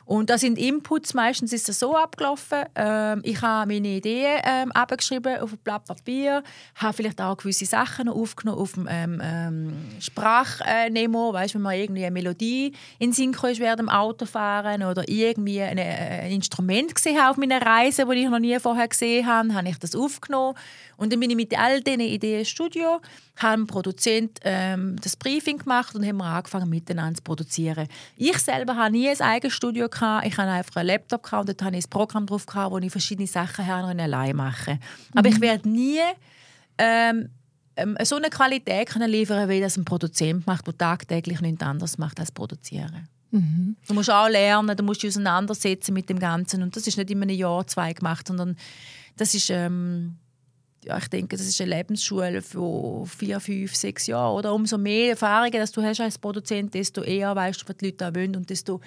Und 0.06 0.30
da 0.30 0.38
sind 0.38 0.56
Inputs, 0.56 1.14
meistens 1.14 1.52
ist 1.52 1.68
es 1.68 1.80
so 1.80 1.96
abgelaufen, 1.96 2.62
ähm, 2.76 3.22
ich 3.24 3.42
habe 3.42 3.72
meine 3.72 3.88
Ideen 3.88 4.40
ähm, 4.44 4.70
abgeschrieben 4.70 5.40
auf 5.40 5.52
ein 5.52 5.58
Blatt 5.64 5.84
Papier, 5.84 6.44
habe 6.76 6.92
vielleicht 6.92 7.20
auch 7.20 7.36
gewisse 7.36 7.66
Sachen 7.66 8.08
aufgenommen 8.08 8.60
auf 8.60 8.74
dem 8.74 8.86
ähm, 8.88 9.20
ähm, 9.20 9.72
Sprachnemo, 9.98 11.32
weißt, 11.32 11.56
wenn 11.56 11.62
man 11.62 11.74
irgendwie 11.74 12.04
eine 12.04 12.12
Melodie 12.12 12.72
in 13.00 13.12
Synchro 13.12 13.48
ist 13.48 13.58
während 13.58 13.80
dem 13.80 13.88
Autofahren 13.88 14.84
oder 14.84 15.02
irgendwie 15.08 15.60
ein, 15.60 15.76
ein 15.76 16.30
Instrument 16.30 16.94
gesehen 16.94 17.18
auf 17.20 17.36
meiner 17.36 17.60
Reise, 17.60 18.06
das 18.06 18.14
ich 18.14 18.28
noch 18.28 18.38
nie 18.38 18.56
vorher 18.60 18.86
gesehen 18.86 19.26
habe, 19.26 19.54
habe 19.54 19.68
ich 19.68 19.78
das 19.78 19.96
aufgenommen 19.96 20.56
und 20.96 21.12
dann 21.12 21.20
bin 21.20 21.30
ich 21.30 21.36
mit 21.36 21.58
all 21.58 21.80
diesen 21.80 22.00
Ideen 22.00 22.40
ins 22.40 22.48
Studio, 22.48 23.00
habe 23.36 23.56
dem 23.56 23.66
Produzent 23.66 24.40
ähm, 24.44 24.96
das 25.02 25.16
Briefing 25.16 25.58
gemacht 25.58 25.94
und 25.94 26.06
haben 26.06 26.20
angefangen 26.22 26.70
miteinander 26.70 27.16
zu 27.16 27.22
produzieren. 27.22 27.86
Ich 28.16 28.38
selber 28.38 28.76
habe 28.76 28.92
nie 28.92 29.08
ein 29.08 29.20
eigenes 29.20 29.54
Studio 29.54 29.88
gehabt. 29.88 30.26
Ich 30.26 30.36
hatte 30.36 30.50
einfach 30.50 30.76
einen 30.76 30.88
Laptop 30.88 31.22
gehabt 31.22 31.40
und 31.42 31.48
dort 31.48 31.62
hatte 31.62 31.76
ich 31.76 31.86
ein 31.86 31.90
Programm 31.90 32.26
drauf 32.26 32.46
gehabt, 32.46 32.72
wo 32.72 32.78
ich 32.78 32.90
verschiedene 32.90 33.28
Sachen 33.28 33.64
allein 33.66 34.36
machen 34.36 34.78
Aber 35.14 35.28
mhm. 35.28 35.34
ich 35.34 35.40
werde 35.40 35.68
nie 35.68 36.00
ähm, 36.78 37.28
ähm, 37.76 37.96
so 38.02 38.16
eine 38.16 38.30
Qualität 38.30 38.88
können 38.88 39.10
liefern, 39.10 39.48
wie 39.48 39.60
das 39.60 39.76
ein 39.76 39.84
Produzent 39.84 40.46
macht, 40.46 40.66
der 40.66 40.76
tagtäglich 40.76 41.40
nichts 41.40 41.62
anderes 41.62 41.98
macht 41.98 42.18
als 42.18 42.32
produzieren. 42.32 43.08
Mhm. 43.30 43.76
Du 43.86 43.94
musst 43.94 44.10
auch 44.10 44.28
lernen, 44.28 44.76
du 44.76 44.82
musst 44.82 45.02
dich 45.02 45.10
auseinandersetzen 45.10 45.92
mit 45.92 46.08
dem 46.08 46.18
Ganzen 46.18 46.62
und 46.62 46.74
das 46.74 46.86
ist 46.86 46.96
nicht 46.96 47.10
in 47.10 47.22
einem 47.22 47.36
Jahr, 47.36 47.66
zwei 47.66 47.92
gemacht, 47.92 48.28
sondern 48.28 48.56
das 49.16 49.34
ist 49.34 49.50
ähm, 49.50 50.16
ja, 50.86 50.98
ich 50.98 51.08
denke, 51.08 51.36
das 51.36 51.46
ist 51.46 51.60
eine 51.60 51.74
Lebensschule 51.74 52.42
für 52.42 53.04
vier, 53.06 53.40
fünf, 53.40 53.74
sechs 53.74 54.06
Jahre. 54.06 54.34
Oder 54.34 54.54
umso 54.54 54.78
mehr 54.78 55.10
Erfahrungen 55.10 55.52
dass 55.52 55.72
du 55.72 55.82
hast 55.82 56.00
als 56.00 56.18
Produzent, 56.18 56.74
desto 56.74 57.02
eher 57.02 57.34
weißt 57.34 57.62
du, 57.62 57.68
was 57.68 57.76
die 57.78 57.86
Leute 57.86 58.08
auch 58.08 58.14
wollen 58.14 58.36
und 58.36 58.48
desto 58.48 58.80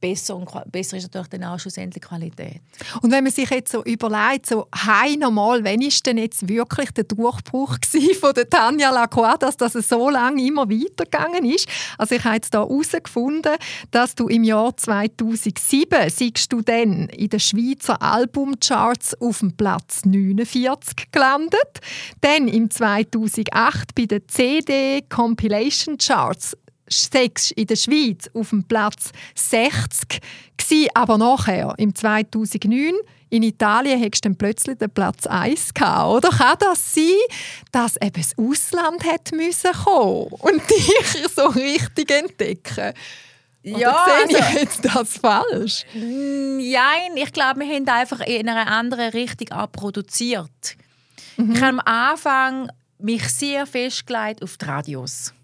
besser 0.00 0.36
und 0.36 0.48
besser 0.70 0.96
ist 0.96 1.04
natürlich 1.04 1.28
dann 1.28 1.44
auch 1.44 1.58
schlussendlich 1.58 2.02
Qualität. 2.02 2.60
Und 3.02 3.10
wenn 3.10 3.24
man 3.24 3.32
sich 3.32 3.50
jetzt 3.50 3.72
so 3.72 3.84
überlegt, 3.84 4.46
so 4.46 4.66
hey 4.74 5.16
nochmal, 5.16 5.62
wann 5.64 5.80
ist 5.80 6.06
denn 6.06 6.18
jetzt 6.18 6.48
wirklich 6.48 6.90
der 6.92 7.04
Durchbruch 7.04 7.76
von 8.20 8.34
der 8.34 8.48
Tanja 8.48 8.90
Lacroix, 8.90 9.38
dass 9.38 9.56
das 9.56 9.72
so 9.72 10.10
lange 10.10 10.42
immer 10.42 10.68
weitergegangen 10.68 11.44
ist? 11.44 11.68
Also 11.98 12.14
ich 12.14 12.24
habe 12.24 12.36
jetzt 12.36 12.54
da 12.54 12.60
herausgefunden, 12.60 13.56
dass 13.90 14.14
du 14.14 14.28
im 14.28 14.44
Jahr 14.44 14.76
2007 14.76 16.10
siegst 16.10 16.52
du 16.52 16.62
dann 16.62 17.08
in 17.08 17.28
den 17.28 17.40
Schweizer 17.40 18.00
Albumcharts 18.00 19.20
auf 19.20 19.40
dem 19.40 19.56
Platz 19.56 20.04
49 20.04 21.12
gelandet, 21.12 21.80
dann 22.20 22.48
im 22.48 22.70
2008 22.70 23.94
bei 23.94 24.06
den 24.06 24.26
CD 24.28 25.02
Compilation 25.08 25.98
Charts 25.98 26.56
sechs 26.92 27.50
in 27.52 27.66
der 27.66 27.76
Schweiz 27.76 28.28
auf 28.34 28.50
dem 28.50 28.64
Platz 28.64 29.12
60 29.34 30.20
gewesen, 30.56 30.88
aber 30.94 31.18
nachher, 31.18 31.74
im 31.78 31.94
2009, 31.94 32.94
in 33.30 33.44
Italien 33.44 33.98
hättest 33.98 34.24
du 34.24 34.28
dann 34.28 34.36
plötzlich 34.36 34.78
den 34.78 34.90
Platz 34.90 35.26
1 35.26 35.72
gehabt, 35.72 36.08
oder? 36.08 36.36
Kann 36.36 36.56
das 36.58 36.94
sein, 36.94 37.04
dass 37.70 37.96
eben 37.96 38.20
das 38.20 38.36
Ausland 38.36 39.04
hat 39.04 39.32
müssen 39.32 39.72
kommen 39.72 40.26
und 40.30 40.62
dich 40.68 41.28
so 41.34 41.46
richtig 41.46 42.10
entdecken? 42.10 42.92
Oder 43.62 43.78
ja, 43.78 44.06
sehe 44.06 44.36
ich 44.36 44.42
also, 44.42 44.58
jetzt 44.58 44.84
das 44.84 45.18
falsch? 45.18 45.84
Nein, 45.94 47.16
ich 47.16 47.32
glaube, 47.32 47.60
wir 47.60 47.74
haben 47.74 47.86
einfach 47.88 48.20
in 48.20 48.48
einer 48.48 48.66
anderen 48.66 49.10
Richtung 49.10 49.52
auch 49.52 49.70
produziert. 49.70 50.76
Mhm. 51.36 51.52
Ich 51.52 51.60
habe 51.60 51.78
am 51.78 51.80
Anfang 51.80 52.70
mich 52.98 53.28
sehr 53.28 53.66
festgelegt 53.66 54.42
auf 54.42 54.56
die 54.56 54.64
Radios. 54.64 55.34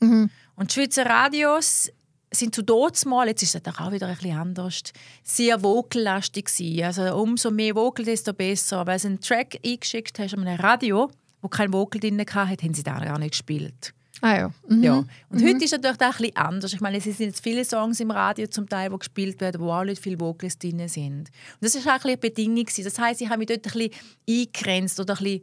Mhm. 0.00 0.30
Und 0.56 0.70
die 0.70 0.74
Schweizer 0.74 1.06
Radios 1.06 1.90
sind 2.32 2.54
zu 2.54 2.62
mal, 3.06 3.28
jetzt 3.28 3.42
ist 3.42 3.54
es 3.54 3.78
auch 3.78 3.92
wieder 3.92 4.08
ein 4.08 4.16
bisschen 4.16 4.36
anders, 4.36 4.82
sehr 5.22 5.62
vokallastig 5.62 6.46
gewesen. 6.46 6.84
Also 6.84 7.16
umso 7.16 7.50
mehr 7.50 7.74
Vocal, 7.74 8.04
desto 8.04 8.32
besser. 8.32 8.86
Weil 8.86 8.98
sie 8.98 9.08
einen 9.08 9.20
Track 9.20 9.58
eingeschickt 9.64 10.18
hast 10.18 10.34
an 10.34 10.46
einem 10.46 10.60
Radio, 10.60 11.10
wo 11.40 11.48
kein 11.48 11.72
Vocal 11.72 12.00
drin 12.00 12.18
hatte, 12.18 12.64
haben 12.64 12.74
sie 12.74 12.82
da 12.82 12.98
gar 12.98 13.18
nicht 13.18 13.32
gespielt. 13.32 13.94
Ah 14.22 14.36
ja. 14.36 14.50
Mhm. 14.68 14.82
ja. 14.82 14.94
Und 14.96 15.40
mhm. 15.40 15.46
heute 15.46 15.64
ist 15.64 15.72
es 15.72 15.72
natürlich 15.72 16.00
auch 16.00 16.06
ein 16.06 16.10
bisschen 16.12 16.36
anders. 16.36 16.72
Ich 16.72 16.80
meine, 16.80 16.96
es 16.96 17.04
sind 17.04 17.20
jetzt 17.20 17.42
viele 17.42 17.64
Songs 17.64 18.00
im 18.00 18.10
Radio 18.10 18.46
zum 18.46 18.68
Teil, 18.68 18.90
die 18.90 18.98
gespielt 18.98 19.40
werden, 19.40 19.60
wo 19.60 19.70
auch 19.70 19.84
nicht 19.84 20.02
viele 20.02 20.18
Vocals 20.18 20.58
drin 20.58 20.88
sind. 20.88 21.18
Und 21.18 21.28
das 21.60 21.74
war 21.74 21.82
auch 21.82 21.86
ein 21.86 21.94
bisschen 21.96 22.10
eine 22.10 22.16
Bedingung. 22.16 22.66
Das 22.84 22.98
heisst, 22.98 23.20
ich 23.20 23.28
habe 23.28 23.38
mich 23.38 23.48
dort 23.48 23.66
ein 23.66 23.72
bisschen 23.72 23.90
eingegrenzt 24.28 25.00
oder 25.00 25.14
ein 25.18 25.22
bisschen 25.22 25.42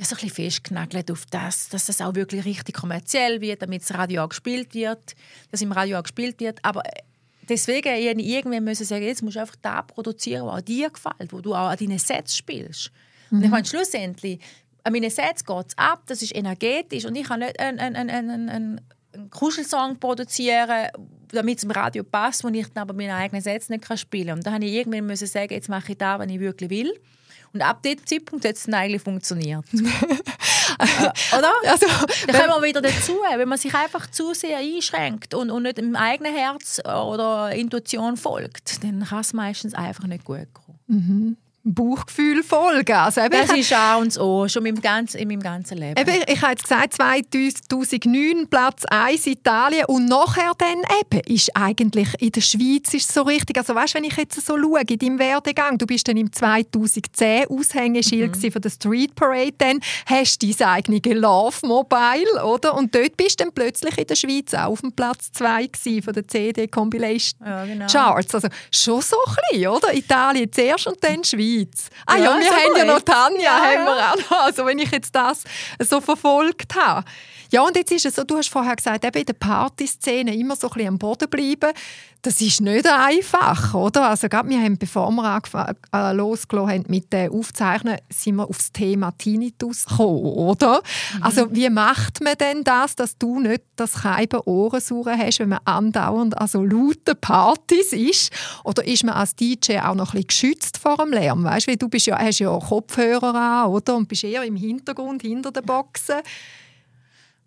ja, 0.00 0.06
so 0.06 0.14
ein 0.14 0.20
bisschen 0.22 0.44
festgenagelt 0.44 1.10
auf 1.10 1.26
das, 1.26 1.68
dass 1.68 1.84
das 1.84 2.00
auch 2.00 2.14
wirklich 2.14 2.46
richtig 2.46 2.74
kommerziell 2.74 3.42
wird, 3.42 3.60
damit 3.60 3.82
das 3.82 3.92
Radio 3.92 4.24
auch 4.24 4.30
gespielt 4.30 4.72
wird, 4.74 5.14
dass 5.50 5.60
im 5.60 5.72
Radio 5.72 5.98
auch 5.98 6.02
gespielt 6.02 6.40
wird. 6.40 6.58
Aber 6.64 6.86
äh, 6.86 7.02
deswegen 7.46 8.18
ich 8.18 8.26
irgendwann 8.26 8.64
müssen 8.64 8.86
sagen, 8.86 9.04
jetzt 9.04 9.22
musst 9.22 9.36
du 9.36 9.40
einfach 9.40 9.56
da 9.60 9.82
produzieren, 9.82 10.46
was 10.46 10.64
dir 10.64 10.88
gefällt, 10.88 11.32
wo 11.32 11.42
du 11.42 11.54
auch 11.54 11.68
an 11.68 11.76
deinen 11.76 11.98
Sets 11.98 12.34
spielst. 12.34 12.90
Mhm. 13.28 13.38
Und 13.38 13.44
ich 13.44 13.50
meine, 13.50 13.66
schlussendlich, 13.66 14.40
an 14.84 14.94
meinen 14.94 15.10
Sets 15.10 15.44
geht 15.44 15.66
es 15.68 15.76
ab, 15.76 16.04
das 16.06 16.22
ist 16.22 16.34
energetisch 16.34 17.04
und 17.04 17.14
ich 17.14 17.28
kann 17.28 17.40
nicht 17.40 17.60
einen, 17.60 17.78
einen, 17.78 18.10
einen, 18.10 18.48
einen, 18.48 18.80
Kuschelsong 19.30 19.98
produzieren, 19.98 20.86
damit 21.32 21.58
es 21.58 21.64
im 21.64 21.72
Radio 21.72 22.04
passt, 22.04 22.44
wo 22.44 22.48
ich 22.48 22.68
dann 22.68 22.82
aber 22.82 22.94
meine 22.94 23.16
eigenen 23.16 23.42
Sets 23.42 23.68
nicht 23.68 23.84
spielen 23.98 24.28
kann. 24.28 24.38
Und 24.38 24.46
da 24.46 24.52
habe 24.52 24.64
ich 24.64 24.72
irgendwann 24.72 25.04
müssen 25.04 25.26
sagen, 25.26 25.52
jetzt 25.52 25.68
mache 25.68 25.92
ich 25.92 25.98
da, 25.98 26.20
was 26.20 26.28
ich 26.28 26.38
wirklich 26.38 26.70
will. 26.70 26.94
Und 27.52 27.62
ab 27.62 27.82
diesem 27.82 28.06
Zeitpunkt 28.06 28.44
hat 28.44 28.54
es 28.54 28.64
dann 28.64 28.74
eigentlich 28.74 29.02
funktioniert. 29.02 29.64
äh, 29.72 31.36
oder? 31.36 31.52
Also, 31.66 31.86
da 32.26 32.38
kommen 32.38 32.62
wir 32.62 32.68
wieder 32.68 32.80
dazu, 32.80 33.12
wenn 33.36 33.48
man 33.48 33.58
sich 33.58 33.74
einfach 33.74 34.10
zu 34.10 34.34
sehr 34.34 34.58
einschränkt 34.58 35.34
und, 35.34 35.50
und 35.50 35.64
nicht 35.64 35.78
dem 35.78 35.96
eigenen 35.96 36.34
Herz 36.34 36.80
oder 36.84 37.52
Intuition 37.52 38.16
folgt, 38.16 38.82
dann 38.82 39.04
kann 39.04 39.20
es 39.20 39.32
meistens 39.32 39.74
einfach 39.74 40.06
nicht 40.06 40.24
gut 40.24 40.48
kommen. 40.52 40.78
Mhm. 40.86 41.36
Bauchgefühl 41.62 42.42
folgen. 42.42 42.92
Also 42.96 43.20
eben, 43.20 43.30
Das 43.32 43.52
ist 43.56 43.72
auch 43.74 44.00
und 44.00 44.18
O, 44.18 44.48
schon 44.48 44.64
in 44.64 44.74
meinem 44.74 44.82
ganzen, 44.82 45.18
in 45.18 45.28
meinem 45.28 45.40
ganzen 45.42 45.76
Leben. 45.78 46.00
Eben, 46.00 46.10
ich, 46.26 46.34
ich 46.34 46.42
habe 46.42 46.52
jetzt 46.52 46.62
gesagt, 46.62 46.94
2009 46.94 48.48
Platz 48.48 48.84
1 48.86 49.26
Italien 49.26 49.84
und 49.86 50.06
nachher 50.06 50.52
dann 50.56 50.78
eben 51.00 51.20
ist 51.34 51.54
eigentlich 51.54 52.08
in 52.20 52.32
der 52.32 52.40
Schweiz 52.40 52.94
ist 52.94 53.12
so 53.12 53.22
richtig, 53.22 53.58
also 53.58 53.74
weißt, 53.74 53.94
wenn 53.94 54.04
ich 54.04 54.16
jetzt 54.16 54.40
so 54.44 54.56
schaue 54.58 54.80
in 54.88 54.98
deinem 54.98 55.18
Werdegang, 55.18 55.76
du 55.78 55.86
bist 55.86 56.08
dann 56.08 56.16
im 56.16 56.32
2010 56.32 57.46
Aushängeschild 57.48 58.36
Mhm. 58.42 58.52
von 58.52 58.62
der 58.62 58.70
Street 58.70 59.14
Parade, 59.14 59.52
dann 59.58 59.80
hast 60.06 60.42
du 60.42 60.50
dein 60.52 60.68
eigenes 60.68 61.00
Love 61.20 61.66
Mobile, 61.66 62.44
oder? 62.44 62.74
Und 62.74 62.94
dort 62.94 63.16
bist 63.16 63.40
du 63.40 63.44
dann 63.44 63.52
plötzlich 63.52 63.98
in 63.98 64.06
der 64.06 64.14
Schweiz 64.16 64.54
auch 64.54 64.70
auf 64.70 64.80
dem 64.80 64.92
Platz 64.92 65.30
2 65.32 65.66
gewesen 65.66 66.02
von 66.02 66.14
der 66.14 66.26
CD 66.26 66.68
Compilation 66.68 67.40
Ja, 67.44 67.64
genau. 67.64 67.86
Charts. 67.86 68.34
Also 68.34 68.48
schon 68.72 69.00
so 69.02 69.16
ein 69.26 69.34
bisschen, 69.52 69.68
oder? 69.68 69.92
Italien 69.94 70.50
zuerst 70.52 70.86
und 70.86 71.02
dann 71.02 71.22
Schweiz. 71.24 71.49
Ah 72.06 72.16
ja, 72.16 72.24
Ja, 72.24 72.40
wir 72.40 72.50
haben 72.50 72.76
ja 72.76 72.84
noch. 72.84 73.00
Tanja, 73.00 73.42
Ja, 73.42 73.58
haben 73.58 73.84
wir 73.84 74.12
auch 74.12 74.30
noch. 74.30 74.44
Also 74.44 74.66
wenn 74.66 74.78
ich 74.78 74.90
jetzt 74.90 75.14
das 75.14 75.44
so 75.78 76.00
verfolgt 76.00 76.74
habe. 76.76 77.04
Ja, 77.52 77.62
und 77.62 77.76
jetzt 77.76 77.90
ist 77.90 78.06
es 78.06 78.14
so, 78.14 78.22
du 78.22 78.36
hast 78.36 78.48
vorher 78.48 78.76
gesagt, 78.76 79.04
eben 79.04 79.18
in 79.18 79.26
der 79.26 79.32
Partyszene 79.32 80.34
immer 80.36 80.54
so 80.54 80.68
ein 80.68 80.74
bisschen 80.74 80.88
am 80.88 80.98
Boden 80.98 81.28
bleiben. 81.28 81.72
Das 82.22 82.40
ist 82.40 82.60
nicht 82.60 82.86
einfach, 82.86 83.74
oder? 83.74 84.10
Also 84.10 84.28
gerade 84.28 84.48
wir 84.48 84.60
haben, 84.60 84.76
bevor 84.76 85.10
wir 85.10 85.24
angefangen, 85.24 85.76
äh, 85.92 86.12
losgelassen 86.12 86.70
haben 86.70 86.84
mit 86.88 87.12
dem 87.12 87.32
Aufzeichnen, 87.32 87.96
sind 88.10 88.36
wir 88.36 88.48
aufs 88.48 88.72
Thema 88.72 89.10
Tinnitus 89.16 89.86
gekommen, 89.86 90.24
oder? 90.24 90.82
Also 91.22 91.48
wie 91.50 91.70
macht 91.70 92.22
man 92.22 92.36
denn 92.36 92.62
das, 92.62 92.94
dass 92.94 93.16
du 93.18 93.40
nicht 93.40 93.62
das 93.76 93.94
Keiben 94.02 94.40
Ohrensauren 94.44 95.18
hast, 95.18 95.40
wenn 95.40 95.48
man 95.48 95.60
andauernd 95.64 96.38
an 96.38 96.46
so 96.46 96.62
lauten 96.62 97.18
Partys 97.20 97.94
ist? 97.94 98.32
Oder 98.64 98.86
ist 98.86 99.02
man 99.02 99.14
als 99.14 99.34
DJ 99.34 99.78
auch 99.78 99.94
noch 99.94 100.14
ein 100.14 100.22
bisschen 100.22 100.50
geschützt 100.52 100.78
vor 100.78 100.98
dem 100.98 101.12
Lärm? 101.12 101.42
Weißt 101.42 101.68
du, 101.68 101.76
du 101.76 101.88
bist 101.88 102.06
ja, 102.06 102.18
hast 102.18 102.38
ja 102.38 102.56
Kopfhörer 102.58 103.34
an, 103.34 103.70
oder? 103.70 103.96
Und 103.96 104.08
bist 104.08 104.24
eher 104.24 104.44
im 104.44 104.56
Hintergrund, 104.56 105.22
hinter 105.22 105.50
den 105.50 105.64
Boxen. 105.64 106.16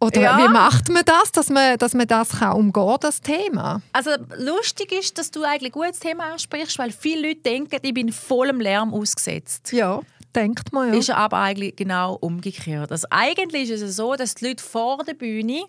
Oder 0.04 0.22
Ja. 0.22 0.38
wie 0.38 0.48
macht 0.50 0.90
man 0.90 1.04
das, 1.06 1.32
dass 1.32 1.50
man, 1.50 1.78
dass 1.78 1.94
man 1.94 2.08
das 2.08 2.30
kann 2.40 2.54
umgehen 2.54 2.98
das 3.00 3.22
Thema? 3.22 3.82
Also 3.94 4.12
lustig 4.38 4.92
ist, 4.92 5.18
dass 5.18 5.32
du 5.32 5.44
eigentlich 5.44 5.72
gut 5.72 5.90
das 5.90 6.00
Thema 6.00 6.34
ansprichst, 6.34 6.78
weil 6.78 6.92
viele 6.92 7.30
Leute 7.30 7.42
denken, 7.42 7.78
ich 7.82 7.94
bin 7.94 8.12
vollem 8.12 8.60
Lärm 8.60 8.94
ausgesetzt. 8.94 9.72
Ja, 9.72 10.02
denkt 10.36 10.74
man 10.74 10.94
ja. 10.94 11.00
Ist 11.00 11.10
aber 11.10 11.38
eigentlich 11.38 11.76
genau 11.76 12.16
umgekehrt. 12.16 12.92
Also 12.92 13.08
eigentlich 13.12 13.70
ist 13.70 13.82
es 13.82 13.96
so, 13.96 14.16
dass 14.16 14.36
die 14.36 14.48
Leute 14.48 14.64
vor 14.64 15.04
der 15.04 15.14
Bühne 15.14 15.64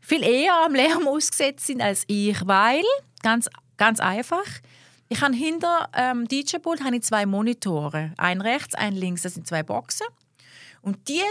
viel 0.00 0.22
eher 0.22 0.54
am 0.64 0.74
Lärm 0.74 1.08
ausgesetzt 1.08 1.66
sind 1.66 1.80
als 1.82 2.04
ich, 2.06 2.36
weil, 2.46 2.82
ganz, 3.22 3.48
ganz 3.76 3.98
einfach, 4.00 4.44
ich 5.08 5.20
habe 5.22 5.34
hinter 5.34 5.88
ähm, 5.94 6.28
DJ-Pult 6.28 6.80
zwei 7.04 7.26
Monitore. 7.26 8.12
Ein 8.18 8.40
rechts, 8.40 8.74
ein 8.74 8.94
links, 8.94 9.22
das 9.22 9.34
sind 9.34 9.46
zwei 9.46 9.62
Boxen. 9.62 10.06
Und 10.82 11.08
die 11.08 11.22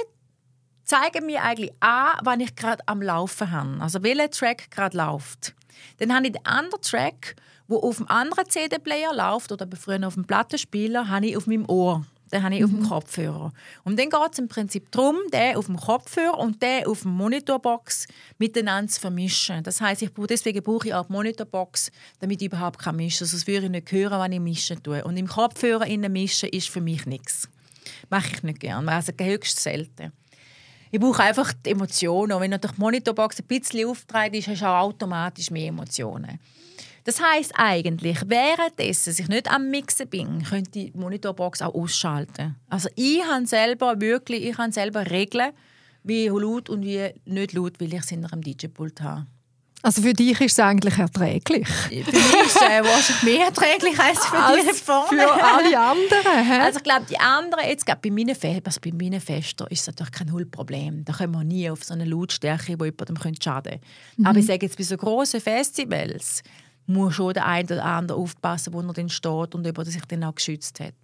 zeigen 0.88 1.26
mir 1.26 1.44
eigentlich 1.44 1.72
an, 1.82 2.20
wann 2.24 2.40
ich 2.40 2.56
gerade 2.56 2.82
am 2.88 3.02
Laufen 3.02 3.52
habe. 3.52 3.78
Also 3.82 4.02
welcher 4.04 4.32
Track 4.32 4.72
gerade 4.72 4.98
läuft. 4.98 5.54
Dann 5.98 6.14
habe 6.16 6.28
ich 6.28 6.34
den 6.34 6.46
anderen 6.46 6.82
Track, 6.82 7.36
wo 7.68 7.80
auf 7.80 7.98
dem 7.98 8.08
anderen 8.10 8.50
CD-Player 8.50 9.14
läuft 9.14 9.52
oder 9.52 9.68
früher 9.76 10.08
auf 10.08 10.16
dem 10.16 10.26
Plattenspieler, 10.26 11.10
habe 11.10 11.28
ich 11.28 11.38
auf 11.38 11.46
meinem 11.46 11.70
Ohr. 11.70 12.06
Den 12.32 12.44
habe 12.44 12.56
ich 12.56 12.64
auf 12.64 12.70
dem 12.70 12.84
Kopfhörer. 12.84 13.54
Und 13.86 13.98
dann 13.98 14.10
geht 14.10 14.32
es 14.34 14.40
im 14.40 14.50
Prinzip 14.50 14.92
darum, 14.92 15.16
den 15.32 15.56
auf 15.56 15.68
dem 15.68 15.78
Kopfhörer 15.78 16.38
und 16.38 16.62
den 16.62 16.86
auf 16.86 17.04
dem 17.04 17.12
Monitorbox 17.12 18.08
miteinander 18.38 18.92
zu 18.92 19.00
vermischen. 19.00 19.64
Das 19.64 19.80
heißt, 19.80 20.02
ich 20.02 20.14
brauche, 20.14 20.28
deswegen 20.28 20.62
brauche 20.62 20.88
ich 20.88 20.94
auch 20.94 21.06
die 21.08 21.14
Monitorbox, 21.14 21.90
damit 22.20 22.42
ich 22.42 22.48
überhaupt 22.48 22.80
kann 22.80 22.98
mischen 22.98 23.20
kann. 23.20 23.28
Sonst 23.28 23.48
würde 23.48 23.68
ich 23.68 23.72
nicht 23.72 23.92
hören, 23.92 24.20
wenn 24.22 24.34
ich 24.34 24.40
mischen 24.42 24.84
tue. 24.84 25.04
Und 25.06 25.16
im 25.16 25.28
Kopfhörer 25.28 25.86
innen 25.86 26.12
mischen 26.12 26.50
ist 26.50 26.70
für 26.70 26.82
mich 26.82 27.06
nichts. 27.06 27.48
Mache 28.10 28.28
ich 28.34 28.44
nicht 28.44 28.60
gerne, 28.60 28.92
also 28.92 29.14
höchst 29.18 29.60
selten. 29.62 30.12
Ich 30.92 31.00
brauche 31.00 31.24
einfach 31.24 31.54
die 31.54 31.72
Emotionen. 31.72 32.40
Wenn 32.40 32.52
natürlich 32.52 32.76
die 32.76 32.82
Monitorbox 32.82 33.40
ein 33.40 33.46
bisschen 33.46 33.88
aufgetragen 33.88 34.36
ist, 34.36 34.48
hast 34.48 34.62
du 34.62 34.66
auch 34.66 34.88
automatisch 34.88 35.52
mehr 35.52 35.68
Emotionen. 35.68 36.40
Das 37.04 37.22
heißt 37.22 37.54
eigentlich, 37.56 38.18
währenddessen 38.26 39.16
ich 39.18 39.30
nicht 39.30 39.50
am 39.50 39.70
Mixen 39.70 40.10
bin, 40.10 40.44
könnte 40.44 40.72
die 40.72 40.92
Monitorbox 40.94 41.62
auch 41.62 41.74
ausschalten. 41.74 42.58
Also 42.70 42.90
ich 42.96 43.24
habe 43.24 43.46
selber 43.46 44.02
wirklich, 44.02 44.44
ich 44.44 44.58
habe 44.58 44.74
selber 44.74 45.10
Regeln, 45.10 45.54
wie 46.04 46.28
laut 46.28 46.70
und 46.70 46.84
wie 46.84 47.14
nicht 47.26 47.54
laut, 47.54 47.80
weil 47.80 47.94
ich 47.94 48.02
es 48.02 48.10
hinter 48.10 48.34
einem 48.34 48.42
DJ-Pult 48.42 49.02
habe. 49.02 49.26
Also 49.88 50.02
für 50.02 50.12
dich 50.12 50.42
ist 50.42 50.52
es 50.52 50.60
eigentlich 50.60 50.98
erträglich. 50.98 51.66
Für 51.66 51.96
mich 51.96 52.08
ist 52.08 52.56
es 52.58 52.62
äh, 52.62 52.84
wahrscheinlich 52.84 53.24
mehr 53.24 53.46
erträglich 53.46 53.98
als 53.98 54.26
für 54.26 54.36
die 54.36 54.68
Als 54.68 54.82
vorne. 54.82 55.08
für 55.08 55.44
alle 55.46 55.80
anderen. 55.80 56.46
hä? 56.46 56.60
Also 56.60 56.80
ich 56.80 56.84
glaube, 56.84 57.06
die 57.10 57.18
anderen, 57.18 57.66
jetzt 57.66 57.86
gerade 57.86 58.02
bei 58.04 58.12
meinen, 58.12 58.36
Fe 58.36 58.62
also 58.66 58.82
bei 58.84 58.92
meinen 58.92 59.22
Festen 59.22 59.66
ist 59.68 59.80
es 59.80 59.88
natürlich 59.88 60.12
kein 60.12 60.28
Nullproblem. 60.28 61.06
Da 61.06 61.14
kommen 61.14 61.32
wir 61.36 61.46
nie 61.46 61.70
auf 61.70 61.86
so 61.86 61.94
eine 61.94 62.04
Lautstärke, 62.04 62.76
die 62.76 62.84
jemandem 62.84 63.16
schaden 63.42 63.80
könnte. 63.80 64.28
Aber 64.28 64.38
ich 64.38 64.46
sage 64.46 64.66
jetzt, 64.66 64.78
bei 64.78 64.84
so 64.84 64.98
grossen 64.98 65.40
Festivals 65.40 66.44
muss 66.86 67.16
schon 67.16 67.34
der 67.34 67.46
eine 67.46 67.64
oder 67.68 67.86
andere 67.86 68.18
aufpassen, 68.18 68.74
wo 68.74 68.82
er 68.82 68.92
dann 68.92 69.08
steht 69.08 69.56
und 69.56 69.66
ob 69.66 69.78
er 69.78 69.86
sich 69.86 70.04
dann 70.06 70.26
auch 70.26 70.36
geschützt 70.36 70.82
hat. 70.82 70.96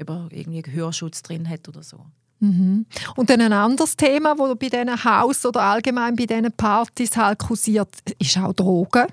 Ob 0.00 0.08
er 0.08 0.28
irgendwie 0.30 0.62
einen 0.64 0.72
Hörschutz 0.72 1.22
drin 1.22 1.48
hat 1.48 1.68
oder 1.68 1.82
so. 1.82 2.06
Und 2.40 3.30
dann 3.30 3.40
ein 3.40 3.52
anderes 3.52 3.96
Thema, 3.96 4.34
das 4.34 4.56
bei 4.58 4.68
diesen 4.68 5.04
Haus- 5.04 5.44
oder 5.44 5.60
allgemein 5.60 6.16
bei 6.16 6.24
diesen 6.26 6.50
Partys 6.52 7.16
halt 7.16 7.38
kursiert, 7.38 7.88
ist 8.18 8.38
auch 8.38 8.54
Drogen. 8.54 9.06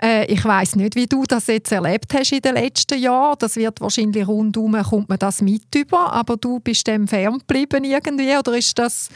Äh, 0.00 0.26
ich 0.32 0.44
weiß 0.44 0.76
nicht, 0.76 0.94
wie 0.94 1.06
du 1.06 1.24
das 1.24 1.46
jetzt 1.48 1.72
erlebt 1.72 2.12
hast 2.14 2.32
in 2.32 2.40
den 2.40 2.54
letzten 2.54 2.98
Jahren. 2.98 3.36
Das 3.38 3.56
wird 3.56 3.80
wahrscheinlich 3.80 4.26
rundum, 4.28 4.80
kommt 4.82 5.08
man 5.08 5.18
das 5.18 5.40
mit 5.40 5.74
über, 5.74 6.12
aber 6.12 6.36
du 6.36 6.60
bist 6.60 6.86
dem 6.86 7.08
ferngeblieben 7.08 7.84
irgendwie, 7.84 8.36
oder 8.36 8.56
ist 8.56 8.78
das... 8.78 9.08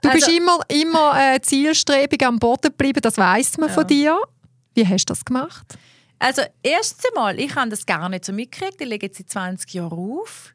Du 0.00 0.08
Also- 0.08 0.26
bist 0.26 0.36
immer, 0.38 0.58
immer 0.68 1.34
äh, 1.34 1.40
zielstrebig 1.40 2.24
am 2.26 2.38
Boden 2.38 2.70
geblieben, 2.70 3.00
das 3.02 3.16
weiß 3.16 3.58
man 3.58 3.70
von 3.70 3.86
dir. 3.86 4.18
Wie 4.74 4.86
hast 4.86 5.04
du 5.06 5.12
das 5.12 5.24
gemacht? 5.24 5.78
Also 6.18 6.42
erstens 6.62 7.04
einmal, 7.14 7.38
ich 7.38 7.54
habe 7.54 7.68
das 7.70 7.84
gar 7.86 8.08
nicht 8.08 8.24
so 8.24 8.32
mitgekriegt. 8.32 8.80
Ich 8.80 8.88
lege 8.88 9.06
jetzt 9.06 9.18
seit 9.18 9.30
20 9.30 9.74
Jahren 9.74 9.92
auf. 9.98 10.54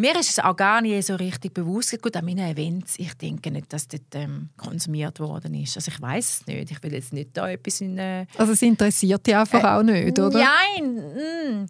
Mir 0.00 0.18
ist 0.18 0.30
es 0.30 0.38
auch 0.38 0.56
gar 0.56 0.80
nicht 0.80 1.06
so 1.06 1.14
richtig 1.16 1.52
bewusst. 1.52 2.00
Gut, 2.00 2.16
an 2.16 2.24
meinen 2.24 2.50
Events, 2.50 2.94
ich 2.98 3.12
denke 3.14 3.50
nicht, 3.50 3.70
dass 3.70 3.86
dort 3.86 4.14
ähm, 4.14 4.48
konsumiert 4.56 5.20
worden 5.20 5.52
ist. 5.54 5.76
Also 5.76 5.90
ich 5.90 6.00
weiß 6.00 6.40
es 6.40 6.46
nicht. 6.46 6.70
Ich 6.70 6.82
will 6.82 6.94
jetzt 6.94 7.12
nicht 7.12 7.36
da 7.36 7.50
etwas 7.50 7.82
in... 7.82 7.98
Äh, 7.98 8.26
Also 8.38 8.52
es 8.52 8.62
interessiert 8.62 9.26
dich 9.26 9.36
einfach 9.36 9.62
auch 9.62 9.82
nicht, 9.82 10.18
oder? 10.18 10.38
Nein, 10.38 10.94
mm. 10.94 11.66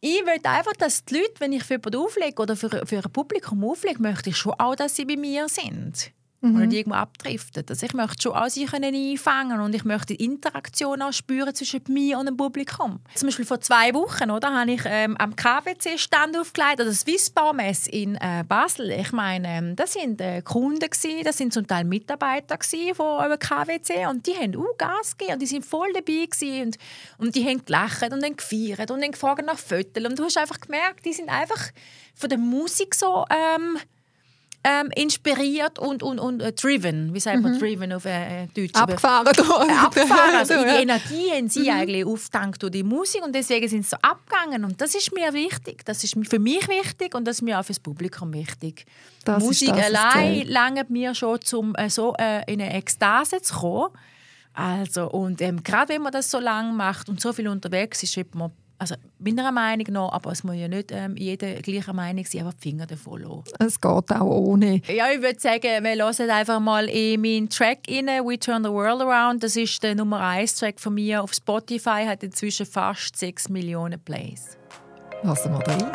ich 0.00 0.24
will 0.24 0.40
einfach, 0.44 0.74
dass 0.78 1.04
die 1.04 1.14
Leute, 1.14 1.34
wenn 1.40 1.52
ich 1.52 1.64
für 1.64 1.74
jemanden 1.74 1.96
auflege 1.96 2.40
oder 2.40 2.54
für, 2.54 2.86
für 2.86 3.04
ein 3.04 3.12
Publikum 3.12 3.64
auflege, 3.64 4.00
möchte 4.00 4.30
ich 4.30 4.36
schon 4.36 4.52
auch, 4.52 4.76
dass 4.76 4.94
sie 4.94 5.04
bei 5.04 5.16
mir 5.16 5.48
sind. 5.48 6.12
Mhm. 6.44 6.56
Und 6.56 6.68
nicht 6.68 6.78
irgendwo 6.78 6.96
abdriften. 6.96 7.64
Also 7.68 7.86
ich 7.86 7.94
möchte 7.94 8.22
schon 8.22 8.50
sie 8.50 8.66
können 8.66 8.94
einfangen 8.94 9.60
und 9.60 9.74
ich 9.74 9.84
möchte 9.84 10.14
die 10.14 10.24
Interaktion 10.24 11.00
auch 11.00 11.12
spüren 11.12 11.54
zwischen 11.54 11.80
mir 11.88 12.18
und 12.18 12.26
dem 12.26 12.36
Publikum. 12.36 13.00
Zum 13.14 13.28
Beispiel 13.28 13.46
vor 13.46 13.60
zwei 13.60 13.94
Wochen 13.94 14.30
oder, 14.30 14.52
habe 14.52 14.70
ich 14.72 14.82
ähm, 14.84 15.16
am 15.16 15.34
KWC-Stand 15.34 16.36
aufgelegt, 16.36 16.74
oder 16.74 16.86
das 16.86 17.06
Wissbaumess 17.06 17.86
in 17.86 18.16
äh, 18.16 18.44
Basel. 18.46 18.90
Ich 18.90 19.12
meine, 19.12 19.48
ähm, 19.48 19.76
das 19.76 19.94
sind 19.94 20.20
äh, 20.20 20.42
Kunden 20.42 20.90
gewesen, 20.90 21.24
das 21.24 21.38
sind 21.38 21.52
zum 21.52 21.66
Teil 21.66 21.84
Mitarbeiter 21.84 22.58
gewesen 22.58 22.94
von 22.94 23.38
KWC 23.38 24.06
und 24.10 24.26
die 24.26 24.34
haben 24.34 24.54
auch 24.56 24.76
Gas 24.76 25.16
gegeben 25.16 25.34
und 25.34 25.42
die 25.42 25.46
sind 25.46 25.64
voll 25.64 25.92
dabei 25.94 26.28
und, 26.62 26.76
und 27.18 27.34
die 27.34 27.44
haben 27.46 27.64
gelacht 27.64 28.12
und 28.12 28.22
dann 28.22 28.36
gefeiert 28.36 28.90
und 28.90 29.00
dann 29.00 29.12
gefragt 29.12 29.44
nach 29.46 29.58
Fotos 29.58 30.04
und 30.04 30.18
du 30.18 30.24
hast 30.24 30.36
einfach 30.36 30.60
gemerkt, 30.60 31.04
die 31.06 31.12
sind 31.12 31.28
einfach 31.28 31.70
von 32.14 32.28
der 32.28 32.38
Musik 32.38 32.94
so 32.94 33.24
ähm, 33.30 33.78
ähm, 34.64 34.90
inspiriert 34.96 35.78
und, 35.78 36.02
und, 36.02 36.18
und 36.18 36.40
äh, 36.40 36.52
driven. 36.52 37.12
Wie 37.12 37.20
sagt 37.20 37.42
man 37.42 37.58
driven 37.58 37.92
auf 37.92 38.06
äh, 38.06 38.46
Deutsch? 38.56 38.74
Abgefahren. 38.74 39.26
Äh, 39.26 39.72
abgefahren. 39.78 40.34
Also 40.34 40.54
die. 40.54 40.82
Energie 40.82 41.30
haben 41.32 41.48
sie 41.48 41.70
eigentlich 41.70 42.04
aufgetankt 42.04 42.62
durch 42.62 42.72
die 42.72 42.82
Musik 42.82 43.22
und 43.22 43.34
deswegen 43.34 43.68
sind 43.68 43.82
sie 43.82 43.90
so 43.90 43.96
abgegangen. 44.00 44.64
Und 44.64 44.80
das 44.80 44.94
ist 44.94 45.12
mir 45.14 45.32
wichtig. 45.34 45.84
Das 45.84 46.02
ist 46.02 46.16
für 46.28 46.38
mich 46.38 46.66
wichtig 46.68 47.14
und 47.14 47.26
das 47.26 47.36
ist 47.36 47.42
mir 47.42 47.60
auch 47.60 47.62
für 47.62 47.72
das 47.72 47.80
Publikum 47.80 48.32
wichtig. 48.32 48.86
Das 49.24 49.42
Musik 49.42 49.74
das, 49.74 49.92
allein 49.94 50.46
lange 50.48 50.84
mir 50.88 51.14
schon, 51.14 51.38
um 51.52 51.74
äh, 51.74 51.90
so 51.90 52.14
äh, 52.18 52.50
in 52.50 52.60
eine 52.60 52.74
Ekstase 52.74 53.42
zu 53.42 53.54
kommen. 53.54 53.90
Also, 54.54 55.10
und 55.10 55.42
ähm, 55.42 55.62
gerade 55.62 55.92
wenn 55.92 56.02
man 56.02 56.12
das 56.12 56.30
so 56.30 56.38
lange 56.38 56.72
macht 56.72 57.08
und 57.08 57.20
so 57.20 57.32
viel 57.32 57.48
unterwegs 57.48 58.02
ist, 58.02 58.14
schreibt 58.14 58.34
man, 58.34 58.52
also 58.78 58.94
meiner 59.18 59.52
Meinung 59.52 59.86
nach, 59.90 60.12
aber 60.12 60.32
es 60.32 60.44
muss 60.44 60.56
ja 60.56 60.68
nicht 60.68 60.90
ähm, 60.92 61.16
jeder 61.16 61.54
gleicher 61.54 61.92
Meinung 61.92 62.24
sein, 62.24 62.42
aber 62.42 62.52
die 62.52 62.60
Finger 62.60 62.86
davon 62.86 63.22
lassen. 63.22 63.44
Es 63.58 63.80
geht 63.80 64.12
auch 64.12 64.24
ohne. 64.24 64.82
Ja, 64.88 65.10
ich 65.10 65.22
würde 65.22 65.38
sagen, 65.38 65.84
wir 65.84 65.94
hören 65.94 66.30
einfach 66.30 66.60
mal 66.60 66.88
in 66.88 67.20
meinen 67.20 67.48
Track 67.48 67.80
rein, 67.88 68.06
«We 68.06 68.38
Turn 68.38 68.64
the 68.64 68.70
World 68.70 69.02
Around». 69.02 69.42
Das 69.42 69.56
ist 69.56 69.82
der 69.82 69.94
Nummer 69.94 70.20
1 70.20 70.56
Track 70.56 70.80
von 70.80 70.94
mir 70.94 71.22
auf 71.22 71.32
Spotify, 71.32 72.04
hat 72.06 72.22
inzwischen 72.22 72.66
fast 72.66 73.16
6 73.16 73.48
Millionen 73.48 74.00
Plays. 74.00 74.58
Lassen 75.22 75.52
wir 75.52 75.60
rein. 75.66 75.90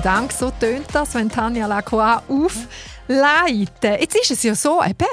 Vielen 0.00 0.14
Dank. 0.14 0.32
So 0.32 0.50
tönt 0.50 0.86
das, 0.92 1.14
wenn 1.14 1.28
Tanja 1.28 1.66
Lacroix 1.66 2.22
aufleitet. 2.28 4.00
Jetzt 4.00 4.16
ist 4.16 4.30
es 4.30 4.42
ja 4.42 4.54
so, 4.54 4.82
eben, 4.82 5.08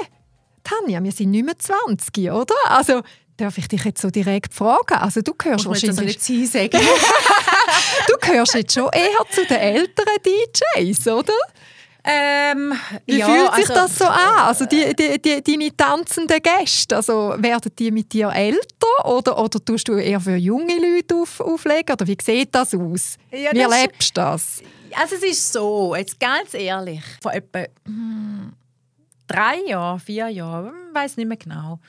Tanja, 0.62 1.02
wir 1.02 1.12
sind 1.12 1.30
nicht 1.30 1.44
mehr 1.44 1.58
20, 1.58 2.30
oder? 2.30 2.54
Also, 2.66 3.02
darf 3.36 3.58
ich 3.58 3.68
dich 3.68 3.84
jetzt 3.84 4.00
so 4.00 4.10
direkt 4.10 4.54
fragen? 4.54 4.94
Also, 4.94 5.22
du 5.22 5.34
gehörst 5.34 5.64
jetzt 5.64 5.74
also 5.84 6.02
wahrscheinlich... 6.02 6.28
nicht 6.28 6.52
sagen. 6.52 6.80
Du 8.08 8.14
gehörst 8.20 8.54
jetzt 8.54 8.74
schon 8.74 8.88
eher 8.92 9.24
zu 9.30 9.44
den 9.44 9.56
älteren 9.58 10.16
DJs, 10.24 11.08
oder? 11.08 11.32
ähm, 12.06 12.72
Wie 13.04 13.18
ja, 13.18 13.26
fühlt 13.26 13.54
sich 13.56 13.70
also- 13.70 13.74
das 13.74 13.98
so 13.98 14.04
an? 14.04 14.38
Also 14.38 14.64
die, 14.66 14.94
die, 14.94 15.20
die, 15.20 15.42
deine 15.42 15.76
tanzenden 15.76 16.40
Gäste, 16.40 16.96
also 16.96 17.34
werden 17.38 17.72
die 17.76 17.90
mit 17.90 18.12
dir 18.12 18.30
älter 18.32 19.04
oder, 19.04 19.36
oder 19.38 19.64
tust 19.64 19.88
du 19.88 19.94
eher 19.94 20.20
für 20.20 20.36
junge 20.36 20.74
Leute 20.78 21.16
auf, 21.16 21.40
auflegen? 21.40 21.92
Oder 21.92 22.06
wie 22.06 22.16
sieht 22.22 22.54
das 22.54 22.74
aus? 22.74 23.16
Ja, 23.32 23.50
wie 23.52 23.58
das- 23.58 23.72
erlebst 23.72 24.16
du 24.16 24.20
das? 24.20 24.62
Also 24.98 25.16
es 25.16 25.22
ist 25.22 25.52
so, 25.52 25.94
jetzt 25.94 26.18
ganz 26.18 26.54
ehrlich, 26.54 27.02
vor 27.20 27.34
etwa 27.34 27.64
hm, 27.84 28.52
drei 29.26 29.58
Jahren, 29.66 30.00
vier 30.00 30.28
Jahren, 30.28 30.72
ich 30.88 30.94
weiß 30.94 31.18
nicht 31.18 31.26
mehr 31.26 31.36
genau, 31.36 31.80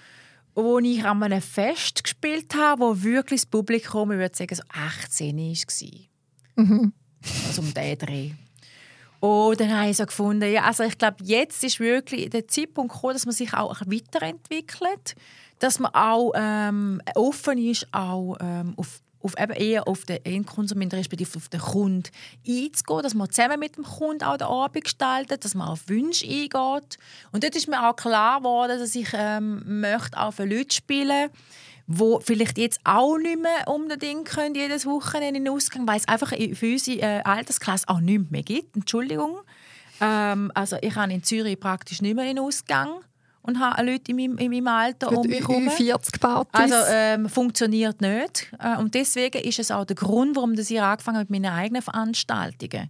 wo 0.53 0.79
ich 0.79 1.05
an 1.05 1.23
einem 1.23 1.41
Fest 1.41 2.03
gespielt 2.03 2.53
habe, 2.55 2.81
wo 2.81 3.03
wirklich 3.03 3.41
das 3.41 3.45
Publikum, 3.45 4.11
ich 4.11 4.17
würde 4.17 4.35
sagen, 4.35 4.55
so 4.55 4.63
18 4.69 5.37
war. 5.37 6.65
Mhm. 6.65 6.93
Also 7.47 7.61
um 7.61 7.73
den 7.73 7.97
Dreh. 7.97 8.31
Und 9.19 9.59
dann 9.59 9.71
habe 9.71 9.89
ich 9.89 9.97
so 9.97 10.05
gefunden, 10.05 10.51
ja, 10.51 10.63
also 10.63 10.83
ich 10.83 10.97
glaube, 10.97 11.23
jetzt 11.23 11.63
ist 11.63 11.79
wirklich 11.79 12.29
der 12.29 12.47
Zeitpunkt 12.47 12.93
gekommen, 12.93 13.13
dass 13.13 13.25
man 13.25 13.33
sich 13.33 13.53
auch 13.53 13.79
weiterentwickelt, 13.85 15.15
dass 15.59 15.79
man 15.79 15.93
auch 15.93 16.33
ähm, 16.35 17.01
offen 17.15 17.57
ist, 17.57 17.87
auch 17.93 18.37
ähm, 18.41 18.73
auf, 18.75 19.01
auf 19.21 19.33
eben 19.39 19.53
eher 19.53 19.87
auf 19.87 20.05
den 20.05 20.23
Endkonsument, 20.25 20.93
respektive 20.93 21.35
auf 21.35 21.49
den 21.49 21.59
Kunden 21.59 22.09
einzugehen, 22.47 23.03
dass 23.03 23.13
man 23.13 23.29
zusammen 23.29 23.59
mit 23.59 23.77
dem 23.77 23.83
Kunden 23.83 24.23
auch 24.23 24.37
den 24.37 24.47
Abend 24.47 24.83
gestaltet, 24.83 25.43
dass 25.43 25.55
man 25.55 25.67
auf 25.67 25.89
Wünsche 25.89 26.25
eingeht. 26.25 26.97
Und 27.31 27.43
dort 27.43 27.55
ist 27.55 27.67
mir 27.67 27.87
auch 27.87 27.95
klar 27.95 28.39
geworden, 28.39 28.79
dass 28.79 28.95
ich 28.95 29.09
ähm, 29.13 29.81
möchte 29.81 30.19
auch 30.19 30.33
für 30.33 30.45
Leute 30.45 30.75
spielen 30.75 31.29
wo 31.87 32.19
vielleicht 32.19 32.57
jetzt 32.57 32.81
auch 32.83 33.17
nicht 33.17 33.41
mehr 33.41 33.65
unbedingt 33.65 34.27
können, 34.27 34.53
jedes 34.53 34.85
Wochenende 34.85 35.37
in 35.37 35.45
den 35.45 35.53
Ausgang, 35.53 35.87
weil 35.87 35.97
es 35.97 36.07
einfach 36.07 36.31
für 36.31 36.73
unsere 36.73 36.99
äh, 36.99 37.21
Altersklasse 37.23 37.87
auch 37.87 38.01
nicht 38.01 38.29
mehr 38.29 38.43
gibt. 38.43 38.75
Entschuldigung. 38.75 39.39
Ähm, 40.01 40.51
also 40.53 40.75
ich 40.81 40.93
habe 40.95 41.13
in 41.13 41.23
Zürich 41.23 41.57
praktisch 41.57 42.01
nicht 42.01 42.15
mehr 42.15 42.25
in 42.25 42.35
den 42.35 42.43
Ausgang 42.43 42.99
und 43.47 43.59
habe 43.59 43.81
Leute 43.81 44.11
in 44.11 44.17
meinem, 44.17 44.37
in 44.37 44.51
meinem 44.51 44.67
Alter 44.67 45.11
um 45.11 45.25
mich 45.25 45.39
herum. 45.39 45.69
40 45.69 46.19
Partys. 46.19 46.51
Also 46.51 46.75
ähm, 46.89 47.29
funktioniert 47.29 48.01
nicht. 48.01 48.51
Äh, 48.59 48.77
und 48.77 48.93
deswegen 48.93 49.41
ist 49.41 49.57
es 49.57 49.71
auch 49.71 49.85
der 49.85 49.95
Grund, 49.95 50.35
warum 50.35 50.53
ich 50.53 50.81
angefangen 50.81 51.17
habe 51.17 51.31
mit 51.31 51.41
meinen 51.41 51.53
eigenen 51.53 51.81
Veranstaltungen. 51.81 52.89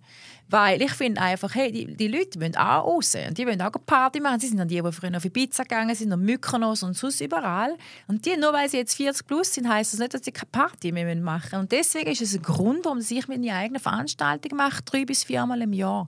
Weil 0.50 0.82
ich 0.82 0.92
finde 0.94 1.22
einfach, 1.22 1.54
hey, 1.54 1.72
die, 1.72 1.96
die 1.96 2.08
Leute 2.08 2.40
wollen 2.40 2.56
auch 2.56 2.86
raus. 2.86 3.16
Und 3.28 3.38
die 3.38 3.46
wollen 3.46 3.62
auch 3.62 3.66
eine 3.66 3.84
Party 3.86 4.20
machen. 4.20 4.40
Sie 4.40 4.48
sind 4.48 4.58
dann 4.58 4.68
die, 4.68 4.82
die 4.82 4.92
früher 4.92 5.16
auf 5.16 5.26
Ibiza 5.26 5.64
gegangen 5.64 5.94
sind, 5.94 6.12
auf 6.12 6.20
Mykonos 6.20 6.82
und 6.82 6.96
sonst 6.96 7.22
überall. 7.22 7.76
Und 8.08 8.26
die, 8.26 8.36
nur 8.36 8.52
weil 8.52 8.68
sie 8.68 8.78
jetzt 8.78 8.96
40 8.96 9.28
plus 9.28 9.54
sind, 9.54 9.70
heisst 9.70 9.94
das 9.94 10.00
nicht, 10.00 10.14
dass 10.16 10.26
sie 10.26 10.32
keine 10.32 10.50
Party 10.52 10.92
mehr 10.92 11.16
machen 11.18 11.52
wollen. 11.52 11.62
Und 11.64 11.72
deswegen 11.72 12.10
ist 12.10 12.22
es 12.22 12.34
ein 12.34 12.42
Grund, 12.42 12.86
warum 12.86 13.00
ich 13.00 13.28
meine 13.28 13.54
eigene 13.54 13.80
Veranstaltung 13.80 14.58
mache, 14.58 14.82
drei 14.84 15.06
bis 15.06 15.24
viermal 15.24 15.62
im 15.62 15.74
Jahr. 15.74 16.08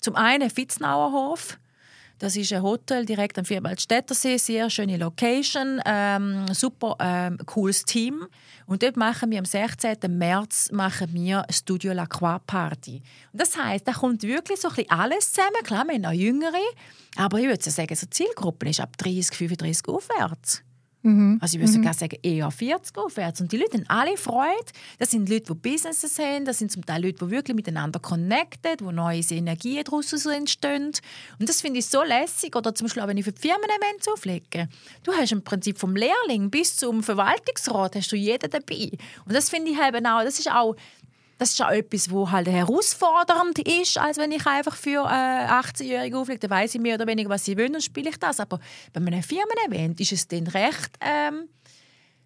Zum 0.00 0.14
einen 0.14 0.50
Fitznauer 0.50 1.12
Hof. 1.12 1.58
Das 2.18 2.34
ist 2.34 2.52
ein 2.52 2.62
Hotel 2.62 3.04
direkt 3.04 3.38
am 3.38 3.44
Vierwaldstättersee, 3.44 4.38
sehr 4.38 4.68
schöne 4.70 4.96
Location, 4.96 5.80
ähm, 5.86 6.46
super 6.52 6.96
ähm, 6.98 7.38
cooles 7.46 7.84
Team. 7.84 8.26
Und 8.66 8.82
dort 8.82 8.96
machen 8.96 9.30
wir 9.30 9.38
am 9.38 9.44
16. 9.44 9.96
März 10.08 10.70
machen 10.72 11.10
wir 11.12 11.44
Studio 11.50 11.92
La 11.92 12.06
Croix 12.06 12.40
Party. 12.46 13.02
Und 13.32 13.40
das 13.40 13.56
heißt, 13.56 13.86
da 13.86 13.92
kommt 13.92 14.22
wirklich 14.24 14.60
so 14.60 14.68
ein 14.68 14.74
bisschen 14.74 14.90
alles 14.90 15.32
zusammen. 15.32 15.62
Klar, 15.62 15.86
wir 15.86 15.94
haben 15.94 16.06
auch 16.06 16.12
Jüngere, 16.12 16.58
aber 17.16 17.38
ich 17.38 17.46
würde 17.46 17.70
sagen, 17.70 17.94
so 17.94 18.06
die 18.06 18.10
Zielgruppe 18.10 18.68
ist 18.68 18.80
ab 18.80 18.98
30, 18.98 19.36
35 19.36 19.88
aufwärts. 19.88 20.62
Also 21.40 21.56
ich 21.56 21.60
würde 21.60 21.72
sogar 21.72 21.94
sagen, 21.94 22.16
eher 22.22 22.50
40 22.50 22.96
aufwärts. 22.98 23.40
Und 23.40 23.52
die 23.52 23.56
Leute 23.56 23.78
haben 23.78 23.84
alle 23.88 24.16
Freude. 24.16 24.72
Das 24.98 25.12
sind 25.12 25.28
Leute, 25.28 25.54
die 25.54 25.70
Businesses 25.70 26.18
haben. 26.18 26.44
Das 26.44 26.58
sind 26.58 26.72
zum 26.72 26.84
Teil 26.84 27.04
Leute, 27.04 27.24
die 27.24 27.30
wirklich 27.30 27.54
miteinander 27.54 28.00
connected, 28.00 28.84
wo 28.84 28.90
neue 28.90 29.20
Energien 29.30 29.84
daraus 29.84 30.12
entstehen. 30.26 30.92
Und 31.38 31.48
das 31.48 31.60
finde 31.60 31.78
ich 31.78 31.86
so 31.86 32.02
lässig. 32.02 32.56
Oder 32.56 32.74
zum 32.74 32.86
Beispiel, 32.86 33.02
auch 33.02 33.06
wenn 33.06 33.16
ich 33.16 33.24
für 33.24 33.32
die 33.32 33.40
Firmen-Events 33.40 34.08
auflege. 34.08 34.68
Du 35.04 35.12
hast 35.12 35.30
im 35.30 35.42
Prinzip 35.42 35.78
vom 35.78 35.94
Lehrling 35.94 36.50
bis 36.50 36.76
zum 36.76 37.02
Verwaltungsrat 37.02 37.94
hast 37.94 38.10
du 38.10 38.16
jeden 38.16 38.50
dabei. 38.50 38.90
Und 39.24 39.34
das 39.34 39.50
finde 39.50 39.70
ich 39.70 39.78
eben 39.78 40.04
auch, 40.04 40.24
das 40.24 40.38
ist 40.38 40.50
auch 40.50 40.74
das 41.38 41.50
ist 41.50 41.62
auch 41.62 41.70
etwas, 41.70 42.10
wo 42.10 42.30
halt 42.30 42.48
herausfordernd 42.48 43.60
ist, 43.60 43.96
als 43.96 44.18
wenn 44.18 44.32
ich 44.32 44.44
einfach 44.44 44.74
für 44.74 45.04
äh, 45.04 45.46
18-Jährige 45.46 46.18
auflege. 46.18 46.40
Dann 46.40 46.50
weiß 46.50 46.74
ich 46.74 46.80
mehr 46.80 46.96
oder 46.96 47.06
weniger, 47.06 47.30
was 47.30 47.44
sie 47.44 47.56
wollen 47.56 47.76
und 47.76 47.82
spiele 47.82 48.10
ich 48.10 48.18
das. 48.18 48.40
Aber 48.40 48.58
bei 48.92 49.00
einem 49.00 49.22
Firmen-Event 49.22 50.00
ist 50.00 50.12
es 50.12 50.26
dann 50.26 50.48
recht, 50.48 50.90
ähm, 51.00 51.48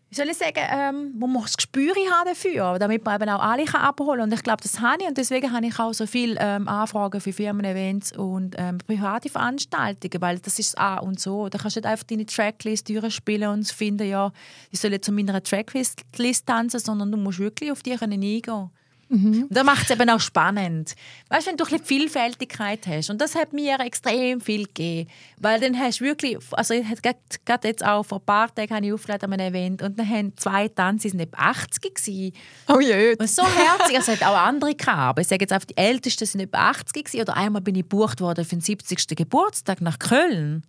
wie 0.09 0.17
soll 0.17 0.29
ich 0.29 0.37
sagen, 0.37 0.61
ähm, 0.71 1.19
man 1.19 1.31
muss 1.31 1.45
das 1.45 1.57
Gespür 1.57 1.95
haben 2.11 2.29
dafür, 2.29 2.79
damit 2.79 3.03
man 3.03 3.21
eben 3.21 3.31
auch 3.31 3.43
alle 3.43 3.65
kann 3.65 3.81
abholen 3.81 4.21
kann. 4.21 4.29
Und 4.29 4.35
ich 4.35 4.43
glaube, 4.43 4.63
das 4.63 4.81
habe 4.81 5.03
ich 5.03 5.09
und 5.09 5.17
deswegen 5.17 5.53
habe 5.53 5.67
ich 5.67 5.79
auch 5.79 5.95
so 5.95 6.07
viele 6.07 6.37
ähm, 6.39 6.69
Anfragen 6.69 7.19
für 7.19 7.33
Firmen-Events 7.33 8.17
und 8.19 8.55
ähm, 8.59 8.79
private 8.79 9.31
Veranstaltungen, 9.31 10.21
weil 10.21 10.39
das 10.39 10.59
ist 10.59 10.77
A 10.77 10.99
und 10.99 11.19
so. 11.19 11.49
Da 11.49 11.57
kannst 11.57 11.77
du 11.77 11.81
nicht 11.81 11.89
einfach 11.89 12.07
deine 12.07 12.27
Tracklist 12.27 12.91
durchspielen 12.91 13.49
und 13.49 13.69
finden, 13.69 14.07
ja, 14.07 14.33
ich 14.71 14.81
soll 14.81 14.93
jetzt 14.93 15.07
zu 15.07 15.13
meiner 15.13 15.43
Tracklist 15.43 16.47
tanzen, 16.47 16.81
sondern 16.81 17.11
du 17.11 17.17
musst 17.17 17.39
wirklich 17.39 17.73
auf 17.73 17.83
die 17.83 17.97
können 17.97 18.23
eingehen 18.23 18.71
und 19.13 19.47
das 19.51 19.65
macht 19.65 19.85
es 19.85 19.91
eben 19.91 20.09
auch 20.09 20.21
spannend. 20.21 20.95
Weißt 21.29 21.47
du, 21.47 21.51
wenn 21.51 21.57
du 21.59 21.65
ein 21.65 21.85
Vielfältigkeit 21.85 22.87
hast. 22.87 23.11
Und 23.11 23.21
das 23.21 23.35
hat 23.35 23.53
mir 23.53 23.79
extrem 23.81 24.41
viel 24.41 24.65
gegeben. 24.65 25.11
Weil 25.39 25.61
dann 25.61 25.79
hast 25.79 26.01
du 26.01 26.05
wirklich, 26.05 26.39
also 26.53 26.73
ich 26.73 26.87
hatte 26.89 27.15
gerade 27.45 27.69
jetzt 27.69 27.85
auch 27.85 28.05
vor 28.05 28.19
ein 28.19 28.25
paar 28.25 28.55
Tagen 28.55 28.75
habe 28.75 28.87
ich 28.87 28.93
aufgeladen 28.93 29.33
an 29.33 29.39
einem 29.39 29.55
Event 29.55 29.83
und 29.83 29.99
dann 29.99 30.09
haben 30.09 30.37
zwei 30.37 30.69
die 30.69 31.09
sind 31.09 31.21
etwa 31.21 31.51
80 31.51 31.95
gewesen. 31.95 32.33
oh 32.69 32.81
je. 32.81 33.17
Und 33.19 33.29
so 33.29 33.43
herzig, 33.43 33.97
also 33.97 34.13
es 34.13 34.21
hat 34.21 34.27
auch 34.27 34.37
andere 34.37 34.75
gehabt. 34.75 34.99
Aber 34.99 35.21
ich 35.21 35.29
sage 35.29 35.43
jetzt 35.43 35.53
einfach, 35.53 35.67
die 35.67 35.77
Ältesten 35.77 36.25
sind 36.25 36.41
etwa 36.41 36.71
80 36.71 37.05
gewesen. 37.05 37.21
Oder 37.21 37.37
einmal 37.37 37.61
bin 37.61 37.75
ich 37.75 37.83
gebucht 37.83 38.21
worden 38.21 38.45
für 38.45 38.57
den 38.57 38.63
70. 38.63 39.17
Geburtstag 39.17 39.81
nach 39.83 39.99
Köln. 39.99 40.63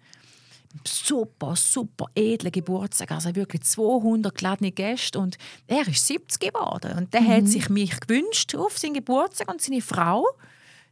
Super, 0.86 1.56
super 1.56 2.08
edler 2.16 2.52
Geburtstag. 2.52 3.12
Also 3.12 3.36
wirklich 3.36 3.62
200 3.64 4.36
geladene 4.36 4.72
Gäste. 4.72 5.20
Und 5.20 5.38
er 5.68 5.88
ist 5.88 6.08
70 6.08 6.40
geworden. 6.40 6.98
Und 6.98 7.14
der 7.14 7.26
hat 7.26 7.48
sich 7.48 7.70
mich 7.70 8.00
gewünscht 8.00 8.56
auf 8.56 8.78
seinen 8.78 8.96
Geburtstag. 8.96 9.50
Und 9.52 9.62
seine 9.62 9.82
Frau, 9.82 10.26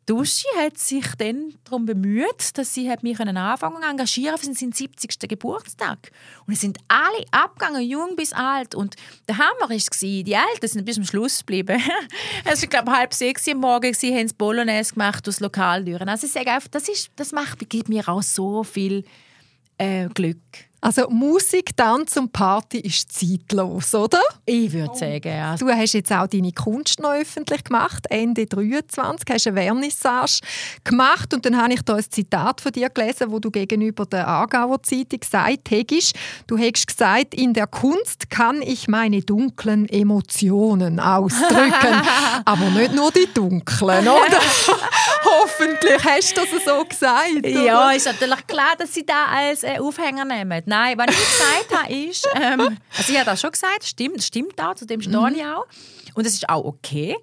Duschi, 0.05 0.47
hat 0.57 0.77
sich 0.77 1.05
dann 1.17 1.53
darum 1.63 1.85
bemüht, 1.85 2.57
dass 2.57 2.73
sie 2.73 2.91
mich 3.01 3.19
anfangen 3.19 3.83
engagieren 3.83 4.37
für 4.37 4.53
seinen 4.53 4.71
70. 4.71 5.29
Geburtstag. 5.29 6.11
Und 6.45 6.53
es 6.53 6.61
sind 6.61 6.77
alle 6.87 7.25
abgegangen, 7.31 7.81
jung 7.81 8.15
bis 8.15 8.33
alt. 8.33 8.75
Und 8.75 8.95
der 9.27 9.37
Hammer 9.37 9.69
war, 9.69 9.77
die 9.77 10.33
Eltern 10.33 10.69
sind 10.69 10.85
bis 10.85 10.95
zum 10.95 11.05
Schluss 11.05 11.39
geblieben. 11.39 11.81
es 12.45 12.61
war, 12.61 12.69
glaube 12.69 12.91
halb 12.91 13.13
sechs 13.13 13.47
am 13.47 13.57
Morgen, 13.57 13.93
sie 13.93 14.13
haben 14.13 14.23
das 14.23 14.33
Bolognese 14.33 14.93
gemacht 14.93 15.27
aus 15.27 15.39
Lokaldüren. 15.39 16.09
Also 16.09 16.27
ich 16.27 16.33
sage 16.33 16.51
einfach, 16.51 16.69
das, 16.69 16.87
ist, 16.87 17.11
das 17.15 17.31
macht, 17.31 17.69
gibt 17.69 17.89
mir 17.89 18.07
auch 18.07 18.23
so 18.23 18.63
viel 18.63 19.05
eh, 19.81 20.07
glück. 20.13 20.70
Also 20.83 21.07
Musik, 21.11 21.77
Tanz 21.77 22.17
und 22.17 22.33
Party 22.33 22.79
ist 22.79 23.11
zeitlos, 23.11 23.93
oder? 23.93 24.19
Ich 24.47 24.73
würde 24.73 24.97
sagen, 24.97 25.27
ja. 25.27 25.55
Du 25.55 25.69
hast 25.69 25.93
jetzt 25.93 26.11
auch 26.11 26.25
deine 26.25 26.51
Kunst 26.53 26.99
noch 26.99 27.11
öffentlich 27.11 27.63
gemacht, 27.63 28.07
Ende 28.09 28.47
23, 28.47 29.29
hast 29.29 29.47
eine 29.47 29.61
Vernissage 29.61 30.39
gemacht 30.83 31.35
und 31.35 31.45
dann 31.45 31.61
habe 31.61 31.73
ich 31.73 31.83
da 31.83 31.97
ein 31.97 32.05
Zitat 32.09 32.61
von 32.61 32.71
dir 32.71 32.89
gelesen, 32.89 33.31
wo 33.31 33.37
du 33.37 33.51
gegenüber 33.51 34.07
der 34.07 34.27
Aargauer 34.27 34.81
Zeitung 34.81 35.19
gesagt 35.19 35.69
hast, 35.69 36.15
du 36.47 36.57
hast 36.57 36.87
gesagt, 36.87 37.35
in 37.35 37.53
der 37.53 37.67
Kunst 37.67 38.31
kann 38.31 38.63
ich 38.63 38.87
meine 38.87 39.21
dunklen 39.21 39.87
Emotionen 39.87 40.99
ausdrücken, 40.99 42.01
aber 42.45 42.69
nicht 42.71 42.95
nur 42.95 43.11
die 43.11 43.31
dunklen, 43.31 44.07
oder? 44.07 44.39
Hoffentlich 45.23 46.03
hast 46.03 46.35
du 46.35 46.41
das 46.41 46.65
so 46.65 46.83
gesagt. 46.83 47.37
oder? 47.37 47.49
Ja, 47.49 47.91
ist 47.91 48.07
natürlich 48.07 48.47
klar, 48.47 48.73
dass 48.79 48.91
sie 48.95 49.05
da 49.05 49.25
als 49.27 49.61
äh, 49.61 49.77
Aufhänger 49.77 50.25
nehmen. 50.25 50.63
Nein, 50.71 50.97
was 50.97 51.07
ich 51.09 51.17
gesagt 51.17 51.83
habe, 51.83 51.93
ist, 51.93 52.29
ähm, 52.33 52.77
also 52.97 53.11
ich 53.11 53.17
habe 53.17 53.25
das 53.25 53.41
schon 53.41 53.51
gesagt, 53.51 53.83
stimmt, 53.83 54.19
das 54.19 54.27
stimmt 54.27 54.57
auch, 54.61 54.73
zu 54.73 54.85
dem 54.85 55.01
stehe 55.01 55.31
ich 55.35 55.43
auch. 55.43 55.65
Und 56.13 56.25
das 56.25 56.33
ist 56.33 56.47
auch 56.47 56.63
okay. 56.63 57.17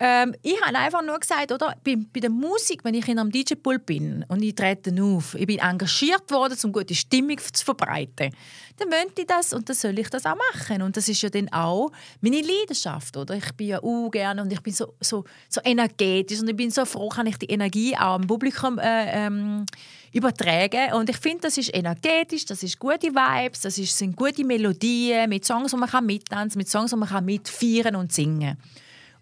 Ähm, 0.00 0.34
ich 0.42 0.60
habe 0.62 0.76
einfach 0.76 1.02
nur 1.02 1.16
gesagt, 1.18 1.52
oder, 1.52 1.76
bei, 1.84 1.96
bei 2.12 2.18
der 2.18 2.30
Musik, 2.30 2.84
wenn 2.84 2.94
ich 2.94 3.06
in 3.06 3.20
einem 3.20 3.30
DJ-Pool 3.30 3.78
bin 3.78 4.24
und 4.26 4.42
ich 4.42 4.56
trete 4.56 4.92
auf, 5.00 5.36
ich 5.36 5.46
bin 5.46 5.60
engagiert 5.60 6.28
worden, 6.32 6.58
um 6.64 6.72
gute 6.72 6.94
Stimmung 6.96 7.38
zu 7.38 7.64
verbreiten, 7.64 8.32
dann 8.78 8.88
möchte 8.88 9.22
ich 9.22 9.26
das 9.28 9.52
und 9.52 9.68
dann 9.68 9.76
soll 9.76 9.96
ich 9.96 10.10
das 10.10 10.26
auch 10.26 10.36
machen. 10.52 10.82
Und 10.82 10.96
das 10.96 11.08
ist 11.08 11.22
ja 11.22 11.30
dann 11.30 11.48
auch 11.52 11.90
meine 12.20 12.40
Leidenschaft, 12.40 13.16
oder? 13.16 13.34
Ich 13.34 13.52
bin 13.52 13.68
ja 13.68 13.82
auch 13.82 14.10
gerne 14.10 14.42
und 14.42 14.52
ich 14.52 14.60
bin 14.60 14.72
so, 14.72 14.94
so, 15.00 15.24
so 15.48 15.60
energetisch 15.62 16.40
und 16.40 16.48
ich 16.48 16.56
bin 16.56 16.70
so 16.72 16.84
froh, 16.84 17.08
kann 17.08 17.26
ich 17.26 17.36
die 17.36 17.46
Energie 17.46 17.96
auch 17.96 18.14
am 18.14 18.26
Publikum 18.26 18.78
äh, 18.78 19.26
ähm, 19.26 19.66
übertragen. 20.12 20.92
Und 20.94 21.10
ich 21.10 21.18
finde, 21.18 21.42
das 21.42 21.58
ist 21.58 21.74
energetisch, 21.74 22.44
das 22.44 22.62
ist 22.62 22.78
gute 22.78 23.08
Vibes, 23.08 23.60
das 23.60 23.78
ist, 23.78 23.96
sind 23.96 24.16
gute 24.16 24.44
Melodien 24.44 25.28
mit 25.28 25.44
Songs, 25.44 25.70
die 25.70 25.76
man 25.76 25.88
kann 25.88 26.06
mittanzen, 26.06 26.58
mit 26.58 26.68
Songs, 26.68 26.90
die 26.90 26.96
man 26.96 27.08
kann 27.08 27.24
mitfeiern 27.24 27.96
und 27.96 28.12
singen. 28.12 28.56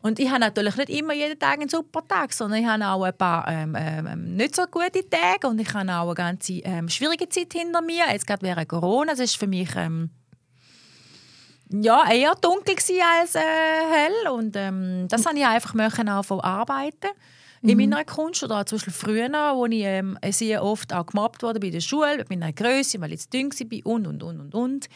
Und 0.02 0.20
ich 0.20 0.28
habe 0.28 0.40
natürlich 0.40 0.76
nicht 0.76 0.90
immer 0.90 1.14
jeden 1.14 1.38
Tag 1.38 1.54
einen 1.58 1.68
super 1.68 2.06
Tag, 2.06 2.32
sondern 2.32 2.60
ich 2.60 2.66
habe 2.66 2.86
auch 2.86 3.02
ein 3.02 3.16
paar 3.16 3.48
ähm, 3.48 3.74
ähm, 3.76 4.36
nicht 4.36 4.54
so 4.54 4.62
gute 4.70 5.08
Tage 5.08 5.48
und 5.48 5.60
ich 5.60 5.74
habe 5.74 5.92
auch 5.92 6.06
eine 6.06 6.14
ganze 6.14 6.52
ähm, 6.60 6.88
schwierige 6.88 7.28
Zeit 7.28 7.52
hinter 7.52 7.82
mir. 7.82 8.04
Jetzt 8.12 8.26
gerade 8.26 8.42
während 8.42 8.68
Corona, 8.68 9.12
das 9.12 9.20
ist 9.20 9.36
für 9.36 9.48
mich 9.48 9.74
ähm, 9.74 10.10
ja, 11.70 12.08
eher 12.08 12.34
dunkel 12.40 12.76
als 13.20 13.34
äh, 13.34 13.40
hell 13.40 14.32
und 14.32 14.54
ähm, 14.54 15.08
das 15.08 15.26
habe 15.26 15.38
ich 15.38 15.44
einfach 15.44 15.74
möchten 15.74 16.08
auch 16.08 16.24
von 16.24 16.40
arbeiten 16.40 17.08
in 17.66 17.78
meiner 17.78 18.04
Kunst 18.04 18.42
oder 18.42 18.64
zum 18.66 18.76
Beispiel 18.76 18.92
früher, 18.92 19.28
wo 19.54 19.66
ich 19.66 19.82
ähm, 19.82 20.18
sehr 20.30 20.62
oft 20.62 20.92
auch 20.92 21.06
gemobbt 21.06 21.42
wurde 21.42 21.60
bei 21.60 21.70
der 21.70 21.80
Schule, 21.80 22.18
mit 22.18 22.30
meiner 22.30 22.52
Größe, 22.52 23.00
weil 23.00 23.12
ich 23.12 23.20
zu 23.20 23.30
dünn 23.30 23.50
war 23.50 23.92
und 23.92 24.06
und 24.06 24.22
und 24.22 24.40
und 24.40 24.54
und. 24.54 24.88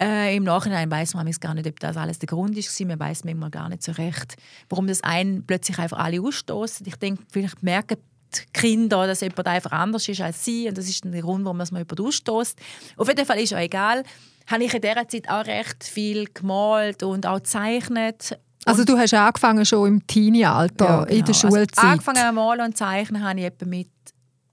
Äh, 0.00 0.34
Im 0.34 0.44
Nachhinein 0.44 0.90
weiß 0.90 1.14
man 1.14 1.30
gar 1.30 1.54
nicht, 1.54 1.66
ob 1.66 1.78
das 1.78 1.96
alles 1.96 2.18
der 2.18 2.26
Grund 2.26 2.56
ist. 2.56 2.80
Man 2.80 2.98
weiß 2.98 3.24
manchmal 3.24 3.50
gar 3.50 3.68
nicht 3.68 3.82
so 3.82 3.92
recht, 3.92 4.36
warum 4.70 4.86
das 4.86 5.02
einen 5.02 5.44
plötzlich 5.44 5.78
einfach 5.78 5.98
alle 5.98 6.22
ausstoßen. 6.22 6.86
Ich 6.86 6.96
denke, 6.96 7.22
vielleicht 7.30 7.62
merken 7.62 7.98
die 8.34 8.40
Kinder, 8.52 9.06
dass 9.06 9.20
jemand 9.20 9.46
einfach 9.46 9.72
anders 9.72 10.08
ist 10.08 10.22
als 10.22 10.44
sie 10.44 10.68
und 10.68 10.78
das 10.78 10.88
ist 10.88 11.04
der 11.04 11.20
Grund, 11.20 11.44
warum 11.44 11.58
man 11.58 11.66
jemand 11.66 12.00
ausstoßt. 12.00 12.58
Auf 12.96 13.08
jeden 13.08 13.26
Fall 13.26 13.40
ist 13.40 13.52
auch 13.52 13.58
egal. 13.58 14.04
Habe 14.46 14.64
ich 14.64 14.72
in 14.72 14.80
dieser 14.80 15.06
Zeit 15.06 15.28
auch 15.28 15.46
recht 15.46 15.84
viel 15.84 16.26
gemalt 16.32 17.02
und 17.02 17.26
auch 17.26 17.36
gezeichnet. 17.36 18.38
Also 18.64 18.84
du 18.84 18.98
hast 18.98 19.14
angefangen 19.14 19.64
schon 19.64 19.88
im 19.88 20.06
Teenie-Alter, 20.06 20.84
Ja, 20.84 21.02
in 21.04 21.24
der 21.24 21.34
genau. 21.34 21.38
Schulzeit. 21.38 21.78
Also 21.78 21.88
angefangen 21.88 22.26
zu 22.26 22.32
malen 22.32 22.60
und 22.60 22.76
zeichnen 22.76 23.24
habe 23.24 23.40
ich 23.40 23.46
etwa 23.46 23.66
mit 23.66 23.88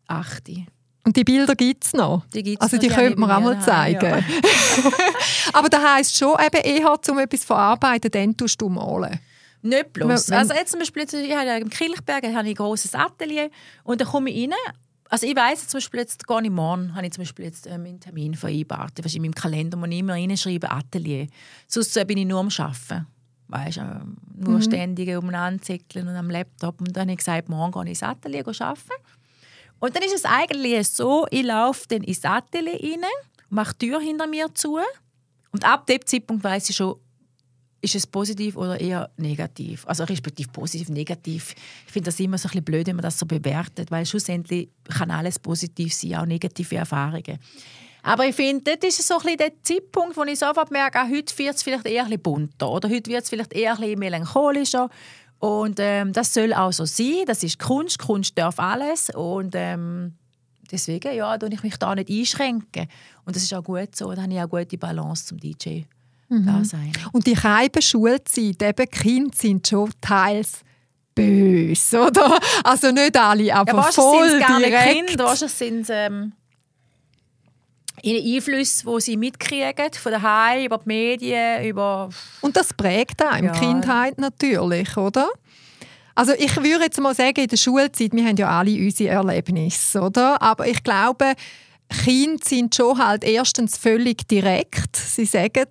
8. 0.08 0.50
Und 1.04 1.16
die 1.16 1.24
Bilder 1.24 1.56
gibt 1.56 1.86
es 1.86 1.94
noch? 1.94 2.26
Die 2.34 2.44
gibt's 2.44 2.62
also 2.62 2.76
noch, 2.76 2.82
die 2.82 2.90
die 2.90 2.94
könnte 2.94 3.20
man 3.20 3.32
auch 3.32 3.40
mal 3.42 3.60
zeigen. 3.62 4.26
Aber 5.54 5.70
das 5.70 5.82
heisst 5.82 6.18
schon 6.18 6.36
eben 6.40 6.62
eher, 6.64 6.92
um 7.10 7.20
etwas 7.20 7.42
zu 7.42 7.48
verarbeiten, 7.48 8.12
dann 8.12 8.36
tust 8.36 8.60
du 8.62 8.70
malen. 8.70 9.20
Nicht 9.62 9.94
bloß. 9.94 10.32
Also 10.32 10.54
jetzt 10.54 10.72
zum 10.72 10.80
Beispiel, 10.80 11.04
ich 11.04 11.36
habe 11.36 11.48
ja 11.48 11.58
im 11.58 11.70
Kilchberg 11.70 12.24
habe 12.26 12.48
ich 12.48 12.54
ein 12.54 12.56
grosses 12.56 12.94
Atelier 12.94 13.50
und 13.84 14.02
da 14.02 14.06
komme 14.06 14.30
ich 14.30 14.44
rein. 14.44 14.54
Also 15.10 15.26
ich 15.26 15.36
weiss 15.36 15.68
zum 15.68 15.78
Beispiel 15.78 16.02
jetzt, 16.02 16.28
gehe 16.28 16.42
ich 16.44 16.50
morgen, 16.50 16.94
habe 16.94 17.06
ich 17.06 17.14
zum 17.14 17.24
Beispiel 17.24 17.46
jetzt 17.46 17.66
ähm, 17.68 17.86
einen 17.86 18.00
Termin 18.00 18.36
vereinbart. 18.36 18.92
Was 19.02 19.16
in 19.16 19.22
meinem 19.22 19.34
Kalender 19.34 19.78
muss 19.78 19.90
ich 19.90 20.00
immer 20.00 20.14
reinschreiben, 20.14 20.70
Atelier. 20.70 21.28
Sonst 21.68 21.96
äh, 21.96 22.04
bin 22.04 22.18
ich 22.18 22.26
nur 22.26 22.42
am 22.42 22.50
Arbeiten. 22.58 23.08
Weißt, 23.50 23.78
äh, 23.78 23.84
nur 24.36 24.62
ständig 24.62 25.16
umeinander 25.16 25.62
zickeln 25.62 26.08
und 26.08 26.16
am 26.16 26.30
Laptop. 26.30 26.82
Und 26.82 26.96
dann 26.96 27.04
habe 27.04 27.12
ich 27.12 27.18
gesagt, 27.18 27.50
morgen 27.50 27.72
gehe 27.72 27.84
ich 27.84 27.90
ins 27.90 28.04
Atelier 28.04 28.46
arbeiten. 28.46 28.92
Und 29.80 29.96
dann 29.96 30.04
ist 30.04 30.16
es 30.16 30.26
eigentlich 30.26 30.90
so, 30.90 31.28
ich 31.32 31.44
laufe 31.44 31.86
dann 31.88 32.04
ins 32.04 32.26
Atelier 32.26 32.74
rein, 32.74 33.06
mache 33.50 33.76
die 33.80 33.90
Tür 33.90 34.02
hinter 34.02 34.28
mir 34.28 34.54
zu 34.54 34.80
und 35.52 35.66
ab 35.66 35.86
dem 35.88 36.06
Zeitpunkt 36.06 36.44
weiß 36.44 36.70
ich 36.70 36.76
schon, 36.76 36.96
ist 37.82 37.96
es 37.96 38.08
positiv 38.08 38.58
oder 38.58 38.80
eher 38.80 39.10
negativ? 39.18 39.86
Also 39.88 40.04
respektive 40.04 40.50
positiv, 40.50 40.90
negativ. 40.90 41.54
Ich 41.86 41.92
finde 41.92 42.08
das 42.08 42.20
immer 42.20 42.38
so 42.38 42.48
ein 42.48 42.50
bisschen 42.50 42.64
blöd, 42.64 42.88
wenn 42.88 42.96
man 42.96 43.04
das 43.04 43.20
so 43.20 43.26
bewertet, 43.26 43.92
weil 43.92 44.06
schlussendlich 44.06 44.70
kann 44.86 45.12
alles 45.12 45.40
positiv 45.40 45.94
sein, 45.94 46.16
auch 46.16 46.26
negative 46.26 46.76
Erfahrungen. 46.76 47.38
Aber 48.04 48.26
ich 48.26 48.36
finde, 48.36 48.78
das 48.78 49.00
ist 49.00 49.08
so 49.08 49.16
ein 49.16 49.22
bisschen 49.22 49.38
der 49.38 49.64
Zeitpunkt, 49.64 50.16
wo 50.16 50.24
ich 50.24 50.40
sofort 50.40 50.72
merke, 50.72 51.00
ah, 51.00 51.08
heute 51.10 51.38
wird 51.38 51.56
es 51.56 51.64
vielleicht 51.64 51.86
eher 51.86 52.04
ein 52.04 52.10
bisschen 52.10 52.24
bunter 52.24 52.70
oder 52.70 52.90
heute 52.90 53.10
wird 53.10 53.24
es 53.24 53.30
vielleicht 53.30 53.54
eher 53.54 53.74
ein 53.74 53.82
bisschen 53.82 54.00
melancholischer. 54.00 54.90
Und 55.40 55.80
ähm, 55.80 56.14
das 56.14 56.34
soll 56.34 56.54
auch 56.54 56.72
so 56.72 56.86
sein. 56.86 57.24
Das 57.26 57.44
ist 57.44 57.60
Kunst. 57.60 58.00
Kunst 58.00 58.38
darf 58.38 58.60
alles. 58.60 59.10
Und 59.14 59.54
ähm, 59.56 60.14
deswegen 60.72 61.14
ja, 61.14 61.38
tue 61.38 61.50
ich 61.54 61.64
mich 61.64 61.78
da 61.78 61.94
nicht 61.94 62.10
einschränken. 62.10 62.88
Und 63.26 63.36
das 63.36 63.44
ist 63.44 63.54
auch 63.54 63.64
gut 63.64 63.96
so. 63.96 64.12
Da 64.14 64.24
habe 64.24 64.34
ich 64.34 64.42
auch 64.42 64.50
gute 64.50 64.78
Balance 64.78 65.26
zum 65.26 65.38
DJ 65.40 65.82
sein. 66.64 66.92
Und 67.12 67.26
die 67.28 67.34
keine 67.34 67.70
Schulzeit, 67.82 68.62
eben 68.62 68.90
Kinder 68.90 69.36
sind 69.36 69.68
schon 69.68 69.92
teils 70.02 70.62
böse, 71.16 72.02
oder? 72.02 72.40
Also 72.64 72.92
nicht 72.92 73.18
alle, 73.18 73.54
aber 73.54 73.78
Ja, 73.78 73.84
voll 73.92 74.40
direkt. 74.40 75.08
Kinder, 75.08 75.26
wahrscheinlich 75.26 75.58
sind 75.58 75.82
es 75.82 75.90
ähm, 75.90 76.34
Einflüsse, 78.04 78.86
die 78.86 79.02
sie 79.02 79.18
mitkriegen, 79.18 79.92
von 79.94 80.12
daheim, 80.12 80.66
über 80.66 80.78
die 80.78 80.88
Medien, 80.88 81.66
über... 81.66 82.10
Und 82.42 82.56
das 82.56 82.74
prägt 82.74 83.22
einem, 83.24 83.48
Ja. 83.48 83.54
die 83.54 83.60
Kindheit 83.60 84.18
natürlich, 84.20 84.96
oder? 84.98 85.30
Also 86.16 86.34
ich 86.34 86.56
würde 86.58 86.86
jetzt 86.86 87.00
mal 87.00 87.14
sagen, 87.14 87.42
in 87.42 87.48
der 87.48 87.58
Schulzeit, 87.58 88.12
wir 88.12 88.26
haben 88.26 88.38
ja 88.38 88.50
alle 88.50 88.72
unsere 88.76 89.10
Erlebnisse, 89.10 90.02
oder? 90.02 90.42
Aber 90.42 90.68
ich 90.68 90.84
glaube, 90.84 91.34
Kinder 92.04 92.44
sind 92.44 92.76
schon 92.76 92.98
halt 92.98 93.24
erstens 93.24 93.78
völlig 93.78 94.28
direkt. 94.28 94.96
Sie 94.96 95.26
sagen, 95.26 95.68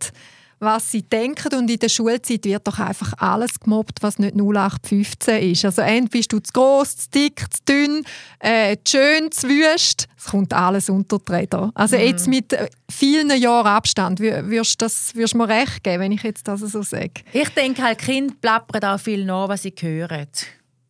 was 0.58 0.90
sie 0.90 1.02
denken 1.02 1.54
und 1.58 1.70
in 1.70 1.78
der 1.78 1.88
Schulzeit 1.88 2.44
wird 2.44 2.66
doch 2.66 2.78
einfach 2.78 3.12
alles 3.18 3.60
gemobbt, 3.60 4.02
was 4.02 4.18
nicht 4.18 4.34
0815 4.34 5.50
ist. 5.52 5.64
Also 5.64 5.82
entweder 5.82 6.08
bist 6.10 6.32
du 6.32 6.38
zu 6.40 6.52
gross, 6.52 6.96
zu 6.96 7.10
dick, 7.10 7.40
zu 7.52 7.60
dünn, 7.68 8.04
äh, 8.38 8.76
zu 8.84 8.96
schön, 8.96 9.30
zu 9.30 9.48
wüst. 9.48 10.06
Es 10.16 10.24
kommt 10.24 10.52
alles 10.54 10.88
unter 10.88 11.18
die 11.18 11.32
Räder. 11.32 11.70
Also 11.74 11.96
jetzt 11.96 12.26
mit 12.26 12.52
äh, 12.52 12.68
vielen 12.90 13.30
Jahren 13.40 13.66
Abstand 13.66 14.18
wür- 14.20 14.48
würdest 14.48 14.80
du 14.80 14.86
würdest 15.14 15.34
mir 15.34 15.48
recht 15.48 15.84
geben, 15.84 16.00
wenn 16.04 16.12
ich 16.12 16.22
jetzt 16.22 16.48
das 16.48 16.60
so 16.60 16.82
sage. 16.82 17.12
Ich 17.32 17.48
denke 17.50 17.82
halt, 17.82 17.98
Kinder 17.98 18.34
plappern 18.40 18.84
auch 18.84 19.00
viel 19.00 19.24
nach, 19.24 19.48
was 19.48 19.62
sie 19.62 19.74
hören. 19.78 20.26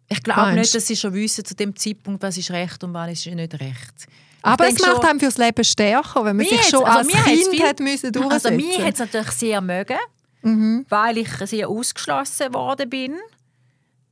Ich 0.08 0.22
glaube 0.22 0.52
nicht, 0.54 0.72
dass 0.74 0.86
sie 0.86 0.94
schon 0.96 1.12
wissen 1.14 1.44
zu 1.44 1.56
dem 1.56 1.74
Zeitpunkt, 1.74 2.22
was 2.22 2.36
ist 2.36 2.52
recht 2.52 2.84
und 2.84 2.94
was 2.94 3.10
ist 3.10 3.26
nicht 3.26 3.54
recht. 3.60 4.06
Aber 4.46 4.68
Ich 4.68 4.74
es 4.74 4.80
macht 4.80 4.96
schon- 4.96 5.04
einem 5.04 5.20
fürs 5.20 5.38
Leben 5.38 5.64
stärker, 5.64 6.24
wenn 6.24 6.36
man 6.36 6.46
Mir 6.46 6.50
sich 6.50 6.62
schon 6.64 6.84
also 6.84 6.98
als 6.98 7.06
mir 7.08 7.22
Kind 7.22 7.46
viel- 7.48 7.62
hat 7.62 7.80
müssen 7.80 8.06
Also 8.06 8.20
durchsetzen 8.20 8.56
mich 8.56 8.78
hat 8.82 8.94
es 8.94 8.98
natürlich 9.00 9.30
sehr 9.32 9.60
mögen, 9.60 9.98
Mhm. 10.42 10.86
weil 10.88 11.18
ich 11.18 11.28
sehr 11.44 11.68
ausgeschlossen 11.68 12.54
worden 12.54 12.88
bin. 12.90 13.14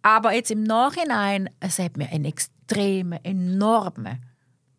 Aber 0.02 0.32
jetzt 0.32 0.50
im 0.50 0.62
Nachhinein, 0.64 1.48
es 1.60 1.78
hat 1.78 1.96
mir 1.96 2.08
einen 2.10 2.24
extremen, 2.26 3.18
enormen 3.24 4.22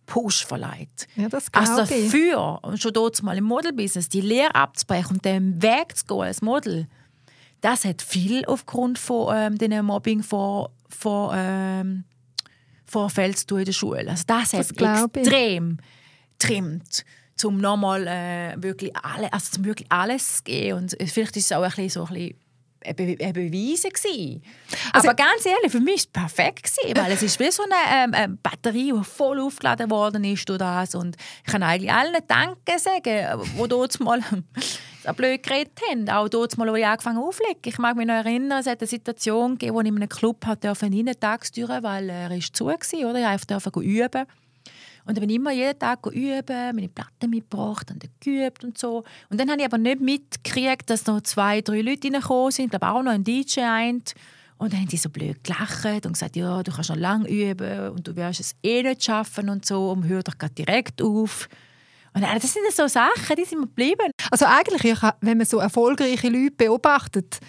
Push 0.06 0.46
verleiht. 0.46 1.08
Ja, 1.16 1.30
das 1.30 1.48
Also 1.52 1.74
glaube 1.78 1.94
ich. 1.96 2.06
dafür, 2.12 2.60
und 2.62 2.80
schon 2.80 2.94
dort 2.94 3.24
mal 3.24 3.36
im 3.38 3.46
Modelbusiness, 3.46 4.08
die 4.08 4.22
Lehre 4.22 4.54
abzubrechen 4.54 5.16
und 5.16 5.26
den 5.26 5.62
Weg 5.64 5.98
zu 5.98 6.06
gehen 6.06 6.22
als 6.22 6.42
Model, 6.44 6.88
das 7.62 7.86
hat 7.86 8.04
viel 8.04 8.46
aufgrund 8.46 9.00
von 9.00 9.36
ähm, 9.36 9.58
den 9.58 9.84
Mobbing 9.84 10.22
vor, 10.22 10.70
vor, 10.90 11.34
ähm, 11.36 12.04
Vorfällen 12.96 13.36
zu 13.36 13.58
in 13.58 13.66
der 13.66 13.74
Schule. 13.74 14.10
Also 14.10 14.24
das, 14.26 14.52
Das 14.52 14.70
hat 14.70 15.16
extrem 15.18 15.78
trimmt, 16.40 17.04
um 17.44 17.58
nochmal 17.58 18.08
äh, 18.08 18.56
wirklich, 18.64 18.96
alle, 18.96 19.32
also 19.34 19.66
wirklich 19.66 19.92
alles 19.92 20.38
zu 20.38 20.44
geben. 20.44 20.78
Und 20.80 20.96
vielleicht 21.12 21.36
ist 21.36 21.46
es 21.46 21.52
auch 21.52 21.62
ein 21.64 21.70
bisschen 21.72 21.90
so 21.90 22.06
ein 22.06 22.14
bisschen 22.14 22.36
Be 22.94 23.18
ein 23.20 23.34
Beweise 23.34 23.90
gewesen. 23.90 24.44
Also- 24.94 25.08
Aber 25.10 25.16
ganz 25.16 25.46
ehrlich, 25.46 25.72
für 25.72 25.80
mich 25.80 25.88
war 25.88 25.96
es 25.96 26.06
perfekt 26.08 26.64
gewesen, 26.64 26.98
weil 26.98 27.12
es 27.12 27.24
ist 27.24 27.40
wie 27.40 27.52
so 27.52 27.64
eine 27.64 28.16
ähm, 28.24 28.40
Batterie, 28.44 28.94
die 28.96 29.04
voll 29.04 29.40
aufgeladen 29.40 29.90
worden 29.90 30.24
ist 30.24 30.48
durch 30.48 30.60
das 30.60 30.94
und 30.96 31.16
ich 31.46 31.52
kann 31.52 31.64
eigentlich 31.64 31.92
allen 31.92 32.16
Danke 32.28 32.78
sagen, 32.80 33.42
die 33.62 33.68
dort 33.68 34.00
mal 34.00 34.20
blöd 35.16 35.44
geredet 35.44 35.80
haben. 35.90 36.10
Auch 36.10 36.28
dort 36.30 36.58
mal, 36.58 36.68
wo 36.70 36.76
ich 36.76 36.86
angefangen 36.86 37.18
habe 37.18 37.28
aufzulegen. 37.28 37.62
Ich 37.66 37.78
mag 37.78 37.96
mich 37.96 38.08
noch 38.08 38.16
erinnern, 38.16 38.60
es 38.60 38.68
hat 38.68 38.82
eine 38.82 38.88
Situation 38.88 39.54
gegeben, 39.58 39.76
wo 39.76 39.82
ich 39.82 39.88
in 39.88 39.96
einem 39.96 40.10
Club 40.10 40.46
hat 40.46 40.64
dürfen 40.64 40.94
rein, 40.94 41.14
tagsüber, 41.20 41.82
weil 41.84 42.10
er 42.10 42.32
ist 42.32 42.56
zu 42.56 42.66
war, 42.68 42.74
oder? 43.10 43.20
Ich 43.20 43.46
durfte 43.46 43.56
einfach 43.56 43.76
üben. 43.78 44.26
Und 45.06 45.16
dann 45.16 45.22
bin 45.22 45.30
ich 45.30 45.36
immer 45.36 45.52
jeden 45.52 45.78
Tag 45.78 46.06
üben, 46.08 46.76
meine 46.76 46.90
Platten 46.90 47.30
mitgebracht 47.30 47.92
und 47.92 48.04
geübt 48.20 48.64
und 48.64 48.78
so. 48.78 49.04
Und 49.30 49.40
dann 49.40 49.50
habe 49.50 49.62
ich 49.62 49.66
aber 49.66 49.78
nicht 49.78 50.02
mitgekriegt, 50.02 50.90
dass 50.90 51.06
noch 51.06 51.22
zwei, 51.22 51.62
drei 51.62 51.82
Leute 51.82 52.08
reingekommen 52.08 52.52
sind, 52.52 52.66
ich 52.66 52.72
glaube 52.72 52.88
auch 52.88 53.04
noch 53.04 53.12
ein 53.12 53.24
DJ 53.24 53.62
eint. 53.62 54.14
Und 54.58 54.72
dann 54.72 54.80
haben 54.80 54.88
die 54.88 54.98
so 54.98 55.10
blöd 55.10 55.44
gelacht 55.44 56.06
und 56.06 56.14
gesagt, 56.14 56.36
ja, 56.36 56.64
du 56.64 56.72
kannst 56.72 56.90
noch 56.90 56.98
lange 56.98 57.30
üben 57.30 57.90
und 57.90 58.08
du 58.08 58.16
wirst 58.16 58.40
es 58.40 58.56
eh 58.64 58.82
nicht 58.82 59.04
schaffen 59.04 59.50
und 59.50 59.66
so 59.66 59.92
und 59.92 60.08
hör 60.08 60.24
doch 60.24 60.36
direkt 60.50 61.02
auf. 61.02 61.50
Und 62.14 62.24
das 62.24 62.54
sind 62.54 62.64
so 62.72 62.88
Sachen, 62.88 63.36
die 63.38 63.44
sind 63.44 63.60
mir 63.60 63.68
geblieben. 63.68 64.10
Also 64.32 64.46
eigentlich, 64.46 64.82
wenn 65.20 65.38
man 65.38 65.46
so 65.46 65.58
erfolgreiche 65.58 66.30
Leute 66.30 66.56
beobachtet, 66.56 67.40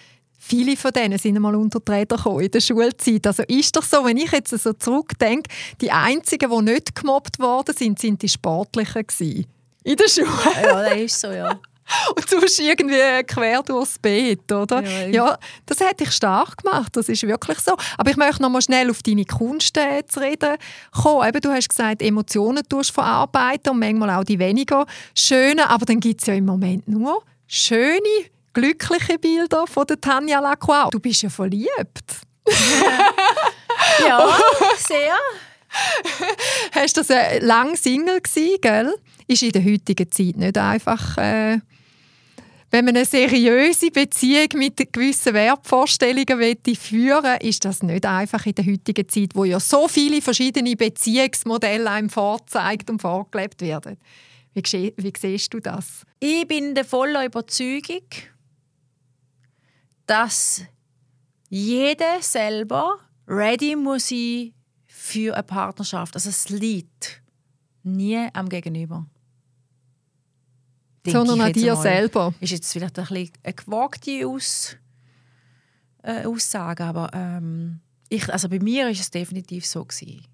viele 0.47 0.77
von 0.77 0.93
denen 0.93 1.19
sind 1.19 1.37
einmal 1.37 1.55
unter 1.55 1.81
die 1.81 1.91
Räder 1.91 2.17
gekommen 2.17 2.41
in 2.41 2.51
der 2.51 2.61
Schulzeit. 2.61 3.27
Also 3.27 3.43
ist 3.45 3.77
doch 3.77 3.83
so, 3.83 4.05
wenn 4.05 4.17
ich 4.17 4.31
jetzt 4.33 4.51
so 4.51 4.73
zurückdenke, 4.73 5.51
die 5.81 5.91
einzigen, 5.91 6.51
die 6.51 6.73
nicht 6.73 6.95
gemobbt 6.95 7.39
worden 7.39 7.75
sind, 7.77 7.99
sind 7.99 8.23
die 8.23 8.29
Sportlichen 8.29 9.07
gewesen. 9.07 9.47
In 9.85 9.97
der 9.97 10.09
Schule. 10.09 10.29
Ja, 10.63 10.83
das 10.83 10.97
ist 10.97 11.21
so, 11.21 11.31
ja. 11.31 11.59
Und 12.17 12.29
sonst 12.29 12.59
irgendwie 12.59 13.23
quer 13.27 13.63
durchs 13.63 13.99
Beet, 13.99 14.51
oder? 14.51 14.83
Ja. 14.83 15.07
Ja, 15.07 15.39
das 15.67 15.81
hat 15.81 16.01
dich 16.01 16.11
stark 16.11 16.57
gemacht, 16.59 16.97
das 16.97 17.09
ist 17.09 17.23
wirklich 17.23 17.59
so. 17.61 17.77
Aber 17.97 18.11
ich 18.11 18.17
möchte 18.17 18.43
noch 18.43 18.51
mal 18.51 18.63
schnell 18.63 18.91
auf 18.91 19.03
deine 19.03 19.25
Kunst 19.25 19.77
äh, 19.77 20.05
zu 20.07 20.21
reden 20.21 20.57
kommen. 20.91 21.29
Eben, 21.29 21.41
du 21.41 21.51
hast 21.51 21.69
gesagt, 21.69 22.03
Emotionen 22.03 22.63
tust 22.69 22.91
verarbeiten 22.91 23.73
und 23.73 23.79
manchmal 23.79 24.11
auch 24.11 24.25
die 24.25 24.39
weniger 24.39 24.87
schönen, 25.15 25.61
aber 25.61 25.85
dann 25.87 26.01
gibt 26.01 26.23
es 26.23 26.27
ja 26.27 26.35
im 26.35 26.47
Moment 26.47 26.89
nur 26.89 27.23
schöne, 27.47 28.01
glückliche 28.57 29.19
Bilder 29.19 29.67
von 29.67 29.87
der 29.87 30.01
Tanja 30.01 30.41
Lacroix. 30.41 30.91
Du 30.91 30.99
bist 30.99 31.23
ja 31.23 31.29
verliebt. 31.31 31.69
Ja, 34.07 34.37
sehr. 34.79 35.15
Hast 36.73 36.97
du 36.97 37.01
das 37.01 37.11
äh, 37.11 37.39
lang 37.39 37.77
Single 37.77 38.21
gewesen, 38.21 38.59
gell? 38.61 38.95
Ist 39.27 39.43
in 39.43 39.53
der 39.53 39.65
heutigen 39.65 40.11
Zeit 40.11 40.37
nicht 40.37 40.59
einfach 40.59 41.19
äh, 41.19 41.59
wenn 42.71 42.85
man 42.85 42.97
eine 42.97 43.05
seriöse 43.05 43.91
Beziehung 43.91 44.49
mit 44.55 44.93
gewissen 44.93 45.35
Wertvorstellungen 45.35 46.39
möchte 46.39 46.75
führen 46.75 47.39
ist 47.41 47.65
das 47.65 47.83
nicht 47.83 48.05
einfach 48.05 48.45
in 48.45 48.55
der 48.55 48.67
heutigen 48.67 49.09
Zeit, 49.09 49.31
wo 49.35 49.45
ja 49.45 49.61
so 49.61 49.89
viele 49.89 50.21
verschiedene 50.21 50.75
Beziehungsmodelle 50.75 51.89
einem 51.89 52.11
vorzeigt 52.11 52.91
und 52.91 53.01
vorgelebt 53.01 53.63
werden. 53.63 53.97
Wie, 54.53 54.93
wie 54.97 55.13
siehst 55.17 55.55
du 55.55 55.61
das? 55.61 56.03
Ich 56.19 56.47
bin 56.49 56.75
der 56.75 56.85
voller 56.85 57.25
Überzeugung, 57.25 58.03
dass 60.07 60.63
jeder 61.49 62.23
selber 62.23 62.99
ready 63.27 63.77
muss 63.77 64.09
sein 64.09 64.53
für 64.87 65.35
eine 65.35 65.43
Partnerschaft. 65.43 66.15
Also 66.15 66.31
es 66.31 66.49
liegt 66.49 67.23
nie 67.83 68.29
am 68.33 68.49
Gegenüber. 68.49 69.07
Denke 71.05 71.19
Sondern 71.19 71.41
an 71.41 71.53
dir 71.53 71.73
einmal. 71.73 71.83
selber. 71.83 72.35
Ist 72.41 72.51
jetzt 72.51 72.73
vielleicht 72.73 72.99
ein 72.99 73.07
bisschen 73.07 73.31
eine 73.43 73.55
gewagte 73.55 74.27
Aus, 74.27 74.77
äh, 76.03 76.25
Aussage, 76.25 76.85
aber 76.85 77.11
ähm, 77.13 77.81
ich, 78.09 78.33
also 78.33 78.49
bei 78.49 78.59
mir 78.59 78.89
ist 78.89 79.01
es 79.01 79.11
definitiv 79.11 79.67
so 79.67 79.85
gewesen. 79.85 80.25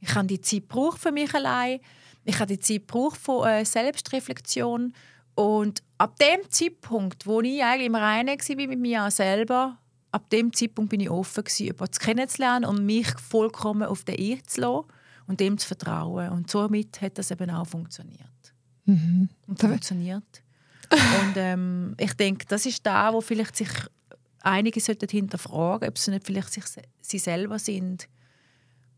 Ich 0.00 0.14
habe 0.14 0.26
die 0.26 0.40
Zeit 0.40 0.62
gebraucht 0.62 1.00
für 1.00 1.12
mich 1.12 1.32
allein. 1.34 1.80
Ich 2.24 2.38
habe 2.38 2.46
die 2.46 2.58
Zeit 2.58 2.86
gebraucht 2.86 3.18
von 3.18 3.46
äh, 3.46 3.64
Selbstreflexion 3.64 4.94
und 5.34 5.82
ab 6.02 6.18
dem 6.18 6.50
Zeitpunkt, 6.50 7.28
wo 7.28 7.40
ich 7.42 7.62
eigentlich 7.62 7.86
im 7.86 7.94
Reinen 7.94 8.36
war 8.36 8.66
mit 8.66 8.78
mir 8.80 9.08
selber, 9.12 9.78
ab 10.10 10.28
dem 10.30 10.52
Zeitpunkt 10.52 10.90
bin 10.90 10.98
ich 10.98 11.08
offen 11.08 11.44
gewesen, 11.44 11.66
jemanden 11.66 11.98
kennenzulernen 11.98 12.64
und 12.64 12.84
mich 12.84 13.06
vollkommen 13.20 13.84
auf 13.84 14.02
den 14.02 14.18
einzulassen 14.18 14.90
und 15.28 15.38
dem 15.38 15.58
zu 15.58 15.68
vertrauen. 15.68 16.30
Und 16.30 16.50
somit 16.50 17.00
hat 17.00 17.18
das 17.18 17.30
eben 17.30 17.50
auch 17.50 17.68
funktioniert. 17.68 18.18
Und 19.46 19.60
funktioniert. 19.60 20.42
und 20.90 21.36
ähm, 21.36 21.94
ich 21.98 22.14
denke, 22.14 22.46
das 22.46 22.66
ist 22.66 22.84
da, 22.84 23.12
wo 23.12 23.20
vielleicht 23.20 23.56
sich 23.56 23.70
einige 24.40 24.80
sollten 24.80 25.08
hinterfragen, 25.08 25.88
ob 25.88 25.98
sie 25.98 26.10
nicht 26.10 26.26
vielleicht 26.26 26.52
sich, 26.52 26.64
sie 27.00 27.18
selber 27.20 27.60
sind, 27.60 28.08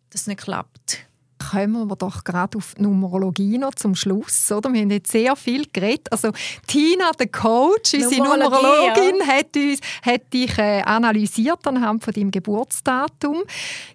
dass 0.09 0.22
es 0.22 0.26
nicht 0.26 0.40
klappt. 0.40 1.07
Kommen 1.51 1.88
wir 1.88 1.97
doch 1.97 2.24
gerade 2.24 2.59
auf 2.59 2.74
die 2.76 2.82
Numerologie 2.82 3.59
noch 3.59 3.74
zum 3.74 3.95
Schluss. 3.95 4.51
Oder? 4.51 4.72
Wir 4.72 4.80
haben 4.82 4.90
jetzt 4.90 5.12
sehr 5.12 5.36
viel 5.36 5.66
geredet. 5.72 6.09
Also, 6.11 6.30
Tina, 6.66 7.11
der 7.18 7.28
Coach, 7.28 7.95
unsere 7.95 8.22
Numerologie, 8.22 8.66
Numerologin, 8.66 9.26
hat, 9.26 9.57
uns, 9.57 9.78
hat 10.03 10.32
dich 10.32 10.59
äh, 10.59 10.82
analysiert 10.82 11.66
anhand 11.66 12.05
von 12.05 12.12
deinem 12.12 12.30
Geburtsdatum. 12.30 13.42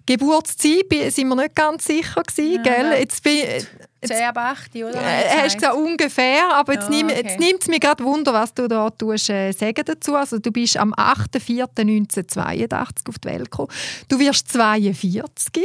Geburtszeit 0.06 0.86
sind 1.08 1.28
wir 1.28 1.36
nicht 1.36 1.54
ganz 1.54 1.84
sicher 1.84 2.22
gewesen, 2.22 2.62
gell? 2.62 2.92
Jetzt 2.98 3.22
bin, 3.22 3.38
äh, 3.38 3.62
10 4.06 4.16
ab 4.22 4.38
8, 4.38 4.74
oder? 4.76 4.94
äh, 4.94 5.42
hast 5.42 5.54
gesagt, 5.56 5.76
ungefähr, 5.76 6.54
aber 6.54 6.72
jetzt, 6.74 6.84
Ja, 6.84 6.90
nimm, 6.90 7.06
okay. 7.08 7.20
jetzt 7.22 7.38
nimmt 7.38 7.60
es 7.62 7.68
mir 7.68 7.78
gerade 7.78 8.02
Wunder, 8.02 8.32
was 8.32 8.54
du 8.54 8.66
da 8.66 8.88
tust, 8.90 9.28
äh, 9.28 9.52
sagen 9.52 9.82
dazu. 9.84 10.14
Also 10.14 10.38
du 10.38 10.50
bist 10.50 10.78
am 10.78 10.94
8.4.1982 10.94 13.08
auf 13.08 13.18
die 13.18 13.28
Welt 13.28 13.50
gekommen. 13.50 13.68
Du 14.08 14.18
wirst 14.18 14.48
42. 14.48 15.62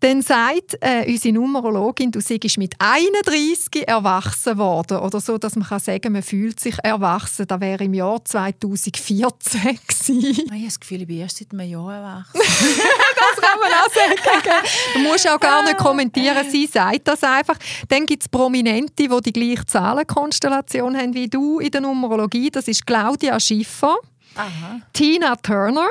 Dann 0.00 0.22
sagt 0.22 0.76
äh, 0.80 1.10
unsere 1.10 1.34
Numerologin, 1.34 2.10
du 2.12 2.20
seist 2.20 2.58
mit 2.58 2.74
31 2.78 3.88
erwachsen 3.88 4.58
worden. 4.58 4.98
Oder 4.98 5.20
so, 5.20 5.38
dass 5.38 5.56
man 5.56 5.66
kann 5.66 5.80
sagen 5.80 6.12
man 6.12 6.22
fühlt 6.22 6.60
sich 6.60 6.76
erwachsen. 6.82 7.46
Das 7.46 7.60
wäre 7.60 7.84
im 7.84 7.94
Jahr 7.94 8.24
2014 8.24 9.60
gewesen. 9.60 10.20
Ich 10.20 10.50
habe 10.50 10.64
das 10.64 10.80
Gefühl, 10.80 11.00
ich 11.02 11.06
bin 11.06 11.18
erst 11.18 11.38
seit 11.38 11.52
einem 11.52 11.68
Jahr 11.68 11.94
erwachsen. 11.94 12.40
kann 13.46 13.60
man 13.60 13.72
auch 13.72 13.92
sagen. 13.92 14.64
Du 14.94 14.98
musst 15.00 15.28
auch 15.28 15.40
gar 15.40 15.62
nicht 15.64 15.78
kommentieren, 15.78 16.48
sie 16.50 16.66
sagt 16.66 17.08
das 17.08 17.22
einfach. 17.22 17.56
Dann 17.88 18.06
gibt 18.06 18.22
es 18.22 18.28
Prominente, 18.28 19.08
die 19.08 19.20
die 19.24 19.32
gleiche 19.32 19.66
Zahlenkonstellation 19.66 20.96
haben 20.96 21.14
wie 21.14 21.28
du 21.28 21.58
in 21.58 21.70
der 21.70 21.80
Numerologie. 21.80 22.50
Das 22.50 22.68
ist 22.68 22.86
Claudia 22.86 23.38
Schiffer, 23.40 23.96
Aha. 24.34 24.80
Tina 24.92 25.36
Turner, 25.36 25.88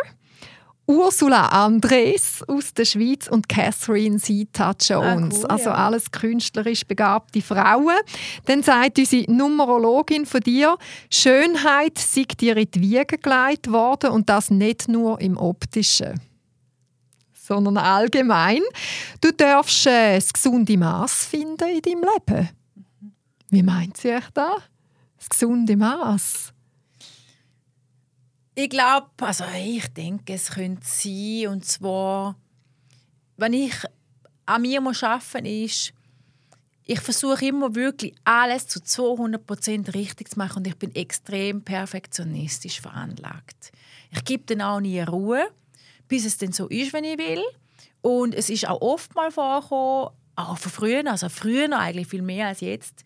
Ursula 0.88 1.48
Andres 1.48 2.44
aus 2.48 2.74
der 2.74 2.86
Schweiz 2.86 3.28
und 3.28 3.50
Catherine 3.50 4.18
Zeta-Jones. 4.18 5.36
Ah, 5.36 5.40
cool, 5.40 5.46
also 5.48 5.70
ja. 5.72 5.76
alles 5.76 6.12
künstlerisch 6.12 6.86
begabte 6.86 7.42
Frauen. 7.42 7.98
Dann 8.46 8.62
sagt 8.62 9.00
unsere 9.00 9.32
Numerologin 9.32 10.26
von 10.26 10.42
dir, 10.42 10.78
Schönheit 11.10 11.98
sei 11.98 12.24
dir 12.40 12.58
in 12.58 12.70
die 12.70 12.82
Wiege 12.82 13.18
gelegt 13.18 13.72
worden 13.72 14.12
und 14.12 14.30
das 14.30 14.52
nicht 14.52 14.88
nur 14.88 15.20
im 15.22 15.38
Optischen 15.38 16.20
sondern 17.46 17.78
allgemein. 17.78 18.62
Du 19.22 19.32
darfst 19.32 19.86
äh, 19.86 20.16
das 20.16 20.34
gesunde 20.34 20.78
Maß 20.78 21.26
finden 21.26 21.70
in 21.70 21.82
deinem 21.82 22.04
Leben. 22.04 22.50
Wie 23.52 23.62
meint 23.62 23.98
sie 23.98 24.14
euch 24.14 24.30
da? 24.34 24.56
Das 25.18 25.30
gesunde 25.30 25.78
Maß. 25.78 26.55
Ich 28.58 28.70
glaube, 28.70 29.10
also 29.20 29.44
ich 29.54 29.86
denke, 29.90 30.34
es 30.34 30.52
könnte 30.52 30.86
sein, 30.86 31.48
und 31.50 31.66
zwar, 31.66 32.38
wenn 33.36 33.52
ich 33.52 33.76
an 34.46 34.62
mir 34.62 34.80
muss 34.80 35.04
arbeiten 35.04 35.46
ist, 35.46 35.94
ich 36.86 37.02
versuche 37.02 37.48
immer 37.48 37.76
wirklich 37.76 38.16
alles 38.24 38.68
zu 38.68 38.80
200% 38.80 39.94
richtig 39.94 40.30
zu 40.30 40.40
machen 40.40 40.60
und 40.60 40.68
ich 40.68 40.78
bin 40.78 40.96
extrem 40.96 41.64
perfektionistisch 41.64 42.80
veranlagt. 42.80 43.74
Ich 44.12 44.24
gebe 44.24 44.44
dann 44.46 44.62
auch 44.62 44.80
nie 44.80 45.02
Ruhe, 45.02 45.48
bis 46.08 46.26
es 46.26 46.38
dann 46.38 46.54
so 46.54 46.68
ist, 46.68 46.94
wenn 46.94 47.04
ich 47.04 47.18
will. 47.18 47.44
Und 48.02 48.34
es 48.36 48.50
ist 48.50 48.70
auch 48.70 48.80
oft 48.80 49.16
mal 49.16 49.32
vorgekommen, 49.32 50.16
auch 50.36 50.58
von 50.58 50.72
früher, 50.72 51.12
also 51.12 51.28
früher 51.28 51.78
eigentlich 51.78 52.08
viel 52.08 52.22
mehr 52.22 52.48
als 52.48 52.62
jetzt, 52.62 53.04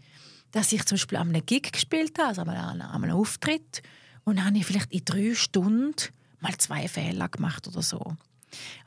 dass 0.51 0.73
ich 0.73 0.85
zum 0.85 0.97
Beispiel 0.97 1.17
an 1.17 1.29
einem 1.29 1.45
Gig 1.45 1.71
gespielt 1.71 2.19
habe, 2.19 2.27
also 2.27 2.41
an 2.41 2.81
einem 2.81 3.11
Auftritt, 3.15 3.81
und 4.23 4.37
dann 4.37 4.45
habe 4.45 4.57
ich 4.57 4.65
vielleicht 4.65 4.91
in 4.91 5.05
drei 5.05 5.33
Stunden 5.35 5.95
mal 6.39 6.55
zwei 6.57 6.87
Fehler 6.87 7.29
gemacht 7.29 7.67
oder 7.67 7.81
so. 7.81 8.15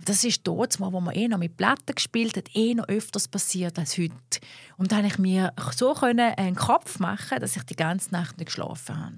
Das 0.04 0.24
ist 0.24 0.40
dort, 0.44 0.80
wo 0.80 1.00
man 1.00 1.14
eh 1.14 1.28
noch 1.28 1.38
mit 1.38 1.56
Platten 1.56 1.94
gespielt 1.94 2.36
hat, 2.36 2.54
eh 2.54 2.74
noch 2.74 2.88
öfters 2.88 3.28
passiert 3.28 3.78
als 3.78 3.96
heute. 3.96 4.14
Und 4.76 4.90
dann 4.90 5.02
konnte 5.02 5.14
ich 5.14 5.18
mir 5.18 5.52
so 5.74 5.94
einen 5.94 6.56
Kopf 6.56 6.98
machen, 6.98 7.38
dass 7.40 7.56
ich 7.56 7.62
die 7.62 7.76
ganze 7.76 8.10
Nacht 8.10 8.38
nicht 8.38 8.46
geschlafen 8.46 8.98
habe. 8.98 9.16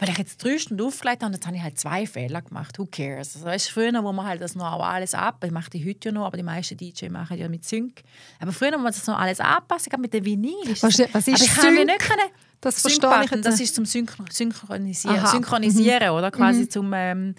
Weil 0.00 0.08
ich 0.08 0.18
jetzt 0.18 0.42
drei 0.42 0.58
Stunden 0.58 0.82
aufgelegt 0.84 1.22
habe, 1.22 1.32
jetzt 1.34 1.46
habe 1.46 1.56
ich 1.56 1.62
halt 1.62 1.78
zwei 1.78 2.06
Fehler 2.06 2.42
gemacht. 2.42 2.78
Who 2.78 2.86
cares? 2.90 3.36
Also, 3.36 3.46
weißt, 3.46 3.70
früher, 3.70 3.92
wo 4.02 4.12
man 4.12 4.26
halt 4.26 4.40
das 4.40 4.54
noch 4.54 4.82
alles 4.82 5.14
ab, 5.14 5.44
ich 5.44 5.50
mache 5.52 5.70
die 5.70 5.86
heute 5.88 6.08
ja 6.08 6.12
noch, 6.12 6.24
aber 6.26 6.36
die 6.38 6.42
meisten 6.42 6.76
DJ 6.76 7.08
machen 7.10 7.36
ja 7.38 7.48
mit 7.48 7.64
Sync. 7.64 8.02
Aber 8.40 8.52
früher, 8.52 8.72
wo 8.72 8.78
man 8.78 8.86
das 8.92 9.06
noch 9.06 9.18
alles 9.18 9.40
anpasst, 9.40 9.90
gerade 9.90 10.00
mit 10.00 10.12
dem 10.14 10.24
Vinyl. 10.24 10.54
Ist 10.70 10.82
Was- 10.82 10.96
das- 10.96 11.12
was 11.14 11.28
ist 11.28 11.34
aber 11.34 11.44
ich 11.44 11.54
kann 11.54 11.74
Sync? 11.76 11.86
nicht 11.86 11.98
können, 12.00 12.30
Das 12.62 12.80
verstehe 12.80 13.24
ich 13.24 13.30
jetzt 13.30 13.44
das 13.46 13.60
ist 13.60 13.74
zum 13.74 13.84
Synchron 13.84 14.26
Synchronisieren, 14.30 15.16
Aha. 15.18 15.26
Mhm. 15.28 15.32
Synchronisieren 15.32 16.10
oder 16.10 16.30
quasi 16.30 16.68
zum 16.68 16.92
ähm, 16.94 17.34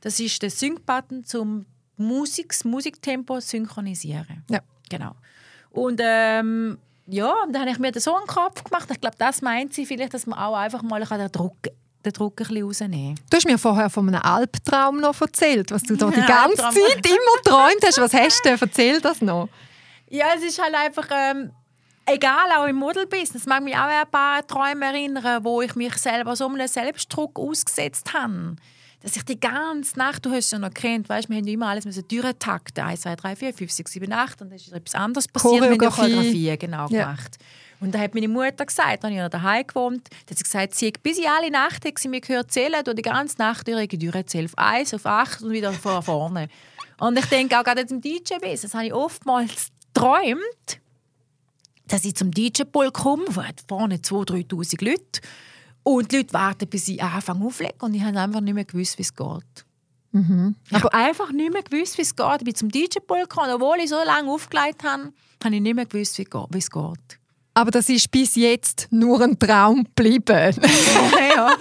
das 0.00 0.18
ist 0.20 0.40
der 0.42 0.50
Sync-Button 0.50 1.24
zum 1.24 1.66
Musik, 1.96 2.54
Musiktempo 2.64 3.40
synchronisieren. 3.40 4.44
Ja. 4.48 4.60
Genau. 4.88 5.12
Und 5.70 6.00
ähm, 6.02 6.78
ja, 7.06 7.32
und 7.44 7.52
dann 7.52 7.62
habe 7.62 7.70
ich 7.72 7.78
mir 7.78 7.90
da 7.92 8.00
so 8.00 8.14
einen 8.16 8.26
Kopf 8.26 8.62
gemacht. 8.64 8.88
Ich 8.92 9.00
glaube, 9.00 9.16
das 9.18 9.42
meint 9.42 9.74
sie 9.74 9.86
vielleicht, 9.86 10.14
dass 10.14 10.26
man 10.26 10.38
auch 10.38 10.54
einfach 10.56 10.82
mal 10.82 11.02
kann 11.04 11.18
den 11.18 11.32
Druck, 11.32 11.56
den 12.10 12.14
Druck 12.14 12.40
ein 12.40 12.46
bisschen 12.46 12.64
rausnehmen. 12.64 13.20
Du 13.30 13.36
hast 13.36 13.46
mir 13.46 13.58
vorher 13.58 13.90
von 13.90 14.08
einem 14.08 14.20
Albtraum 14.22 15.00
noch 15.00 15.20
erzählt, 15.20 15.70
was 15.70 15.82
du 15.82 15.96
da 15.96 16.10
die 16.10 16.16
ganze 16.26 16.64
Albtraum. 16.64 16.72
Zeit 16.74 17.06
immer 17.06 17.42
geträumt 17.42 17.84
hast. 17.86 17.98
Was 17.98 18.14
hast 18.14 18.44
du 18.44 18.48
denn? 18.50 18.58
Erzähl 18.60 19.00
das 19.00 19.20
noch. 19.22 19.48
Ja, 20.10 20.26
es 20.36 20.42
ist 20.42 20.62
halt 20.62 20.74
einfach, 20.74 21.06
ähm, 21.10 21.50
egal, 22.06 22.50
auch 22.56 22.66
im 22.66 22.76
Modelbusiness, 22.76 23.46
mag 23.46 23.62
mich 23.62 23.74
auch 23.74 23.80
an 23.80 23.90
ein 23.90 24.10
paar 24.10 24.46
Träume 24.46 24.86
erinnern, 24.86 25.44
wo 25.44 25.60
ich 25.62 25.74
mich 25.74 25.94
selber 25.98 26.34
so 26.36 26.46
einem 26.48 26.66
Selbstdruck 26.66 27.38
ausgesetzt 27.38 28.12
habe. 28.14 28.56
Dass 29.00 29.14
ich 29.14 29.24
die 29.24 29.38
ganze 29.38 29.96
Nacht, 29.96 30.26
du 30.26 30.30
hast 30.30 30.46
es 30.46 30.50
ja 30.50 30.58
noch 30.58 30.74
kennt, 30.74 31.08
weißt, 31.08 31.28
wir 31.28 31.36
haben 31.36 31.46
immer 31.46 31.68
alles 31.68 31.84
müssen 31.84 32.08
durchtakten, 32.08 32.82
1, 32.82 33.02
2, 33.02 33.14
3, 33.14 33.36
4, 33.36 33.54
5, 33.54 33.70
6, 33.70 33.92
7, 33.92 34.12
8 34.12 34.42
und 34.42 34.48
dann 34.48 34.56
ist 34.56 34.72
etwas 34.72 34.94
anderes 34.96 35.28
passiert. 35.28 35.52
Wir 35.62 35.70
haben 35.70 35.80
ja 35.80 35.88
Choreografie. 35.88 36.12
Choreografie 36.14 36.58
genau 36.58 36.88
Ja. 36.88 37.04
gemacht. 37.04 37.36
Und 37.80 37.94
da 37.94 38.00
hat 38.00 38.14
meine 38.14 38.28
Mutter 38.28 38.66
gesagt, 38.66 39.04
als 39.04 39.12
ich 39.12 39.18
noch 39.18 39.28
daheim 39.28 39.66
gewohnt, 39.66 40.08
da 40.26 40.30
hat 40.30 40.38
sie 40.38 40.44
gesagt, 40.44 40.74
sie 40.74 40.88
hat 40.88 41.02
bis 41.02 41.18
ich 41.18 41.28
alle 41.28 41.50
Nacht 41.50 41.84
hat 41.84 41.98
sie 41.98 42.08
mir 42.08 42.20
gehört 42.20 42.50
zählen, 42.50 42.82
durch 42.84 42.96
die 42.96 43.02
ganze 43.02 43.38
Nacht 43.38 43.68
durch, 43.68 43.92
ich 43.92 43.98
durchzähle 43.98 44.46
auf 44.46 44.58
1, 44.58 44.94
auf 44.94 45.06
8 45.06 45.42
und 45.42 45.50
wieder 45.50 45.72
von 45.72 46.02
vorne. 46.02 46.48
Und 46.98 47.18
ich 47.18 47.26
denke 47.26 47.58
auch 47.58 47.62
gerade 47.62 47.82
jetzt 47.82 47.92
im 47.92 48.00
DJ-Business 48.00 48.74
habe 48.74 48.86
ich 48.86 48.92
oftmals 48.92 49.68
geträumt, 49.94 50.80
dass 51.86 52.04
ich 52.04 52.16
zum 52.16 52.32
DJ-Pult 52.32 52.92
komme, 52.92 53.24
wo 53.28 53.42
hat 53.42 53.62
vorne 53.68 53.96
2'000, 53.96 54.48
3'000 54.48 54.84
Leute 54.84 55.20
und 55.84 56.10
die 56.10 56.16
Leute 56.16 56.32
warten, 56.32 56.68
bis 56.68 56.88
ich 56.88 57.02
anfange 57.02 57.46
aufzulegen 57.46 57.80
und 57.80 57.94
ich 57.94 58.02
habe 58.02 58.18
einfach 58.18 58.40
nicht 58.40 58.54
mehr 58.54 58.64
gewusst, 58.64 58.98
wie 58.98 59.02
es 59.02 59.14
geht. 59.14 59.64
Ich 60.12 60.72
habe 60.72 60.92
einfach 60.92 61.30
nicht 61.30 61.52
mehr 61.52 61.62
gewusst, 61.62 61.96
wie 61.96 62.02
es 62.02 62.16
geht. 62.16 62.38
Ich 62.38 62.44
bin 62.44 62.54
zum 62.54 62.70
DJ-Pult 62.70 63.30
gekommen, 63.30 63.52
obwohl 63.52 63.78
ich 63.78 63.90
so 63.90 64.02
lange 64.04 64.30
aufgelegt 64.30 64.82
habe, 64.82 65.12
habe 65.44 65.54
ich 65.54 65.60
nicht 65.60 65.74
mehr 65.74 65.86
gewusst, 65.86 66.18
wie 66.18 66.58
es 66.58 66.70
geht. 66.70 67.18
Aber 67.58 67.72
das 67.72 67.88
ist 67.88 68.12
bis 68.12 68.36
jetzt 68.36 68.86
nur 68.92 69.20
ein 69.20 69.36
Traum 69.36 69.82
geblieben. 69.82 70.54
ja. 71.34 71.56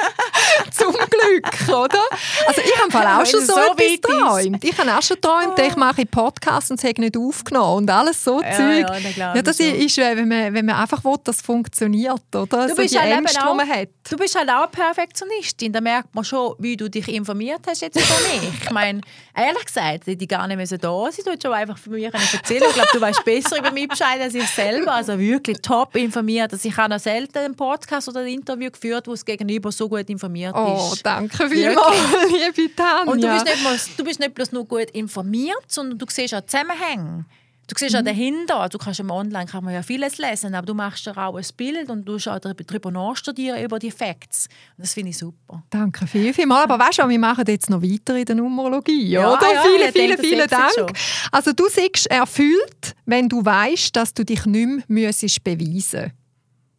Zum 0.71 0.93
Glück, 0.93 1.69
oder? 1.69 1.99
Also 2.47 2.61
ich 2.61 2.95
habe 2.95 3.21
auch 3.21 3.25
schon 3.25 3.41
so, 3.41 3.53
es 3.53 3.65
so 3.65 3.73
etwas 3.73 4.01
geträumt. 4.01 4.63
Ich 4.63 4.77
habe 4.77 4.95
auch 4.97 5.01
schon 5.01 5.15
geträumt, 5.15 5.59
ich 5.59 5.75
mache 5.75 6.05
Podcasts 6.05 6.71
und 6.71 6.79
es 6.79 6.87
hat 6.87 6.97
nicht 6.97 7.17
aufgenommen 7.17 7.77
und 7.77 7.89
alles 7.89 8.23
so 8.23 8.41
Ja, 8.41 8.51
Zeug. 8.51 8.85
ja, 9.17 9.35
ja, 9.35 9.41
das 9.41 9.59
ist, 9.59 9.97
wenn 9.97 10.27
man, 10.27 10.53
wenn 10.53 10.65
man 10.65 10.75
einfach 10.75 11.03
will, 11.03 11.15
dass 11.23 11.37
es 11.37 11.41
funktioniert, 11.41 12.21
oder? 12.35 12.45
Du 12.45 12.69
so 12.69 12.75
bist 12.75 12.93
die 12.93 12.99
halt 12.99 13.11
Ängste, 13.17 13.41
auch- 13.45 13.51
die 13.51 13.57
man 13.57 13.69
hat. 13.69 13.89
Du 14.09 14.15
bist 14.17 14.35
halt 14.37 14.49
auch 14.49 14.61
eine 14.61 14.67
Perfektionistin. 14.67 15.73
Da 15.73 15.81
merkt 15.81 16.13
man 16.15 16.23
schon, 16.23 16.55
wie 16.59 16.77
du 16.77 16.89
dich 16.89 17.07
informiert 17.09 17.61
hast 17.67 17.81
jetzt 17.81 17.95
über 17.95 18.05
mich. 18.05 18.51
Ich 18.67 18.71
meine, 18.71 19.01
ehrlich 19.35 19.65
gesagt, 19.65 20.07
ich 20.07 20.27
gar 20.27 20.45
nicht 20.47 20.57
müssen 20.57 20.77
da 20.79 20.89
sein. 21.11 21.21
Du 21.23 21.31
hättest 21.31 21.43
schon 21.43 21.53
einfach 21.53 21.77
von 21.77 21.93
mir 21.93 22.11
erzählen. 22.13 22.63
Ich 22.67 22.73
glaube, 22.73 22.89
du 22.93 23.01
weißt 23.01 23.23
besser 23.25 23.57
über 23.59 23.71
mich 23.71 23.87
Bescheid 23.87 24.19
als 24.21 24.33
ich 24.35 24.47
selber. 24.49 24.93
Also 24.93 25.17
wirklich 25.17 25.57
top 25.61 25.95
informiert. 25.95 26.51
Also 26.53 26.67
ich 26.67 26.75
habe 26.77 26.93
noch 26.93 26.99
selten 26.99 27.37
einen 27.37 27.55
Podcast 27.55 28.07
oder 28.09 28.21
ein 28.21 28.27
Interview 28.27 28.69
geführt, 28.71 29.07
wo 29.07 29.11
das 29.11 29.23
Gegenüber 29.25 29.71
so 29.71 29.87
gut 29.89 30.09
informiert 30.09 30.46
Oh, 30.55 30.91
ist. 30.93 31.05
danke 31.05 31.49
vielmals, 31.49 31.97
liebe 32.55 32.75
Tanja. 32.75 33.11
Und 33.11 33.23
du 33.23 33.27
bist, 33.31 33.45
nicht 33.45 33.61
bloß, 33.61 33.89
du 33.97 34.03
bist 34.03 34.19
nicht 34.19 34.33
bloß 34.35 34.51
nur 34.51 34.65
gut 34.65 34.89
informiert, 34.91 35.63
sondern 35.67 35.97
du 35.97 36.05
siehst 36.09 36.33
auch 36.35 36.45
Zusammenhänge. 36.45 37.25
Du 37.69 37.75
siehst 37.77 37.91
Mhm. 37.95 37.99
auch 37.99 38.05
dahinter. 38.05 38.69
Du 38.69 38.77
kannst 38.77 39.01
im 39.01 39.11
Online 39.11 39.45
kann 39.45 39.61
man 39.61 39.73
ja 39.73 39.81
vieles 39.83 40.17
lesen, 40.19 40.55
aber 40.55 40.65
du 40.65 40.73
machst 40.73 41.05
dir 41.05 41.17
auch 41.17 41.35
ein 41.35 41.43
Bild 41.57 41.89
und 41.89 42.05
du 42.05 42.15
auch 42.15 42.39
darüber 42.39 42.91
nachstudieren 42.91 43.61
über 43.61 43.77
die 43.77 43.91
Facts. 43.91 44.47
Das 44.77 44.93
finde 44.93 45.09
ich 45.09 45.17
super. 45.17 45.63
Danke 45.69 46.07
viel, 46.07 46.33
viel 46.33 46.45
mal. 46.45 46.63
Aber 46.63 46.79
weißt 46.79 46.99
du, 46.99 47.09
wir 47.09 47.19
machen 47.19 47.43
jetzt 47.45 47.69
noch 47.69 47.81
weiter 47.81 48.15
in 48.15 48.23
der 48.23 48.35
Numerologie, 48.37 49.09
Ja, 49.09 49.33
oder? 49.33 49.53
ja, 49.53 49.61
vielen, 49.63 49.91
vielen, 49.91 50.17
vielen 50.17 50.47
Dank. 50.47 50.93
Also 51.29 51.51
du 51.51 51.65
siehst 51.67 52.07
erfüllt, 52.09 52.95
wenn 53.05 53.27
du 53.27 53.43
weißt, 53.43 53.93
dass 53.93 54.13
du 54.13 54.23
dich 54.23 54.45
nicht 54.45 54.87
mehr 54.89 55.07
müsstest 55.09 55.43
beweisen 55.43 56.13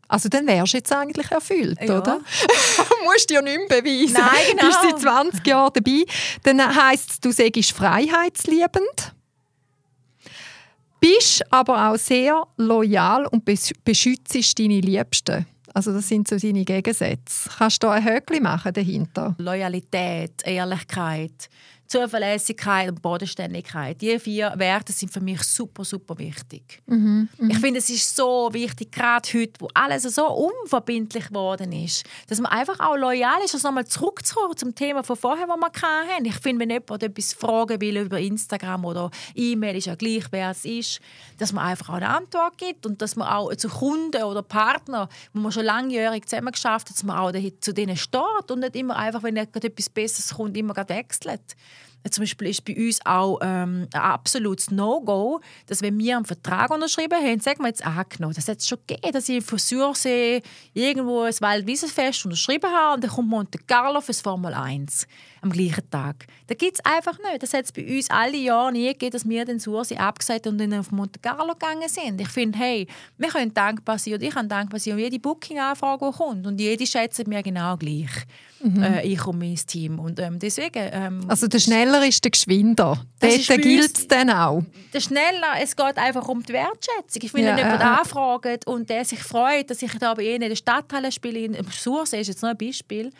also 0.08 0.28
dann 0.28 0.46
wärst 0.46 0.72
du 0.72 0.78
jetzt 0.78 0.92
eigentlich 0.92 1.30
erfüllt, 1.30 1.78
Ja. 1.82 1.98
oder? 2.00 2.20
du 2.20 2.94
musst 3.04 3.28
dir 3.30 3.42
nicht 3.42 3.58
mehr 3.68 3.82
beweisen. 3.82 4.14
Nein, 4.14 4.56
Du 4.58 4.66
bist 4.66 4.80
genau. 4.80 4.96
seit 4.96 5.00
20 5.00 5.46
Jahren 5.46 5.72
dabei. 5.74 6.04
Dann 6.42 6.74
heisst 6.90 7.10
es, 7.10 7.20
du 7.20 7.30
sagst 7.30 7.72
freiheitsliebend. 7.72 9.12
Bist 11.00 11.42
aber 11.52 11.90
auch 11.90 11.96
sehr 11.96 12.42
loyal 12.56 13.26
und 13.26 13.46
besch- 13.48 13.74
beschützt 13.84 14.58
deine 14.58 14.80
Liebsten. 14.80 15.46
Also 15.74 15.92
das 15.92 16.08
sind 16.08 16.26
so 16.26 16.36
deine 16.36 16.64
Gegensätze. 16.64 17.48
Kannst 17.56 17.82
du 17.82 17.86
da 17.86 17.92
ein 17.92 18.04
Höckli 18.04 18.40
machen 18.40 18.72
dahinter? 18.72 19.36
Loyalität, 19.38 20.42
Ehrlichkeit, 20.44 21.48
Zuverlässigkeit 21.88 22.90
und 22.90 23.00
Bodenständigkeit. 23.00 24.00
Die 24.02 24.18
vier 24.18 24.52
Werte 24.56 24.92
sind 24.92 25.10
für 25.10 25.20
mich 25.20 25.42
super, 25.42 25.84
super 25.84 26.18
wichtig. 26.18 26.82
Ich 27.48 27.58
finde, 27.58 27.78
es 27.78 27.88
ist 27.88 28.14
so 28.14 28.50
wichtig, 28.52 28.92
gerade 28.92 29.26
heute, 29.32 29.54
wo 29.58 29.68
alles 29.72 30.02
so 30.02 30.26
unverbindlich 30.28 31.28
geworden 31.28 31.72
ist, 31.72 32.04
dass 32.28 32.40
man 32.40 32.52
einfach 32.52 32.78
auch 32.80 32.96
loyal 32.96 33.42
ist. 33.42 33.54
Also 33.54 33.68
nochmal 33.68 33.86
zurückzukommen 33.86 34.54
zum 34.56 34.74
Thema 34.74 35.02
von 35.02 35.16
vorher, 35.16 35.48
was 35.48 35.56
wir 35.56 36.14
hatten. 36.14 36.26
Ich 36.26 36.34
finde, 36.36 36.60
wenn 36.60 36.70
jemand 36.70 37.02
etwas 37.02 37.32
fragen 37.32 37.80
will 37.80 37.96
über 37.96 38.18
Instagram 38.20 38.84
oder 38.84 39.10
E-Mail, 39.34 39.76
ist 39.76 39.86
ja 39.86 39.94
gleich, 39.94 40.24
wer 40.30 40.50
es 40.50 40.66
ist, 40.66 41.00
dass 41.38 41.54
man 41.54 41.64
einfach 41.64 41.88
auch 41.88 41.94
eine 41.94 42.10
Antwort 42.10 42.58
gibt 42.58 42.84
und 42.84 43.00
dass 43.00 43.16
man 43.16 43.28
auch 43.28 43.54
zu 43.56 43.68
Kunden 43.68 44.22
oder 44.22 44.42
Partnern, 44.42 45.08
wo 45.32 45.40
man 45.40 45.52
schon 45.52 45.64
langjährig 45.64 46.28
zusammen 46.28 46.52
geschafft 46.52 46.90
hat, 46.90 46.96
dass 46.96 47.02
man 47.02 47.18
auch 47.18 47.32
zu 47.60 47.72
denen 47.72 47.96
steht 47.96 48.50
und 48.50 48.60
nicht 48.60 48.76
immer 48.76 48.96
einfach, 48.96 49.22
wenn 49.22 49.38
etwas 49.38 49.88
Besseres 49.88 50.34
kommt, 50.34 50.54
immer 50.54 50.76
wechselt. 50.76 51.56
Zum 52.10 52.22
Beispiel 52.22 52.48
ist 52.48 52.64
bei 52.64 52.76
uns 52.76 53.00
auch 53.04 53.38
ähm, 53.42 53.86
ein 53.92 54.00
absolutes 54.00 54.70
No-Go, 54.70 55.40
dass 55.66 55.82
wenn 55.82 55.98
wir 55.98 56.16
einen 56.16 56.24
Vertrag 56.24 56.70
unterschrieben 56.70 57.18
haben, 57.18 57.40
sagen 57.40 57.60
wir 57.60 57.68
jetzt 57.68 57.84
angenommen, 57.84 58.34
das 58.34 58.48
hat 58.48 58.58
es 58.58 58.68
schon 58.68 58.78
gegeben, 58.86 59.12
dass 59.12 59.28
ich 59.28 59.44
von 59.44 59.58
Sürsee 59.58 60.42
irgendwo 60.72 61.22
ein 61.22 61.34
Waldwiesenfest 61.40 62.24
unterschrieben 62.24 62.70
habe 62.70 62.94
und 62.94 63.04
dann 63.04 63.10
kommt 63.10 63.28
Monte 63.28 63.58
Carlo 63.66 64.00
fürs 64.00 64.20
Formel 64.20 64.54
1 64.54 65.06
am 65.40 65.50
gleichen 65.50 65.88
Tag. 65.90 66.26
Das 66.46 66.58
gibt 66.58 66.78
es 66.78 66.84
einfach 66.84 67.18
nicht. 67.18 67.42
Das 67.42 67.52
hat 67.54 67.64
es 67.64 67.72
bei 67.72 67.84
uns 67.86 68.10
alle 68.10 68.36
Jahre 68.36 68.72
nie 68.72 68.88
gegeben, 68.88 69.12
dass 69.12 69.28
wir 69.28 69.44
den 69.44 69.58
Sursee 69.58 69.96
abgesagt 69.96 70.46
und 70.46 70.58
dann 70.58 70.74
auf 70.74 70.90
Monte 70.90 71.18
Carlo 71.20 71.52
gegangen 71.52 71.88
sind. 71.88 72.20
Ich 72.20 72.28
finde, 72.28 72.58
hey, 72.58 72.86
wir 73.16 73.28
können 73.28 73.52
dankbar 73.54 73.98
sein 73.98 74.14
und 74.14 74.22
ich 74.22 74.34
kann 74.34 74.48
dankbar 74.48 74.80
sein 74.80 74.94
um 74.94 74.98
jede 74.98 75.18
Booking-Anfrage, 75.18 76.06
die 76.10 76.16
kommt 76.16 76.46
und 76.46 76.60
jede 76.60 76.86
schätzt 76.86 77.26
mir 77.26 77.42
genau 77.42 77.76
gleich. 77.76 78.10
Äh, 78.60 79.06
ich 79.06 79.24
und 79.24 79.38
mein 79.38 79.54
Team. 79.54 80.00
Und 80.00 80.18
ähm, 80.18 80.38
deswegen... 80.38 80.88
Ähm, 80.92 81.20
Also 81.28 81.46
der 81.46 81.60
schneller 81.60 82.04
ist 82.04 82.24
der 82.24 82.32
geschwinder. 82.32 83.00
Das 83.20 83.46
Dort 83.46 83.62
gilt 83.62 83.96
es 83.96 84.08
dann 84.08 84.30
auch. 84.30 84.64
der 84.92 85.00
schneller, 85.00 85.54
es 85.62 85.76
geht 85.76 85.96
einfach 85.96 86.26
um 86.26 86.42
die 86.42 86.52
Wertschätzung. 86.52 87.22
Ich 87.22 87.30
finde, 87.30 87.48
Ja, 87.48 87.56
wenn 87.56 87.64
jemand 87.64 87.80
ja, 87.80 87.86
ja. 87.86 87.98
anfragt 87.98 88.66
und 88.66 88.90
der 88.90 89.04
sich 89.04 89.20
freut, 89.20 89.70
dass 89.70 89.80
ich 89.80 89.92
da 89.98 90.14
bei 90.14 90.22
Ihnen 90.22 90.42
in 90.42 90.48
der 90.48 90.56
Stadthalle 90.56 91.12
spiele, 91.12 91.38
in 91.38 91.56
Sursee 91.70 92.20
ist 92.20 92.26
jetzt 92.28 92.42
noch 92.42 92.50
ein 92.50 92.58
Beispiel, 92.58 93.12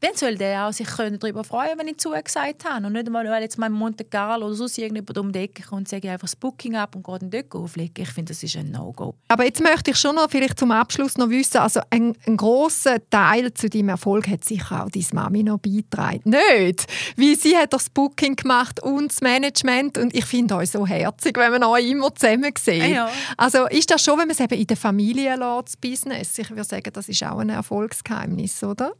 dann 0.00 0.14
soll 0.14 0.36
der 0.36 0.66
auch 0.66 0.72
sich 0.72 0.86
können 0.86 1.18
darüber 1.18 1.42
freuen, 1.42 1.78
wenn 1.78 1.88
ich 1.88 1.98
zugesagt 1.98 2.64
habe. 2.64 2.86
Und 2.86 2.92
nicht 2.92 3.06
einmal, 3.06 3.24
weil 3.26 3.42
jetzt 3.42 3.58
mein 3.58 3.72
Monte 3.72 4.04
Carlo 4.04 4.46
oder 4.46 4.54
sonst 4.54 4.76
irgendjemand 4.76 5.16
um 5.16 5.32
die 5.32 5.38
Ecke 5.40 5.62
kommt 5.62 5.80
und 5.80 5.88
sage 5.88 6.10
einfach 6.10 6.26
das 6.26 6.36
Booking 6.36 6.76
ab 6.76 6.94
und 6.94 7.04
gehe 7.04 7.18
dann 7.18 7.30
dort 7.30 7.54
auflegen. 7.54 8.02
Ich 8.02 8.10
finde, 8.10 8.32
das 8.32 8.42
ist 8.42 8.56
ein 8.56 8.70
No-Go. 8.70 9.14
Aber 9.28 9.44
jetzt 9.44 9.62
möchte 9.62 9.92
ich 9.92 9.96
schon 9.96 10.16
noch 10.16 10.30
vielleicht 10.30 10.58
zum 10.58 10.70
Abschluss 10.70 11.16
noch 11.16 11.30
wissen, 11.30 11.58
also 11.58 11.80
ein, 11.90 12.14
ein 12.26 12.36
grosser 12.36 12.98
Teil 13.08 13.54
zu 13.54 13.70
deinem 13.70 13.90
Erfolg 13.90 14.28
hat 14.28 14.44
sicher 14.44 14.84
auch 14.84 14.90
deine 14.90 15.06
Mami 15.12 15.42
noch 15.42 15.58
beigetragen. 15.58 16.22
Nicht? 16.24 16.86
Weil 17.16 17.36
sie 17.36 17.56
hat 17.56 17.72
das 17.72 17.88
Booking 17.88 18.36
gemacht 18.36 18.82
und 18.82 19.12
das 19.12 19.22
Management 19.22 19.96
und 19.98 20.14
ich 20.14 20.24
finde 20.24 20.56
euch 20.56 20.70
so 20.70 20.86
herzig, 20.86 21.38
wenn 21.38 21.52
man 21.52 21.64
euch 21.64 21.88
immer 21.88 22.14
zusammen 22.14 22.52
sieht. 22.58 22.90
Ja. 22.90 23.08
Also 23.36 23.66
ist 23.66 23.90
das 23.90 24.02
schon, 24.02 24.18
wenn 24.18 24.28
man 24.28 24.36
es 24.36 24.40
eben 24.40 24.58
in 24.58 24.66
der 24.66 24.76
Familie 24.76 25.36
lässt, 25.36 25.68
das 25.68 25.76
Business? 25.76 26.38
Ich 26.38 26.50
würde 26.50 26.64
sagen, 26.64 26.90
das 26.92 27.08
ist 27.08 27.22
auch 27.22 27.38
ein 27.38 27.48
Erfolgsgeheimnis, 27.48 28.62
oder? 28.62 28.92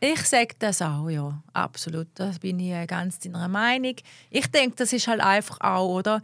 Ich 0.00 0.22
sage 0.22 0.54
das 0.58 0.80
auch, 0.80 1.08
ja, 1.08 1.42
absolut. 1.52 2.06
Da 2.14 2.32
bin 2.40 2.60
ich 2.60 2.70
äh, 2.70 2.86
ganz 2.86 3.18
deiner 3.18 3.48
Meinung. 3.48 3.96
Ich 4.30 4.46
denke, 4.46 4.76
das 4.76 4.92
ist 4.92 5.08
halt 5.08 5.20
einfach 5.20 5.60
auch, 5.60 5.88
oder? 5.88 6.22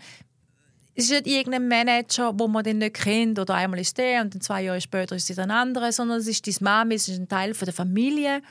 Es 0.95 1.07
ist 1.07 1.11
nicht 1.11 1.27
irgendein 1.27 1.67
Manager, 1.67 2.39
wo 2.39 2.47
man 2.47 2.63
den 2.63 2.79
nicht 2.79 2.95
kennt 2.95 3.37
oder 3.41 3.55
einmal 3.55 3.81
ist 3.81 3.99
der 3.99 4.23
und 4.23 4.33
dann 4.33 4.41
zwei 4.41 4.63
Jahre 4.63 4.81
später 4.81 5.17
ist 5.17 5.29
es 5.29 5.41
ein 5.41 5.51
anderer, 5.51 5.91
sondern 5.91 6.19
es 6.19 6.29
ist 6.29 6.47
deine 6.47 6.57
Mami, 6.61 6.95
es 6.95 7.09
ist 7.09 7.19
ein 7.19 7.29
Teil 7.29 7.53
von 7.53 7.67
der 7.67 7.75
Familie. 7.75 8.43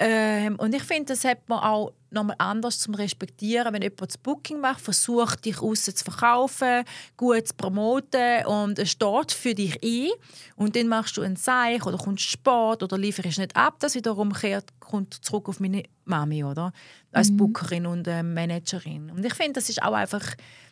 Ähm, 0.00 0.56
und 0.56 0.74
ich 0.74 0.82
finde, 0.82 1.12
das 1.12 1.24
hat 1.24 1.48
man 1.48 1.60
auch 1.60 1.92
nochmal 2.10 2.36
anders 2.38 2.78
zum 2.78 2.94
Respektieren, 2.94 3.72
wenn 3.72 3.82
jemand 3.82 4.00
das 4.02 4.18
Booking 4.18 4.60
macht, 4.60 4.80
versucht 4.80 5.44
dich 5.44 5.60
raus 5.60 5.84
zu 5.84 5.92
verkaufen, 5.92 6.84
gut 7.16 7.48
zu 7.48 7.54
promoten 7.54 8.46
und 8.46 8.78
es 8.78 8.90
steht 8.90 9.32
für 9.32 9.54
dich 9.54 9.82
ein 9.82 10.10
und 10.56 10.76
dann 10.76 10.88
machst 10.88 11.16
du 11.16 11.22
einen 11.22 11.36
Seich 11.36 11.84
oder 11.86 11.98
kommst 11.98 12.24
Sport 12.24 12.82
oder 12.82 12.98
lieferst 12.98 13.38
nicht 13.38 13.56
ab, 13.56 13.76
das 13.80 13.94
wiederum 13.94 14.32
kehrt, 14.32 14.70
kommt 14.80 15.14
zurück 15.14 15.48
auf 15.48 15.60
meine 15.60 15.82
Mami, 16.04 16.44
oder? 16.44 16.72
Als 17.12 17.34
Bookerin 17.36 17.86
und 17.86 18.06
äh, 18.06 18.22
Managerin. 18.22 19.10
Und 19.10 19.24
ich 19.24 19.34
finde, 19.34 19.54
das 19.54 19.68
ist 19.68 19.82
auch 19.82 19.92
einfach 19.92 20.24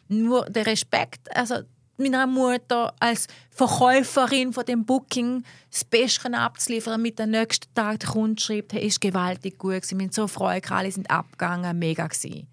nur 0.08 0.46
der 0.46 0.66
Respekt, 0.66 1.34
also 1.34 1.62
meiner 1.98 2.26
Mutter 2.26 2.94
als 3.00 3.26
Verkäuferin 3.50 4.52
von 4.52 4.64
dem 4.64 4.84
Booking 4.84 5.44
das 5.70 5.84
Beste 5.84 6.32
abzuliefern, 6.32 6.94
damit 6.94 7.18
der 7.18 7.26
nächsten 7.26 7.72
Tag 7.74 8.00
der 8.00 8.10
Kunde 8.10 8.40
schreibt, 8.40 8.72
hey, 8.72 8.86
ist 8.86 9.00
gewaltig 9.00 9.58
gut 9.58 9.74
gewesen, 9.74 9.98
wir 9.98 10.04
sind 10.04 10.14
so 10.14 10.26
Freude, 10.26 10.60
gehabt, 10.60 10.80
alle 10.80 10.92
sind 10.92 11.10
abgegangen, 11.10 11.78
mega 11.78 12.06
gewesen. 12.06 12.48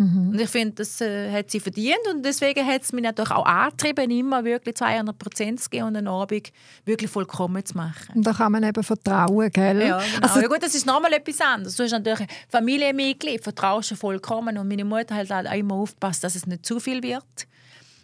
Und 0.00 0.40
ich 0.40 0.48
finde, 0.48 0.76
das 0.76 1.00
äh, 1.00 1.28
hat 1.32 1.50
sie 1.50 1.58
verdient 1.58 1.98
und 2.08 2.24
deswegen 2.24 2.64
hat 2.64 2.82
es 2.82 2.92
mich 2.92 3.02
natürlich 3.02 3.32
auch 3.32 3.44
angetrieben, 3.44 4.08
immer 4.12 4.44
wirklich 4.44 4.76
200 4.76 5.18
Prozent 5.18 5.60
zu 5.60 5.68
gehen 5.68 5.82
und 5.82 5.96
einen 5.96 6.06
Abend 6.06 6.52
wirklich 6.84 7.10
vollkommen 7.10 7.64
zu 7.64 7.76
machen. 7.76 8.14
Und 8.14 8.24
da 8.24 8.32
kann 8.32 8.52
man 8.52 8.62
eben 8.62 8.84
vertrauen, 8.84 9.50
gell? 9.50 9.80
Ja, 9.80 9.98
genau. 9.98 10.22
Also, 10.22 10.40
ja 10.40 10.46
gut, 10.46 10.62
das 10.62 10.76
ist 10.76 10.86
nochmal 10.86 11.12
etwas 11.14 11.40
anderes. 11.40 11.74
Du 11.74 11.82
hast 11.82 11.90
natürlich 11.90 12.28
Familienmitglied, 12.48 13.42
vertraust 13.42 13.90
du 13.90 13.96
vollkommen. 13.96 14.56
Und 14.56 14.68
meine 14.68 14.84
Mutter 14.84 15.16
hat 15.16 15.30
halt 15.30 15.48
auch 15.48 15.52
immer 15.52 15.74
aufgepasst, 15.74 16.22
dass 16.22 16.36
es 16.36 16.46
nicht 16.46 16.64
zu 16.64 16.78
viel 16.78 17.02
wird, 17.02 17.24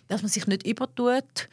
dass 0.08 0.22
man 0.22 0.30
sich 0.30 0.46
nicht 0.46 0.66
übertut. 0.66 1.48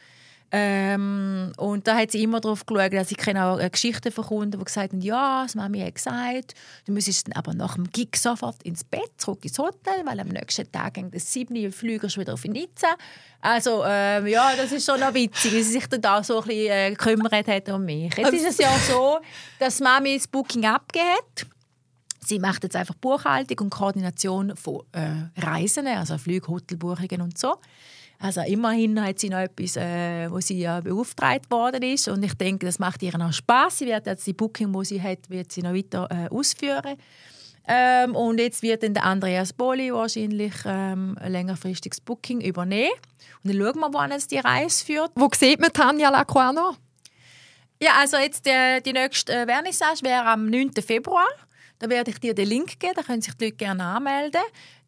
Ähm, 0.54 1.50
und 1.56 1.86
da 1.86 1.96
hat 1.96 2.10
sie 2.10 2.22
immer 2.22 2.38
darauf 2.38 2.66
geschaut, 2.66 2.92
dass 2.92 3.10
ich 3.10 3.36
auch 3.36 3.58
Geschichten 3.70 4.12
von 4.12 4.24
Kunden, 4.24 4.58
die 4.58 4.64
gesagt 4.64 4.92
haben, 4.92 5.00
ja, 5.00 5.44
das 5.44 5.54
Mami 5.54 5.80
hat 5.80 5.94
gesagt, 5.94 6.54
du 6.84 6.92
müsstest 6.92 7.26
dann 7.26 7.32
aber 7.32 7.54
nach 7.54 7.76
dem 7.76 7.90
Gig 7.90 8.14
sofort 8.16 8.62
ins 8.62 8.84
Bett, 8.84 9.10
zurück 9.16 9.42
ins 9.46 9.58
Hotel, 9.58 10.04
weil 10.04 10.20
am 10.20 10.28
nächsten 10.28 10.70
Tag 10.70 10.92
gegen 10.92 11.10
das 11.10 11.32
7 11.32 11.56
Uhr 11.56 11.72
fliegst 11.72 12.16
du 12.16 12.20
wieder 12.20 12.34
auf 12.34 12.44
Nizza. 12.44 12.96
Also 13.40 13.82
ähm, 13.86 14.26
ja, 14.26 14.54
das 14.54 14.72
ist 14.72 14.84
schon 14.84 15.00
noch 15.00 15.14
witzig, 15.14 15.52
wie 15.52 15.62
sie 15.62 15.72
sich 15.72 15.86
dann 15.86 16.02
da 16.02 16.22
so 16.22 16.42
ein 16.42 16.46
bisschen 16.46 16.70
äh, 16.70 16.90
gekümmert 16.90 17.48
hat 17.48 17.68
um 17.70 17.86
mich. 17.86 18.14
Jetzt 18.14 18.34
ist 18.34 18.46
es 18.46 18.58
ja 18.58 18.78
so, 18.78 19.20
dass 19.58 19.80
Mami 19.80 20.18
das 20.18 20.28
Booking 20.28 20.66
abgegeben 20.66 21.08
hat. 21.16 21.46
Sie 22.20 22.38
macht 22.38 22.62
jetzt 22.62 22.76
einfach 22.76 22.94
Buchhaltung 22.96 23.58
und 23.60 23.70
Koordination 23.70 24.54
von 24.54 24.82
äh, 24.92 25.40
Reisen, 25.40 25.86
also 25.86 26.18
Flüge, 26.18 26.48
Hotelbuchungen 26.48 27.22
und 27.22 27.38
so. 27.38 27.56
Also 28.22 28.40
immerhin 28.42 29.02
hat 29.02 29.18
sie 29.18 29.30
noch 29.30 29.40
etwas, 29.40 29.76
äh, 29.76 30.30
wo 30.30 30.38
sie 30.38 30.60
ja 30.60 30.80
beauftragt 30.80 31.50
worden 31.50 31.82
ist 31.82 32.06
und 32.06 32.22
ich 32.22 32.34
denke, 32.34 32.66
das 32.66 32.78
macht 32.78 33.02
ihr 33.02 33.20
auch 33.20 33.32
Spaß. 33.32 33.78
Sie 33.78 33.86
wird 33.86 34.06
jetzt 34.06 34.24
die 34.24 34.32
Booking, 34.32 34.72
wo 34.72 34.84
sie 34.84 35.02
hat, 35.02 35.28
wird 35.28 35.50
sie 35.50 35.60
noch 35.60 35.74
weiter 35.74 36.06
äh, 36.08 36.28
ausführen. 36.32 36.96
Ähm, 37.66 38.14
und 38.14 38.38
jetzt 38.38 38.62
wird 38.62 38.84
dann 38.84 38.94
der 38.94 39.06
Andreas 39.06 39.52
Boli 39.52 39.92
wahrscheinlich 39.92 40.54
ähm, 40.64 41.18
ein 41.20 41.32
längerfristiges 41.32 42.00
Booking 42.00 42.40
übernehmen. 42.40 42.92
Und 43.42 43.52
dann 43.52 43.60
schauen 43.60 43.80
wir, 43.80 43.92
wohin 43.92 44.12
es 44.12 44.28
die 44.28 44.38
Reise 44.38 44.84
führt. 44.84 45.10
wo 45.16 45.28
sieht 45.34 45.60
man 45.60 45.72
Tanja 45.72 46.10
noch? 46.52 46.76
Ja, 47.80 47.90
also 47.98 48.18
jetzt 48.18 48.46
die, 48.46 48.82
die 48.86 48.92
nächste 48.92 49.32
äh, 49.32 49.46
Vernissage 49.46 50.02
wäre 50.04 50.26
am 50.26 50.46
9. 50.46 50.70
Februar. 50.86 51.26
Da 51.80 51.90
werde 51.90 52.12
ich 52.12 52.20
dir 52.20 52.34
den 52.34 52.46
Link 52.46 52.78
geben, 52.78 52.92
da 52.94 53.02
können 53.02 53.20
sich 53.20 53.34
die 53.34 53.46
Leute 53.46 53.56
gerne 53.56 53.82
anmelden. 53.82 54.42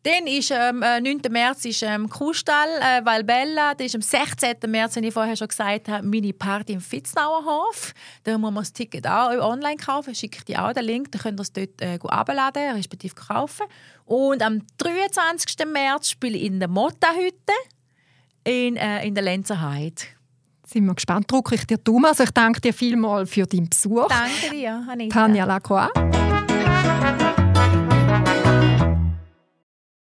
Dann 0.04 0.26
ist 0.26 0.52
am 0.52 0.82
ähm, 0.82 1.02
9. 1.02 1.32
März 1.32 1.64
ist 1.64 1.82
ähm, 1.82 2.10
Kuhstall 2.10 2.68
äh, 2.78 3.02
Valbella. 3.06 3.74
Das 3.74 3.86
ist 3.86 3.94
am 3.94 4.02
16. 4.02 4.56
März, 4.68 4.96
wie 4.96 5.06
ich 5.06 5.14
vorher 5.14 5.34
schon 5.34 5.48
gesagt 5.48 5.88
habe, 5.88 6.06
meine 6.06 6.34
Party 6.34 6.74
im 6.74 6.82
Fitznauerhof. 6.82 7.94
Da 8.22 8.36
muss 8.36 8.52
man 8.52 8.62
das 8.62 8.74
Ticket 8.74 9.06
auch 9.06 9.30
online 9.30 9.76
kaufen. 9.76 10.14
Schicke 10.14 10.38
ich 10.38 10.44
dir 10.44 10.62
auch 10.62 10.74
den 10.74 10.84
Link, 10.84 11.10
dann 11.12 11.22
könnt 11.22 11.40
ihr 11.40 11.42
es 11.42 11.52
dort 11.52 11.80
äh, 11.80 11.98
abladen, 12.02 12.76
respektive 12.76 13.14
kaufen. 13.14 13.64
Und 14.04 14.42
am 14.42 14.60
23. 14.76 15.66
März 15.72 16.10
spiele 16.10 16.36
ich 16.36 16.44
in 16.44 16.58
der 16.58 16.68
Motta-Hütte 16.68 17.54
in, 18.44 18.76
äh, 18.76 19.06
in 19.06 19.14
der 19.14 19.24
Lenzer 19.24 19.62
Heide. 19.62 20.02
Sind 20.66 20.84
wir 20.84 20.94
gespannt, 20.94 21.32
drücke 21.32 21.54
ich 21.54 21.66
dir 21.66 21.78
Daumen. 21.78 22.04
Also 22.04 22.24
ich 22.24 22.30
danke 22.30 22.60
dir 22.60 22.74
vielmals 22.74 23.30
für 23.30 23.46
deinen 23.46 23.70
Besuch. 23.70 24.08
Danke 24.08 24.50
dir, 24.50 24.86
Anita. 24.86 25.18
Tanja 25.18 25.46
Lacroix. 25.46 25.88